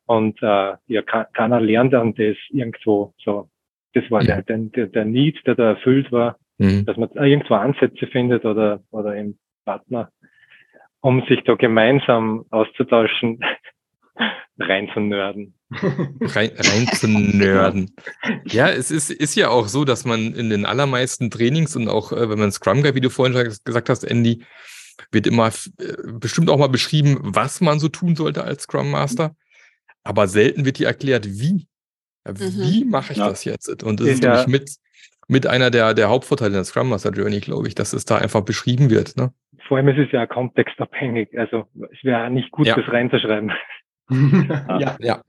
und 0.07 0.43
äh, 0.43 0.75
ja, 0.87 1.03
keiner 1.03 1.61
lernt 1.61 1.93
dann 1.93 2.15
das 2.15 2.37
irgendwo 2.51 3.13
so. 3.19 3.49
Das 3.95 4.11
war 4.11 4.23
der, 4.23 4.43
der, 4.43 4.87
der 4.87 5.05
Need, 5.05 5.47
der 5.47 5.55
da 5.55 5.71
erfüllt 5.71 6.11
war, 6.11 6.39
mhm. 6.59 6.87
dass 6.87 6.97
man 6.97 7.11
irgendwo 7.11 7.55
Ansätze 7.55 8.07
findet 8.07 8.45
oder, 8.45 8.81
oder 8.91 9.15
im 9.17 9.37
Partner, 9.65 10.11
um 11.03 11.23
sich 11.29 11.41
da 11.45 11.55
gemeinsam 11.55 12.47
auszutauschen, 12.51 13.41
rein 14.59 14.89
zu 14.95 15.01
nörden. 15.01 15.55
rein, 16.21 16.51
rein 16.57 16.87
zu 16.95 17.09
nörden. 17.09 17.95
Ja, 18.45 18.69
es 18.69 18.91
ist, 18.91 19.11
ist 19.11 19.35
ja 19.35 19.49
auch 19.49 19.69
so, 19.69 19.85
dass 19.85 20.05
man 20.05 20.35
in 20.35 20.49
den 20.49 20.65
allermeisten 20.65 21.31
Trainings 21.31 21.77
und 21.77 21.89
auch, 21.89 22.13
äh, 22.13 22.31
wenn 22.31 22.39
man 22.39 22.53
Scrum 22.53 22.83
Guide, 22.83 22.95
wie 22.95 23.01
du 23.01 23.11
vorhin 23.11 23.35
schon 23.35 23.57
gesagt 23.65 23.89
hast, 23.89 24.05
Andy, 24.05 24.45
wird 25.11 25.27
immer 25.27 25.49
äh, 25.79 25.95
bestimmt 26.13 26.49
auch 26.51 26.59
mal 26.59 26.69
beschrieben, 26.69 27.19
was 27.21 27.61
man 27.61 27.81
so 27.81 27.89
tun 27.89 28.15
sollte 28.15 28.45
als 28.45 28.65
Scrum 28.65 28.91
Master, 28.91 29.35
aber 30.05 30.29
selten 30.29 30.65
wird 30.65 30.79
dir 30.79 30.87
erklärt, 30.87 31.27
wie. 31.27 31.67
Wie 32.25 32.85
mhm. 32.85 32.91
mache 32.91 33.13
ich 33.13 33.19
ja. 33.19 33.29
das 33.29 33.45
jetzt? 33.45 33.83
Und 33.83 33.99
das 33.99 34.07
ist, 34.07 34.23
ja. 34.23 34.45
mit, 34.47 34.71
mit 35.27 35.49
einer 35.49 35.71
der, 35.73 35.95
der 35.95 36.09
Hauptvorteile 36.09 36.53
der 36.53 36.65
Scrum 36.65 36.91
Master 36.91 37.11
Journey, 37.11 37.41
glaube 37.41 37.67
ich, 37.67 37.75
dass 37.75 37.93
es 37.93 38.05
da 38.05 38.19
einfach 38.19 38.43
beschrieben 38.43 38.91
wird. 38.91 39.17
Ne? 39.17 39.33
Vor 39.69 39.77
allem 39.77 39.89
ist 39.89 40.07
es 40.07 40.13
ja 40.13 40.27
kontextabhängig. 40.27 41.39
Also 41.39 41.69
es 41.93 42.03
wäre 42.05 42.31
nicht 42.31 42.51
gut, 42.51 42.67
ja. 42.67 42.75
das 42.75 42.89
reinzuschreiben. 42.89 43.53
ja. 44.11 44.97
ja. 45.01 45.23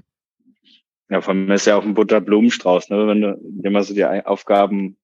Ja, 1.09 1.21
vor 1.21 1.33
allem 1.33 1.51
ist 1.51 1.67
ja 1.67 1.77
auch 1.77 1.83
ein 1.83 1.93
bunter 1.93 2.21
Blumenstrauß, 2.21 2.89
ne? 2.89 3.07
wenn 3.07 3.21
du 3.21 3.37
dir 3.41 3.69
mal 3.69 3.83
so 3.83 3.93
die 3.93 4.05
Aufgaben 4.05 4.97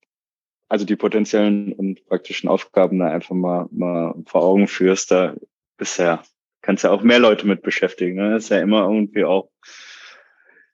also 0.70 0.86
die 0.86 0.96
potenziellen 0.96 1.74
und 1.74 2.06
praktischen 2.06 2.48
Aufgaben 2.48 3.00
da 3.00 3.08
einfach 3.08 3.36
mal, 3.36 3.68
mal 3.72 4.14
vor 4.28 4.44
Augen 4.44 4.68
führst, 4.68 5.12
da 5.12 5.36
bisher 5.78 6.22
kannst 6.62 6.84
ja 6.84 6.92
auch 6.92 7.02
mehr 7.02 7.20
Leute 7.20 7.48
mit 7.48 7.64
beschäftigen. 7.64 8.18
Ne? 8.18 8.32
Das 8.32 8.44
ist 8.46 8.50
ja 8.50 8.60
immer 8.60 8.84
irgendwie 8.84 9.26
auch 9.26 9.50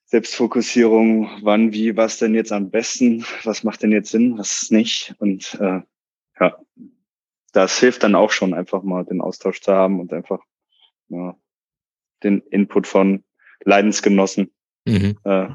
Selbstfokussierung, 0.03 1.29
wann, 1.41 1.71
wie, 1.71 1.95
was 1.95 2.19
denn 2.19 2.35
jetzt 2.35 2.51
am 2.51 2.69
besten, 2.69 3.25
was 3.43 3.63
macht 3.63 3.81
denn 3.81 3.91
jetzt 3.91 4.11
Sinn, 4.11 4.37
was 4.37 4.69
nicht. 4.69 5.15
Und 5.19 5.57
äh, 5.61 5.79
das 7.55 7.79
hilft 7.79 8.03
dann 8.03 8.15
auch 8.15 8.31
schon, 8.31 8.53
einfach 8.53 8.83
mal 8.83 9.05
den 9.05 9.21
Austausch 9.21 9.61
zu 9.61 9.71
haben 9.71 10.01
und 10.01 10.11
einfach 10.11 10.39
ja, 11.07 11.37
den 12.21 12.41
Input 12.41 12.85
von 12.85 13.23
Leidensgenossen. 13.63 14.53
Mhm. 14.85 15.17
Äh, 15.23 15.47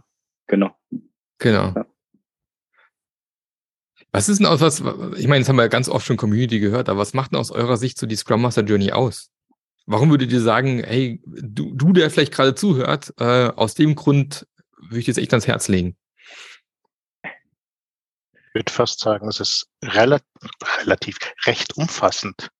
genau. 0.46 0.74
Genau. 1.38 1.72
Ja. 1.74 1.86
Was 4.12 4.28
ist 4.30 4.38
denn 4.38 4.46
aus 4.46 4.60
was, 4.60 4.82
ich 5.18 5.28
meine, 5.28 5.40
das 5.40 5.48
haben 5.48 5.56
wir 5.56 5.62
ja 5.62 5.68
ganz 5.68 5.88
oft 5.88 6.06
schon 6.06 6.16
Community 6.16 6.58
gehört, 6.58 6.88
aber 6.88 7.00
was 7.00 7.12
macht 7.12 7.32
denn 7.32 7.38
aus 7.38 7.50
eurer 7.50 7.76
Sicht 7.76 7.98
so 7.98 8.06
die 8.06 8.16
Scrum 8.16 8.42
Master 8.42 8.64
Journey 8.64 8.92
aus? 8.92 9.30
Warum 9.86 10.10
würdet 10.10 10.32
ihr 10.32 10.40
sagen, 10.40 10.82
hey, 10.82 11.22
du, 11.26 11.74
du 11.74 11.92
der 11.92 12.10
vielleicht 12.10 12.32
gerade 12.32 12.54
zuhört, 12.54 13.12
äh, 13.18 13.50
aus 13.54 13.74
dem 13.74 13.94
Grund 13.94 14.46
würde 14.78 14.98
ich 14.98 15.04
dir 15.04 15.10
jetzt 15.10 15.18
echt 15.18 15.32
ans 15.32 15.46
Herz 15.46 15.68
legen? 15.68 15.96
Ich 18.50 18.54
würde 18.54 18.72
fast 18.72 18.98
sagen, 18.98 19.28
es 19.28 19.38
ist 19.38 19.68
relativ, 19.84 20.26
relativ 20.82 21.18
recht 21.46 21.76
umfassend. 21.76 22.50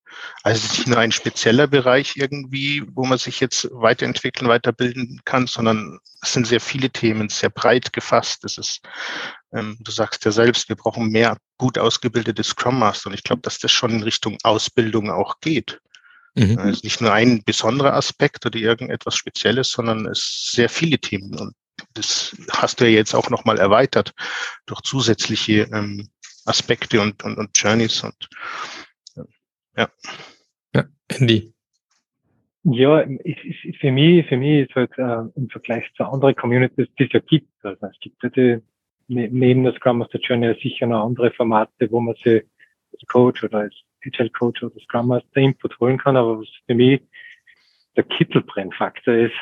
Also 0.43 0.59
es 0.59 0.64
ist 0.64 0.78
nicht 0.78 0.88
nur 0.88 0.99
ein 0.99 1.12
spezieller 1.12 1.66
Bereich 1.66 2.16
irgendwie, 2.16 2.82
wo 2.95 3.05
man 3.05 3.18
sich 3.18 3.41
jetzt 3.41 3.68
weiterentwickeln, 3.72 4.49
weiterbilden 4.49 5.20
kann, 5.24 5.47
sondern 5.47 5.99
es 6.22 6.32
sind 6.32 6.47
sehr 6.47 6.61
viele 6.61 6.91
Themen, 6.91 7.28
sehr 7.28 7.51
breit 7.51 7.93
gefasst. 7.93 8.45
Es 8.45 8.59
ist, 8.59 8.80
ähm, 9.53 9.76
du 9.80 9.91
sagst 9.91 10.24
ja 10.24 10.30
selbst, 10.30 10.68
wir 10.68 10.76
brauchen 10.76 11.09
mehr 11.09 11.36
gut 11.59 11.78
ausgebildete 11.78 12.45
Scrum 12.45 12.78
Master 12.78 13.09
und 13.09 13.14
ich 13.14 13.24
glaube, 13.24 13.43
dass 13.43 13.59
das 13.59 13.72
schon 13.72 13.91
in 13.91 14.03
Richtung 14.03 14.38
Ausbildung 14.43 15.11
auch 15.11 15.41
geht. 15.41 15.80
Mhm. 16.34 16.59
Also 16.59 16.80
nicht 16.84 17.01
nur 17.01 17.12
ein 17.12 17.43
besonderer 17.45 17.95
Aspekt 17.95 18.47
oder 18.47 18.59
irgendetwas 18.59 19.16
Spezielles, 19.16 19.70
sondern 19.70 20.07
es 20.07 20.51
sehr 20.53 20.68
viele 20.68 20.99
Themen 20.99 21.38
und 21.38 21.55
das 21.95 22.36
hast 22.51 22.80
du 22.80 22.84
ja 22.84 22.91
jetzt 22.91 23.14
auch 23.14 23.30
nochmal 23.30 23.59
erweitert 23.59 24.14
durch 24.66 24.80
zusätzliche 24.82 25.68
ähm, 25.72 26.09
Aspekte 26.45 27.01
und, 27.01 27.22
und, 27.22 27.38
und 27.38 27.51
Journeys 27.55 28.03
und 28.03 28.28
ja. 29.76 29.88
Ja, 30.74 30.84
Andy. 31.09 31.53
Ja, 32.62 33.07
für 33.80 33.93
mich, 33.93 34.26
für 34.26 34.36
mich 34.36 34.68
ist 34.68 34.74
halt 34.74 34.93
äh, 34.99 35.22
im 35.34 35.49
Vergleich 35.49 35.84
zu 35.97 36.05
anderen 36.05 36.36
Communities, 36.36 36.88
die 36.99 37.05
es 37.05 37.12
ja 37.12 37.20
gibt, 37.20 37.49
also 37.62 37.86
es 37.86 37.99
gibt 38.01 38.22
ja 38.22 38.28
die, 38.28 38.62
ne, 39.09 39.28
neben 39.30 39.64
der 39.64 39.74
Scrum 39.74 39.99
Master 39.99 40.18
Journey 40.18 40.55
sicher 40.62 40.86
noch 40.86 41.07
andere 41.07 41.30
Formate, 41.30 41.91
wo 41.91 42.01
man 42.01 42.14
sich 42.16 42.45
als 42.93 43.07
Coach 43.09 43.43
oder 43.45 43.61
als 43.61 43.74
Agile 44.05 44.30
Coach 44.30 44.62
oder 44.62 44.78
Scrum 44.80 45.09
Master 45.09 45.41
Input 45.41 45.78
holen 45.80 45.97
kann, 45.97 46.16
aber 46.16 46.41
was 46.41 46.49
für 46.66 46.74
mich 46.74 47.01
der 47.97 48.05
Kittelbrennfaktor 48.05 49.14
ist, 49.14 49.34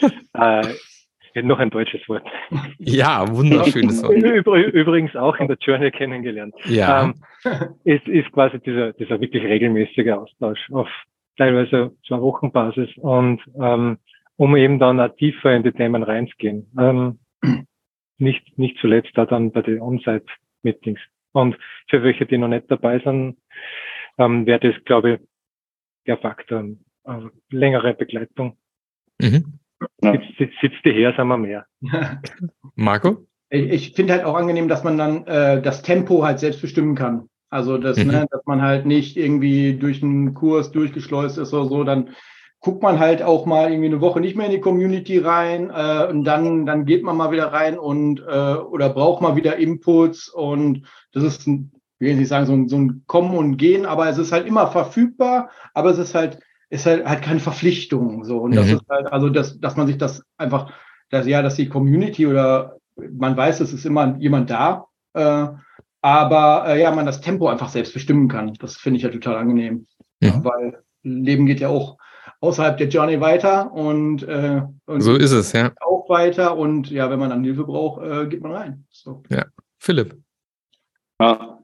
äh, 0.32 0.74
noch 1.34 1.58
ein 1.58 1.70
deutsches 1.70 2.08
Wort. 2.08 2.26
Ja, 2.78 3.24
wunderschönes 3.28 4.02
Wort. 4.02 4.64
Übrigens 4.74 5.14
auch 5.16 5.36
in 5.36 5.48
der 5.48 5.56
Journey 5.60 5.90
kennengelernt. 5.90 6.54
Ja. 6.64 7.04
Ähm, 7.04 7.14
ist, 7.84 8.06
ist 8.08 8.30
quasi 8.32 8.58
dieser, 8.60 8.92
dieser 8.94 9.20
wirklich 9.20 9.44
regelmäßige 9.44 10.10
Austausch 10.10 10.70
auf 10.72 10.88
teilweise 11.36 11.92
zwei 12.06 12.20
Wochen 12.20 12.50
Basis 12.52 12.90
und 12.96 13.40
ähm, 13.60 13.98
um 14.36 14.56
eben 14.56 14.78
dann 14.78 15.00
auch 15.00 15.14
tiefer 15.16 15.54
in 15.54 15.62
die 15.62 15.72
Themen 15.72 16.02
reinzugehen. 16.02 16.70
Ähm, 16.78 17.18
nicht, 18.18 18.58
nicht 18.58 18.78
zuletzt 18.80 19.10
da 19.14 19.26
dann 19.26 19.52
bei 19.52 19.62
den 19.62 19.80
On-Site-Meetings. 19.80 21.00
Und 21.32 21.56
für 21.88 22.02
welche, 22.02 22.26
die 22.26 22.38
noch 22.38 22.48
nicht 22.48 22.70
dabei 22.70 22.98
sind, 23.00 23.36
ähm, 24.18 24.46
wäre 24.46 24.60
das, 24.60 24.84
glaube 24.84 25.14
ich, 25.14 25.20
der 26.06 26.18
Faktor. 26.18 26.64
Also 27.04 27.30
längere 27.50 27.94
Begleitung. 27.94 28.56
Mhm. 29.20 29.58
Ja. 30.02 30.12
Sitzt, 30.38 30.54
sitzt 30.60 30.84
die 30.84 30.92
her, 30.92 31.14
sagen 31.16 31.28
wir 31.28 31.38
mehr. 31.38 31.66
Marco? 32.74 33.26
Ich, 33.50 33.70
ich 33.70 33.92
finde 33.94 34.14
halt 34.14 34.24
auch 34.24 34.34
angenehm, 34.34 34.68
dass 34.68 34.84
man 34.84 34.98
dann 34.98 35.26
äh, 35.26 35.62
das 35.62 35.82
Tempo 35.82 36.24
halt 36.24 36.38
selbst 36.38 36.60
bestimmen 36.60 36.94
kann. 36.94 37.28
Also, 37.50 37.78
dass, 37.78 37.96
mhm. 37.96 38.10
ne, 38.10 38.26
dass 38.30 38.44
man 38.44 38.62
halt 38.62 38.86
nicht 38.86 39.16
irgendwie 39.16 39.74
durch 39.74 40.02
einen 40.02 40.34
Kurs 40.34 40.70
durchgeschleust 40.70 41.38
ist 41.38 41.54
oder 41.54 41.68
so, 41.68 41.84
dann 41.84 42.10
guckt 42.60 42.82
man 42.82 42.98
halt 42.98 43.22
auch 43.22 43.46
mal 43.46 43.70
irgendwie 43.70 43.86
eine 43.86 44.00
Woche 44.00 44.20
nicht 44.20 44.36
mehr 44.36 44.46
in 44.46 44.52
die 44.52 44.60
Community 44.60 45.18
rein 45.18 45.70
äh, 45.70 46.06
und 46.10 46.24
dann, 46.24 46.66
dann 46.66 46.84
geht 46.84 47.04
man 47.04 47.16
mal 47.16 47.30
wieder 47.30 47.52
rein 47.52 47.78
und 47.78 48.20
äh, 48.20 48.54
oder 48.54 48.88
braucht 48.90 49.22
mal 49.22 49.36
wieder 49.36 49.56
Inputs 49.56 50.28
und 50.28 50.82
das 51.12 51.22
ist 51.22 51.46
ein, 51.46 51.72
ich 52.00 52.06
will 52.08 52.16
nicht 52.16 52.28
sagen, 52.28 52.46
so 52.46 52.52
ein, 52.52 52.68
so 52.68 52.76
ein 52.76 53.04
Kommen 53.06 53.36
und 53.36 53.56
Gehen, 53.58 53.86
aber 53.86 54.08
es 54.08 54.18
ist 54.18 54.32
halt 54.32 54.46
immer 54.46 54.66
verfügbar, 54.66 55.50
aber 55.72 55.90
es 55.90 55.98
ist 55.98 56.14
halt 56.14 56.40
ist 56.70 56.86
halt, 56.86 57.06
halt 57.06 57.22
keine 57.22 57.40
Verpflichtung. 57.40 58.24
So. 58.24 58.38
Und 58.38 58.50
mhm. 58.50 58.56
das 58.56 58.70
ist 58.70 58.82
halt, 58.88 59.06
also 59.06 59.28
dass, 59.28 59.58
dass 59.60 59.76
man 59.76 59.86
sich 59.86 59.98
das 59.98 60.22
einfach, 60.36 60.72
dass 61.10 61.26
ja, 61.26 61.42
dass 61.42 61.56
die 61.56 61.68
Community 61.68 62.26
oder 62.26 62.76
man 62.96 63.36
weiß, 63.36 63.60
es 63.60 63.72
ist 63.72 63.86
immer 63.86 64.16
jemand 64.18 64.50
da, 64.50 64.86
äh, 65.14 65.46
aber 66.00 66.64
äh, 66.66 66.80
ja, 66.80 66.90
man 66.90 67.06
das 67.06 67.20
Tempo 67.20 67.48
einfach 67.48 67.68
selbst 67.68 67.94
bestimmen 67.94 68.28
kann. 68.28 68.54
Das 68.54 68.76
finde 68.76 68.98
ich 68.98 69.02
ja 69.02 69.08
total 69.08 69.36
angenehm. 69.36 69.86
Mhm. 70.20 70.28
Ja, 70.28 70.44
weil 70.44 70.82
Leben 71.02 71.46
geht 71.46 71.60
ja 71.60 71.68
auch 71.68 71.98
außerhalb 72.40 72.76
der 72.76 72.88
Journey 72.88 73.20
weiter 73.20 73.72
und, 73.72 74.22
äh, 74.22 74.62
und 74.86 75.00
so 75.00 75.14
ist 75.14 75.32
es, 75.32 75.52
ja. 75.52 75.72
Auch 75.80 76.08
weiter 76.08 76.56
und 76.56 76.90
ja, 76.90 77.10
wenn 77.10 77.18
man 77.18 77.30
dann 77.30 77.44
Hilfe 77.44 77.64
braucht, 77.64 78.02
äh, 78.02 78.26
geht 78.26 78.42
man 78.42 78.52
rein. 78.52 78.84
So. 78.90 79.22
Ja, 79.28 79.46
Philipp. 79.78 80.16
Ja, 81.20 81.58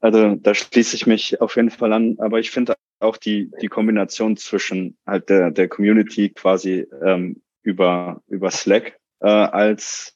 also 0.00 0.36
da 0.36 0.54
schließe 0.54 0.96
ich 0.96 1.06
mich 1.06 1.40
auf 1.40 1.56
jeden 1.56 1.70
Fall 1.70 1.92
an, 1.92 2.16
aber 2.18 2.38
ich 2.38 2.50
finde 2.50 2.74
auch 3.00 3.16
die, 3.16 3.50
die 3.60 3.68
Kombination 3.68 4.36
zwischen 4.36 4.96
halt 5.06 5.28
der, 5.28 5.50
der 5.50 5.68
Community 5.68 6.30
quasi 6.30 6.86
ähm, 7.04 7.42
über, 7.62 8.22
über 8.28 8.50
Slack 8.50 8.98
äh, 9.20 9.28
als 9.28 10.14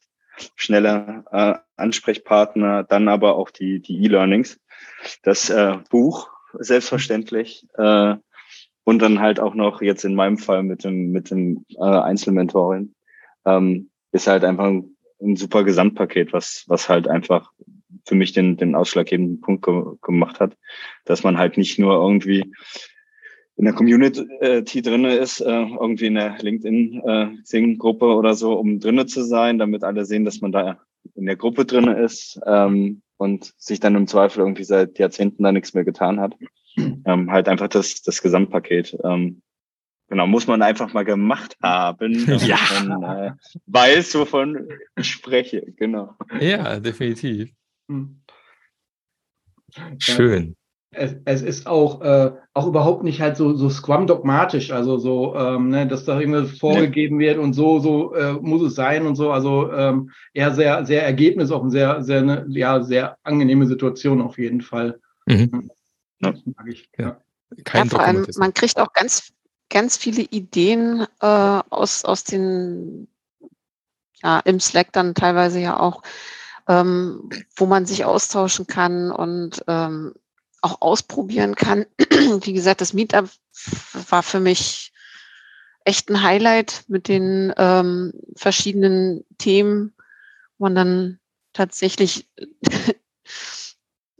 schneller 0.55 1.23
äh, 1.31 1.55
Ansprechpartner, 1.77 2.83
dann 2.83 3.07
aber 3.07 3.35
auch 3.35 3.49
die, 3.49 3.79
die 3.79 4.03
E-Learnings, 4.03 4.59
das 5.23 5.49
äh, 5.49 5.77
Buch 5.89 6.29
selbstverständlich 6.53 7.67
äh, 7.75 8.15
und 8.83 9.01
dann 9.01 9.19
halt 9.19 9.39
auch 9.39 9.55
noch 9.55 9.81
jetzt 9.81 10.05
in 10.05 10.15
meinem 10.15 10.37
Fall 10.37 10.63
mit 10.63 10.83
dem, 10.83 11.11
mit 11.11 11.31
dem 11.31 11.65
äh, 11.77 11.83
Einzelmentoring 11.83 12.93
ähm, 13.45 13.89
ist 14.11 14.27
halt 14.27 14.43
einfach 14.43 14.65
ein, 14.65 14.95
ein 15.21 15.35
super 15.35 15.63
Gesamtpaket, 15.63 16.33
was, 16.33 16.65
was 16.67 16.89
halt 16.89 17.07
einfach 17.07 17.51
für 18.05 18.15
mich 18.15 18.33
den, 18.33 18.57
den 18.57 18.75
ausschlaggebenden 18.75 19.41
Punkt 19.41 19.65
ge 19.65 19.83
gemacht 20.01 20.39
hat, 20.39 20.57
dass 21.05 21.23
man 21.23 21.37
halt 21.37 21.57
nicht 21.57 21.79
nur 21.79 21.93
irgendwie 21.93 22.51
in 23.57 23.65
der 23.65 23.73
Community 23.73 24.81
drinne 24.81 25.15
ist, 25.15 25.39
äh, 25.39 25.65
irgendwie 25.79 26.07
in 26.07 26.15
der 26.15 26.37
LinkedIn-Sing-Gruppe 26.39 28.05
äh, 28.05 28.09
oder 28.09 28.33
so, 28.35 28.53
um 28.53 28.79
drinne 28.79 29.05
zu 29.05 29.23
sein, 29.23 29.57
damit 29.57 29.83
alle 29.83 30.05
sehen, 30.05 30.25
dass 30.25 30.41
man 30.41 30.51
da 30.51 30.79
in 31.15 31.25
der 31.25 31.37
Gruppe 31.37 31.65
drinne 31.65 31.97
ist 32.01 32.39
ähm, 32.45 33.01
und 33.17 33.53
sich 33.57 33.79
dann 33.79 33.95
im 33.95 34.07
Zweifel 34.07 34.39
irgendwie 34.39 34.65
seit 34.65 34.99
Jahrzehnten 34.99 35.43
da 35.43 35.51
nichts 35.51 35.73
mehr 35.73 35.85
getan 35.85 36.19
hat. 36.19 36.35
Ähm, 37.07 37.31
halt 37.31 37.47
einfach 37.47 37.69
das, 37.69 38.01
das 38.01 38.21
Gesamtpaket. 38.21 38.97
Ähm, 39.01 39.41
genau, 40.09 40.27
muss 40.27 40.45
man 40.45 40.61
einfach 40.61 40.91
mal 40.91 41.05
gemacht 41.05 41.55
haben, 41.63 42.13
ja. 42.45 42.57
man 42.85 43.03
äh, 43.03 43.31
weiß, 43.67 44.15
wovon 44.15 44.67
ich 44.97 45.09
spreche. 45.09 45.71
Genau. 45.77 46.15
Ja, 46.41 46.81
definitiv. 46.81 47.49
Hm. 47.87 48.21
Schön. 49.99 50.55
Es, 50.91 51.15
es, 51.25 51.41
ist 51.41 51.67
auch, 51.67 52.01
äh, 52.01 52.31
auch 52.53 52.67
überhaupt 52.67 53.03
nicht 53.03 53.19
halt 53.19 53.35
so, 53.35 53.53
so 53.53 53.69
Scrum-dogmatisch, 53.69 54.71
also 54.71 54.97
so, 54.97 55.35
ähm, 55.35 55.67
ne, 55.67 55.85
dass 55.87 56.05
da 56.05 56.17
irgendwas 56.17 56.57
vorgegeben 56.57 57.19
wird 57.19 57.37
und 57.37 57.53
so, 57.53 57.79
so 57.79 58.13
äh, 58.15 58.33
muss 58.33 58.61
es 58.61 58.75
sein 58.75 59.05
und 59.05 59.17
so. 59.17 59.31
Also 59.31 59.73
ähm, 59.73 60.11
eher 60.33 60.53
sehr, 60.55 60.85
sehr 60.85 61.03
ergebnisoffen, 61.03 61.69
sehr, 61.69 62.01
sehr, 62.01 62.21
ne, 62.21 62.45
ja, 62.47 62.81
sehr 62.81 63.17
angenehme 63.23 63.67
Situation 63.67 64.21
auf 64.21 64.37
jeden 64.37 64.61
Fall. 64.61 64.99
Mhm. 65.25 65.69
Das 66.21 66.39
mag 66.45 66.67
ich. 66.69 66.89
Ja. 66.97 67.19
Kein 67.65 67.87
ja, 67.87 67.89
vor 67.89 67.99
allem, 67.99 68.25
man 68.37 68.53
kriegt 68.53 68.79
auch 68.79 68.93
ganz, 68.93 69.33
ganz 69.69 69.97
viele 69.97 70.21
Ideen 70.21 71.05
äh, 71.19 71.25
aus, 71.69 72.05
aus 72.05 72.23
den, 72.23 73.09
ja, 74.23 74.39
im 74.39 74.61
Slack 74.61 74.93
dann 74.93 75.13
teilweise 75.13 75.59
ja 75.59 75.77
auch 75.77 76.03
ähm, 76.67 77.29
wo 77.55 77.65
man 77.65 77.85
sich 77.85 78.05
austauschen 78.05 78.67
kann 78.67 79.11
und 79.11 79.63
ähm, 79.67 80.13
auch 80.61 80.81
ausprobieren 80.81 81.55
kann. 81.55 81.85
Wie 81.99 82.53
gesagt, 82.53 82.81
das 82.81 82.93
Meetup 82.93 83.29
war 84.09 84.23
für 84.23 84.39
mich 84.39 84.91
echt 85.83 86.09
ein 86.09 86.23
Highlight 86.23 86.83
mit 86.87 87.07
den 87.07 87.53
ähm, 87.57 88.13
verschiedenen 88.35 89.23
Themen, 89.37 89.93
wo 90.57 90.65
man 90.65 90.75
dann 90.75 91.19
tatsächlich 91.53 92.27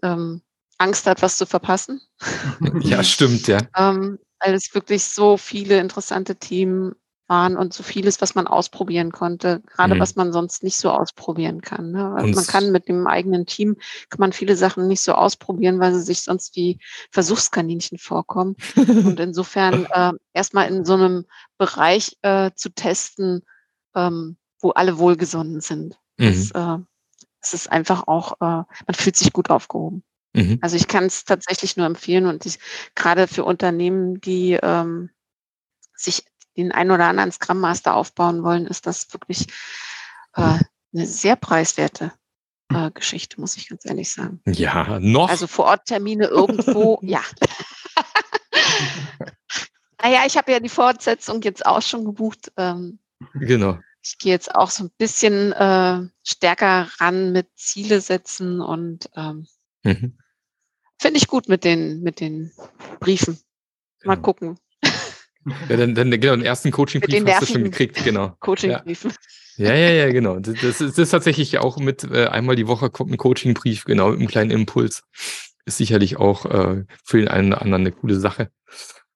ähm, 0.03 0.41
Angst 0.77 1.07
hat, 1.07 1.21
was 1.21 1.37
zu 1.37 1.45
verpassen. 1.45 2.01
Ja, 2.81 3.03
stimmt, 3.03 3.47
ja. 3.47 3.59
ähm, 3.75 4.19
weil 4.39 4.53
es 4.53 4.73
wirklich 4.73 5.03
so 5.03 5.37
viele 5.37 5.79
interessante 5.79 6.35
Themen 6.35 6.95
waren 7.27 7.57
und 7.57 7.73
so 7.73 7.83
vieles, 7.83 8.21
was 8.21 8.35
man 8.35 8.47
ausprobieren 8.47 9.11
konnte, 9.11 9.61
gerade 9.75 9.95
Mhm. 9.95 9.99
was 9.99 10.15
man 10.15 10.31
sonst 10.33 10.63
nicht 10.63 10.77
so 10.77 10.91
ausprobieren 10.91 11.61
kann. 11.61 11.91
Ne? 11.91 12.13
Also 12.15 12.27
man 12.35 12.45
kann 12.45 12.71
mit 12.71 12.87
dem 12.87 13.07
eigenen 13.07 13.45
Team, 13.45 13.77
kann 14.09 14.19
man 14.19 14.33
viele 14.33 14.55
Sachen 14.55 14.87
nicht 14.87 15.01
so 15.01 15.13
ausprobieren, 15.13 15.79
weil 15.79 15.93
sie 15.93 16.01
sich 16.01 16.21
sonst 16.21 16.55
wie 16.55 16.79
Versuchskaninchen 17.11 17.97
vorkommen. 17.97 18.55
Und 19.17 19.19
insofern 19.19 19.85
äh, 19.91 20.11
erstmal 20.33 20.67
in 20.67 20.85
so 20.85 20.93
einem 20.93 21.25
Bereich 21.57 22.17
äh, 22.21 22.51
zu 22.55 22.69
testen, 22.69 23.41
ähm, 23.95 24.37
wo 24.59 24.71
alle 24.71 24.97
wohlgesonnen 24.99 25.61
sind. 25.61 25.97
Das, 26.17 26.35
Mhm. 26.35 26.51
äh, 26.55 26.77
das 27.41 27.53
ist 27.53 27.71
einfach 27.71 28.07
auch, 28.07 28.33
äh, 28.41 28.45
man 28.45 28.93
fühlt 28.95 29.15
sich 29.15 29.33
gut 29.33 29.49
aufgehoben. 29.49 30.03
Mhm. 30.33 30.59
Also 30.61 30.75
ich 30.75 30.87
kann 30.87 31.05
es 31.05 31.25
tatsächlich 31.25 31.77
nur 31.77 31.85
empfehlen 31.85 32.25
und 32.25 32.45
ich, 32.45 32.59
gerade 32.95 33.27
für 33.27 33.43
Unternehmen, 33.45 34.19
die 34.21 34.59
ähm, 34.61 35.09
sich 35.95 36.23
den 36.57 36.71
ein 36.71 36.91
oder 36.91 37.05
anderen 37.05 37.31
Scrum 37.31 37.59
Master 37.59 37.95
aufbauen 37.95 38.43
wollen, 38.43 38.65
ist 38.67 38.85
das 38.87 39.11
wirklich 39.13 39.47
äh, 40.35 40.59
eine 40.93 41.05
sehr 41.05 41.35
preiswerte 41.35 42.11
äh, 42.69 42.91
Geschichte, 42.91 43.39
muss 43.39 43.57
ich 43.57 43.69
ganz 43.69 43.85
ehrlich 43.85 44.11
sagen. 44.11 44.41
Ja, 44.47 44.99
noch. 44.99 45.29
Also 45.29 45.47
vor 45.47 45.65
Ort 45.65 45.85
Termine 45.85 46.25
irgendwo, 46.27 46.99
ja. 47.03 47.21
naja, 50.01 50.23
ich 50.25 50.37
habe 50.37 50.51
ja 50.51 50.59
die 50.59 50.69
Fortsetzung 50.69 51.41
jetzt 51.41 51.65
auch 51.65 51.81
schon 51.81 52.05
gebucht. 52.05 52.51
Ähm, 52.57 52.99
genau. 53.33 53.79
ich 54.01 54.17
gehe 54.17 54.31
jetzt 54.33 54.53
auch 54.53 54.69
so 54.69 54.83
ein 54.85 54.91
bisschen 54.97 55.51
äh, 55.53 56.01
stärker 56.23 56.89
ran 56.99 57.31
mit 57.31 57.49
Ziele 57.55 58.01
setzen 58.01 58.61
und 58.61 59.09
ähm, 59.15 59.47
Mhm. 59.83 60.17
finde 60.99 61.17
ich 61.19 61.27
gut 61.27 61.47
mit 61.47 61.63
den, 61.63 62.01
mit 62.01 62.19
den 62.19 62.51
Briefen. 62.99 63.39
Mal 64.03 64.15
Genau. 64.15 64.25
gucken. 64.25 64.59
Ja, 65.69 65.77
dann, 65.77 65.95
dann, 65.95 66.11
genau, 66.11 66.35
den 66.35 66.45
ersten 66.45 66.71
Coaching-Brief 66.71 67.23
hast 67.27 67.41
du 67.43 67.45
schon 67.53 67.63
gekriegt, 67.63 68.03
genau. 68.03 68.33
Coaching-Briefen. 68.39 69.13
Ja, 69.57 69.73
ja, 69.73 69.89
ja, 69.91 70.11
genau. 70.11 70.39
Das, 70.39 70.55
das, 70.55 70.81
ist, 70.81 70.97
das 70.97 70.97
ist 70.97 71.09
tatsächlich 71.11 71.57
auch 71.59 71.77
mit 71.77 72.03
äh, 72.03 72.25
einmal 72.27 72.55
die 72.55 72.67
Woche 72.67 72.89
kommt 72.89 73.11
ein 73.11 73.17
Coaching-Brief, 73.17 73.85
genau, 73.85 74.09
mit 74.09 74.19
einem 74.19 74.27
kleinen 74.27 74.51
Impuls. 74.51 75.03
Ist 75.65 75.77
sicherlich 75.77 76.17
auch 76.17 76.45
äh, 76.45 76.83
für 77.03 77.17
den 77.17 77.27
einen 77.27 77.53
oder 77.53 77.61
anderen 77.61 77.83
eine 77.83 77.91
coole 77.91 78.19
Sache. 78.19 78.49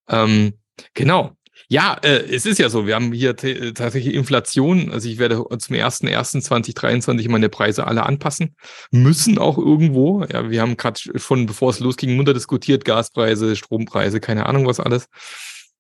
Ähm, 0.07 0.53
genau. 0.93 1.33
Ja, 1.67 1.97
äh, 2.01 2.23
es 2.33 2.47
ist 2.47 2.57
ja 2.57 2.69
so, 2.69 2.87
wir 2.87 2.95
haben 2.95 3.11
hier 3.11 3.35
t- 3.35 3.73
tatsächlich 3.73 4.15
Inflation. 4.15 4.91
Also 4.91 5.07
ich 5.07 5.19
werde 5.19 5.35
zum 5.59 5.75
1.1.2023 5.75 7.29
meine 7.29 7.49
Preise 7.49 7.85
alle 7.85 8.05
anpassen. 8.05 8.55
Müssen 8.91 9.37
auch 9.37 9.57
irgendwo. 9.57 10.23
Ja, 10.23 10.49
wir 10.49 10.61
haben 10.61 10.77
gerade 10.77 10.99
schon, 11.19 11.45
bevor 11.45 11.69
es 11.69 11.79
losging, 11.79 12.15
munter 12.15 12.33
diskutiert, 12.33 12.85
Gaspreise, 12.85 13.55
Strompreise, 13.55 14.19
keine 14.19 14.47
Ahnung 14.47 14.65
was 14.65 14.79
alles. 14.79 15.07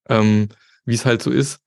Ähm, 0.09 0.49
wie 0.85 0.95
es 0.95 1.05
halt 1.05 1.21
so 1.21 1.31
ist. 1.31 1.61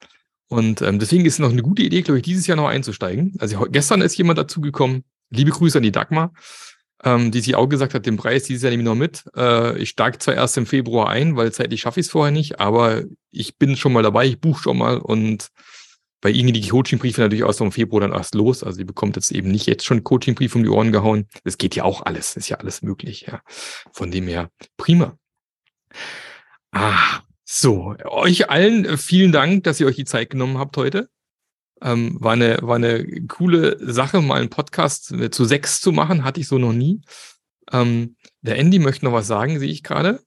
Und 0.49 0.83
ähm, 0.83 0.99
deswegen 0.99 1.25
ist 1.25 1.35
es 1.35 1.39
noch 1.39 1.51
eine 1.51 1.63
gute 1.63 1.83
Idee, 1.83 2.03
glaube 2.03 2.19
ich, 2.19 2.25
dieses 2.25 2.47
Jahr 2.47 2.57
noch 2.57 2.69
einzusteigen. 2.69 3.35
Also 3.39 3.67
gestern 3.71 4.03
ist 4.03 4.19
jemand 4.19 4.39
dazugekommen. 4.39 5.05
Liebe 5.31 5.51
Grüße 5.51 5.79
an 5.79 5.83
die 5.83 5.93
Dagmar, 5.93 6.35
ähm, 7.03 7.31
die 7.31 7.41
sich 7.41 7.55
auch 7.55 7.69
gesagt 7.69 7.95
hat, 7.95 8.05
den 8.05 8.19
Preis 8.19 8.45
dieses 8.45 8.63
Jahr 8.63 8.71
nehme 8.71 8.83
ich 8.83 8.89
noch 8.89 8.95
mit. 8.95 9.25
Äh, 9.35 9.79
ich 9.79 9.89
steige 9.89 10.19
zwar 10.19 10.35
erst 10.35 10.59
im 10.59 10.67
Februar 10.67 11.09
ein, 11.09 11.37
weil 11.37 11.53
zeitlich 11.53 11.81
schaffe 11.81 12.01
ich 12.01 12.07
es 12.07 12.13
vorher 12.13 12.33
nicht, 12.33 12.61
aber 12.61 13.03
ich 13.31 13.57
bin 13.57 13.77
schon 13.77 13.95
mal 13.95 14.03
dabei, 14.03 14.27
ich 14.27 14.41
buche 14.41 14.63
schon 14.63 14.77
mal 14.77 14.99
und 14.99 15.49
bei 16.21 16.31
Ihnen 16.31 16.53
die 16.53 16.69
Coachingbriefe 16.69 17.21
natürlich 17.21 17.45
auch 17.45 17.53
so 17.53 17.65
im 17.65 17.73
Februar 17.73 18.03
dann 18.03 18.13
erst 18.13 18.35
los. 18.35 18.63
Also 18.63 18.79
ihr 18.79 18.87
bekommt 18.87 19.17
jetzt 19.17 19.33
eben 19.33 19.51
nicht 19.51 19.67
jetzt 19.67 19.85
schon 19.85 20.05
Coachingbrief 20.05 20.55
um 20.55 20.63
die 20.63 20.69
Ohren 20.69 20.93
gehauen. 20.93 21.27
Das 21.45 21.59
geht 21.59 21.75
ja 21.75 21.85
auch 21.85 22.03
alles, 22.03 22.37
ist 22.37 22.49
ja 22.49 22.59
alles 22.59 22.83
möglich, 22.83 23.23
ja. 23.27 23.41
Von 23.91 24.11
dem 24.11 24.29
her, 24.29 24.51
prima. 24.77 25.17
Ah, 26.71 27.23
so, 27.45 27.95
euch 28.05 28.51
allen 28.51 28.85
äh, 28.85 28.97
vielen 28.97 29.33
Dank, 29.33 29.65
dass 29.65 29.81
ihr 29.81 29.87
euch 29.87 29.97
die 29.97 30.05
Zeit 30.05 30.31
genommen 30.31 30.59
habt 30.59 30.77
heute. 30.77 31.09
Ähm, 31.83 32.17
war, 32.21 32.35
eine, 32.35 32.59
war 32.63 32.77
eine 32.77 33.05
coole 33.27 33.77
Sache, 33.81 34.21
mal 34.21 34.41
einen 34.41 34.51
Podcast 34.51 35.11
äh, 35.13 35.31
zu 35.31 35.45
sechs 35.45 35.81
zu 35.81 35.91
machen, 35.91 36.23
hatte 36.25 36.41
ich 36.41 36.47
so 36.47 36.59
noch 36.59 36.73
nie. 36.73 37.01
Ähm, 37.73 38.17
der 38.41 38.59
Andy 38.59 38.79
möchte 38.79 39.05
noch 39.05 39.13
was 39.13 39.27
sagen, 39.27 39.59
sehe 39.59 39.71
ich 39.71 39.83
gerade. 39.83 40.21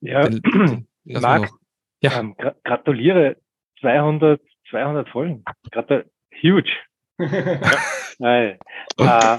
Ja, 0.00 0.28
wir 1.04 1.20
Marc, 1.20 1.50
Ja. 2.02 2.18
ähm, 2.18 2.34
gra 2.36 2.54
gratuliere 2.64 3.36
200, 3.80 4.40
200 4.70 5.08
Folgen. 5.10 5.44
Gratu 5.70 6.02
huge. 6.42 6.70
Nein. 8.18 8.58
Äh, 8.98 9.38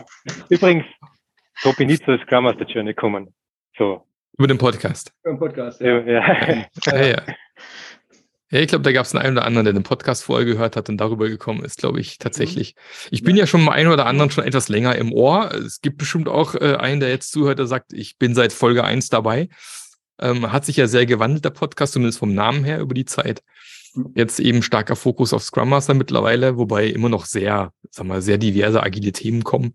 übrigens, 0.50 0.86
bin 1.78 1.90
ich 1.90 2.04
zur 2.04 2.20
Scrum 2.20 2.44
Master 2.44 2.66
Journey 2.66 2.94
gekommen. 2.94 3.34
So. 3.78 4.06
Über 4.38 4.48
den 4.48 4.58
Podcast. 4.58 5.12
Im 5.24 5.38
Podcast, 5.38 5.80
Ja. 5.82 6.00
ja. 6.02 6.48
Ja. 6.48 6.66
Ja, 6.88 7.06
ja. 7.06 7.22
Ja, 8.50 8.60
ich 8.60 8.68
glaube, 8.68 8.84
da 8.84 8.92
gab 8.92 9.04
es 9.04 9.16
einen 9.16 9.36
oder 9.38 9.46
anderen, 9.48 9.66
der 9.66 9.74
den 9.74 9.82
Podcast 9.82 10.24
vorher 10.24 10.46
gehört 10.46 10.76
hat 10.76 10.88
und 10.88 10.98
darüber 10.98 11.28
gekommen 11.28 11.64
ist, 11.66 11.80
glaube 11.80 12.00
ich, 12.00 12.20
tatsächlich. 12.20 12.76
Ich 13.10 13.24
bin 13.24 13.36
ja 13.36 13.48
schon 13.48 13.64
mal 13.64 13.72
einen 13.72 13.92
oder 13.92 14.06
anderen 14.06 14.30
schon 14.30 14.44
etwas 14.44 14.70
länger 14.70 14.96
im 14.96 15.12
Ohr. 15.12 15.52
Es 15.56 15.82
gibt 15.82 15.98
bestimmt 15.98 16.28
auch 16.30 16.54
äh, 16.54 16.76
einen, 16.76 17.00
der 17.00 17.10
jetzt 17.10 17.32
zuhört, 17.32 17.58
der 17.58 17.66
sagt, 17.66 17.94
ich 17.94 18.20
bin 18.20 18.36
seit 18.36 18.54
Folge 18.54 18.84
1 18.84 19.10
dabei. 19.10 19.50
Ähm, 20.20 20.52
hat 20.52 20.66
sich 20.66 20.78
ja 20.78 20.86
sehr 20.86 21.08
gewandelt, 21.08 21.46
der 21.46 21.50
Podcast, 21.50 21.94
zumindest 21.94 22.20
vom 22.20 22.36
Namen 22.36 22.64
her 22.64 22.80
über 22.80 22.94
die 22.94 23.06
Zeit. 23.06 23.42
Jetzt 24.14 24.40
eben 24.40 24.62
starker 24.62 24.96
Fokus 24.96 25.34
auf 25.34 25.42
Scrum 25.42 25.70
Master 25.70 25.96
mittlerweile, 25.96 26.56
wobei 26.56 26.86
immer 26.86 27.10
noch 27.10 27.26
sehr, 27.26 27.72
sag 27.90 28.06
mal, 28.06 28.22
sehr 28.22 28.38
diverse 28.38 28.84
agile 28.84 29.14
Themen 29.14 29.44
kommen. 29.44 29.74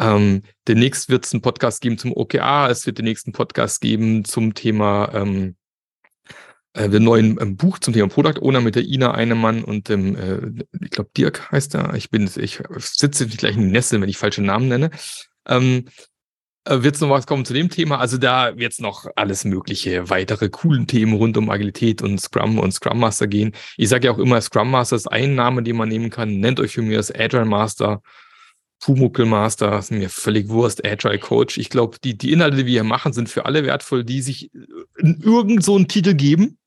Ähm, 0.00 0.42
demnächst 0.66 1.10
wird 1.10 1.26
es 1.26 1.32
einen 1.32 1.42
Podcast 1.42 1.82
geben 1.82 1.98
zum 1.98 2.16
OKA, 2.16 2.70
es 2.70 2.86
wird 2.86 2.98
den 2.98 3.04
nächsten 3.04 3.32
Podcast 3.32 3.80
geben 3.80 4.24
zum 4.24 4.54
Thema 4.54 5.10
ähm, 5.14 5.56
äh, 6.72 6.88
dem 6.88 7.04
neuen 7.04 7.38
ähm, 7.40 7.56
Buch 7.56 7.78
zum 7.80 7.92
Thema 7.92 8.08
Product 8.08 8.40
Owner 8.40 8.60
mit 8.60 8.76
der 8.76 8.84
Ina 8.84 9.12
Einemann 9.12 9.64
und 9.64 9.88
dem, 9.88 10.16
äh, 10.16 10.64
ich 10.82 10.90
glaube, 10.90 11.10
Dirk 11.16 11.50
heißt 11.50 11.74
er. 11.74 11.94
Ich 11.94 12.10
bin, 12.10 12.30
ich 12.36 12.62
sitze 12.78 13.26
gleich 13.26 13.56
in 13.56 13.70
Nesseln, 13.70 14.00
wenn 14.00 14.08
ich 14.08 14.18
falsche 14.18 14.42
Namen 14.42 14.68
nenne. 14.68 14.90
Ähm, 15.46 15.86
äh, 16.64 16.82
wird 16.82 16.94
es 16.94 17.00
noch 17.00 17.10
was 17.10 17.26
kommen 17.26 17.44
zu 17.44 17.54
dem 17.54 17.70
Thema? 17.70 17.98
Also 17.98 18.18
da 18.18 18.56
wird 18.56 18.72
es 18.72 18.78
noch 18.78 19.06
alles 19.16 19.44
mögliche 19.44 20.10
weitere 20.10 20.48
coolen 20.48 20.86
Themen 20.86 21.14
rund 21.14 21.36
um 21.36 21.50
Agilität 21.50 22.02
und 22.02 22.20
Scrum 22.20 22.58
und 22.58 22.72
Scrum 22.72 23.00
Master 23.00 23.26
gehen. 23.26 23.52
Ich 23.76 23.88
sage 23.88 24.06
ja 24.06 24.12
auch 24.12 24.18
immer, 24.18 24.40
Scrum 24.40 24.70
Master 24.70 24.96
ist 24.96 25.10
ein 25.10 25.34
Name, 25.34 25.62
den 25.62 25.76
man 25.76 25.88
nehmen 25.88 26.10
kann. 26.10 26.38
Nennt 26.38 26.60
euch 26.60 26.72
für 26.72 26.82
mich 26.82 26.96
das 26.96 27.12
Agile 27.14 27.46
Master, 27.46 28.02
Pumuckl 28.80 29.26
Master, 29.26 29.78
ist 29.78 29.90
mir 29.90 30.08
völlig 30.08 30.48
Wurst, 30.48 30.84
Agile 30.84 31.18
Coach. 31.18 31.58
Ich 31.58 31.68
glaube, 31.68 31.98
die, 32.02 32.16
die 32.16 32.32
Inhalte, 32.32 32.56
die 32.56 32.66
wir 32.66 32.72
hier 32.72 32.84
machen, 32.84 33.12
sind 33.12 33.28
für 33.28 33.44
alle 33.44 33.64
wertvoll, 33.64 34.04
die 34.04 34.22
sich 34.22 34.50
in 34.98 35.20
irgend 35.22 35.62
so 35.62 35.76
einen 35.76 35.88
Titel 35.88 36.14
geben. 36.14 36.58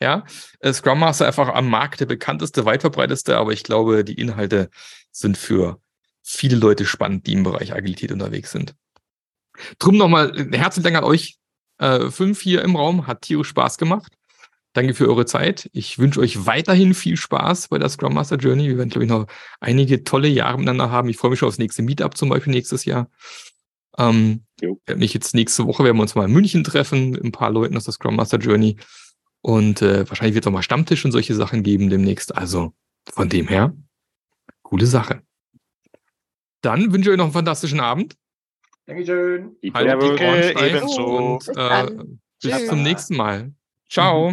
Ja, 0.00 0.24
äh, 0.58 0.72
Scrum 0.72 0.98
Master 0.98 1.26
einfach 1.26 1.48
am 1.48 1.70
Markt 1.70 2.00
der 2.00 2.06
bekannteste, 2.06 2.64
weit 2.64 2.80
verbreiteste, 2.80 3.36
aber 3.36 3.52
ich 3.52 3.62
glaube, 3.62 4.04
die 4.04 4.20
Inhalte 4.20 4.68
sind 5.12 5.38
für 5.38 5.80
viele 6.24 6.56
Leute 6.56 6.84
spannend, 6.86 7.28
die 7.28 7.34
im 7.34 7.44
Bereich 7.44 7.72
Agilität 7.72 8.10
unterwegs 8.10 8.50
sind. 8.50 8.74
Drum 9.78 9.96
nochmal 9.96 10.48
herzlichen 10.52 10.84
Dank 10.84 10.96
an 10.96 11.04
euch 11.04 11.36
äh, 11.78 12.10
fünf 12.10 12.40
hier 12.40 12.62
im 12.62 12.74
Raum. 12.74 13.06
Hat 13.06 13.22
tierisch 13.22 13.48
Spaß 13.48 13.78
gemacht. 13.78 14.12
Danke 14.74 14.94
für 14.94 15.06
eure 15.06 15.26
Zeit. 15.26 15.68
Ich 15.72 15.98
wünsche 15.98 16.20
euch 16.20 16.46
weiterhin 16.46 16.94
viel 16.94 17.16
Spaß 17.16 17.68
bei 17.68 17.78
der 17.78 17.90
Scrum 17.90 18.14
Master 18.14 18.36
Journey. 18.36 18.68
Wir 18.68 18.78
werden, 18.78 18.88
glaube 18.88 19.04
ich, 19.04 19.10
noch 19.10 19.26
einige 19.60 20.02
tolle 20.02 20.28
Jahre 20.28 20.58
miteinander 20.58 20.90
haben. 20.90 21.08
Ich 21.10 21.18
freue 21.18 21.30
mich 21.30 21.38
schon 21.38 21.48
aufs 21.48 21.58
nächste 21.58 21.82
Meetup 21.82 22.16
zum 22.16 22.30
Beispiel 22.30 22.52
nächstes 22.54 22.86
Jahr. 22.86 23.10
Ähm, 23.98 24.44
mich 24.94 25.12
jetzt 25.12 25.34
nächste 25.34 25.66
Woche 25.66 25.84
werden 25.84 25.98
wir 25.98 26.02
uns 26.02 26.14
mal 26.14 26.24
in 26.24 26.32
München 26.32 26.64
treffen 26.64 27.10
mit 27.10 27.22
ein 27.22 27.32
paar 27.32 27.50
Leuten 27.50 27.76
aus 27.76 27.84
der 27.84 27.92
Scrum 27.92 28.16
Master 28.16 28.38
Journey. 28.38 28.76
Und 29.42 29.82
äh, 29.82 30.08
wahrscheinlich 30.08 30.34
wird 30.34 30.44
es 30.44 30.48
auch 30.48 30.52
mal 30.52 30.62
Stammtisch 30.62 31.04
und 31.04 31.12
solche 31.12 31.34
Sachen 31.34 31.62
geben 31.62 31.90
demnächst. 31.90 32.34
Also 32.34 32.72
von 33.12 33.28
dem 33.28 33.48
her, 33.48 33.76
coole 34.62 34.86
Sache. 34.86 35.22
Dann 36.62 36.92
wünsche 36.92 37.10
ich 37.10 37.12
euch 37.12 37.18
noch 37.18 37.24
einen 37.24 37.32
fantastischen 37.32 37.80
Abend. 37.80 38.16
Dankeschön. 38.86 39.56
Steif 39.68 40.62
ebenso. 40.62 41.04
Und 41.04 41.46
Bis 41.46 41.56
äh, 41.56 41.86
bis 42.40 42.50
Tschüss. 42.52 42.66
zum 42.68 42.82
nächsten 42.82 43.16
Mal. 43.16 43.52
Ciao. 43.88 44.32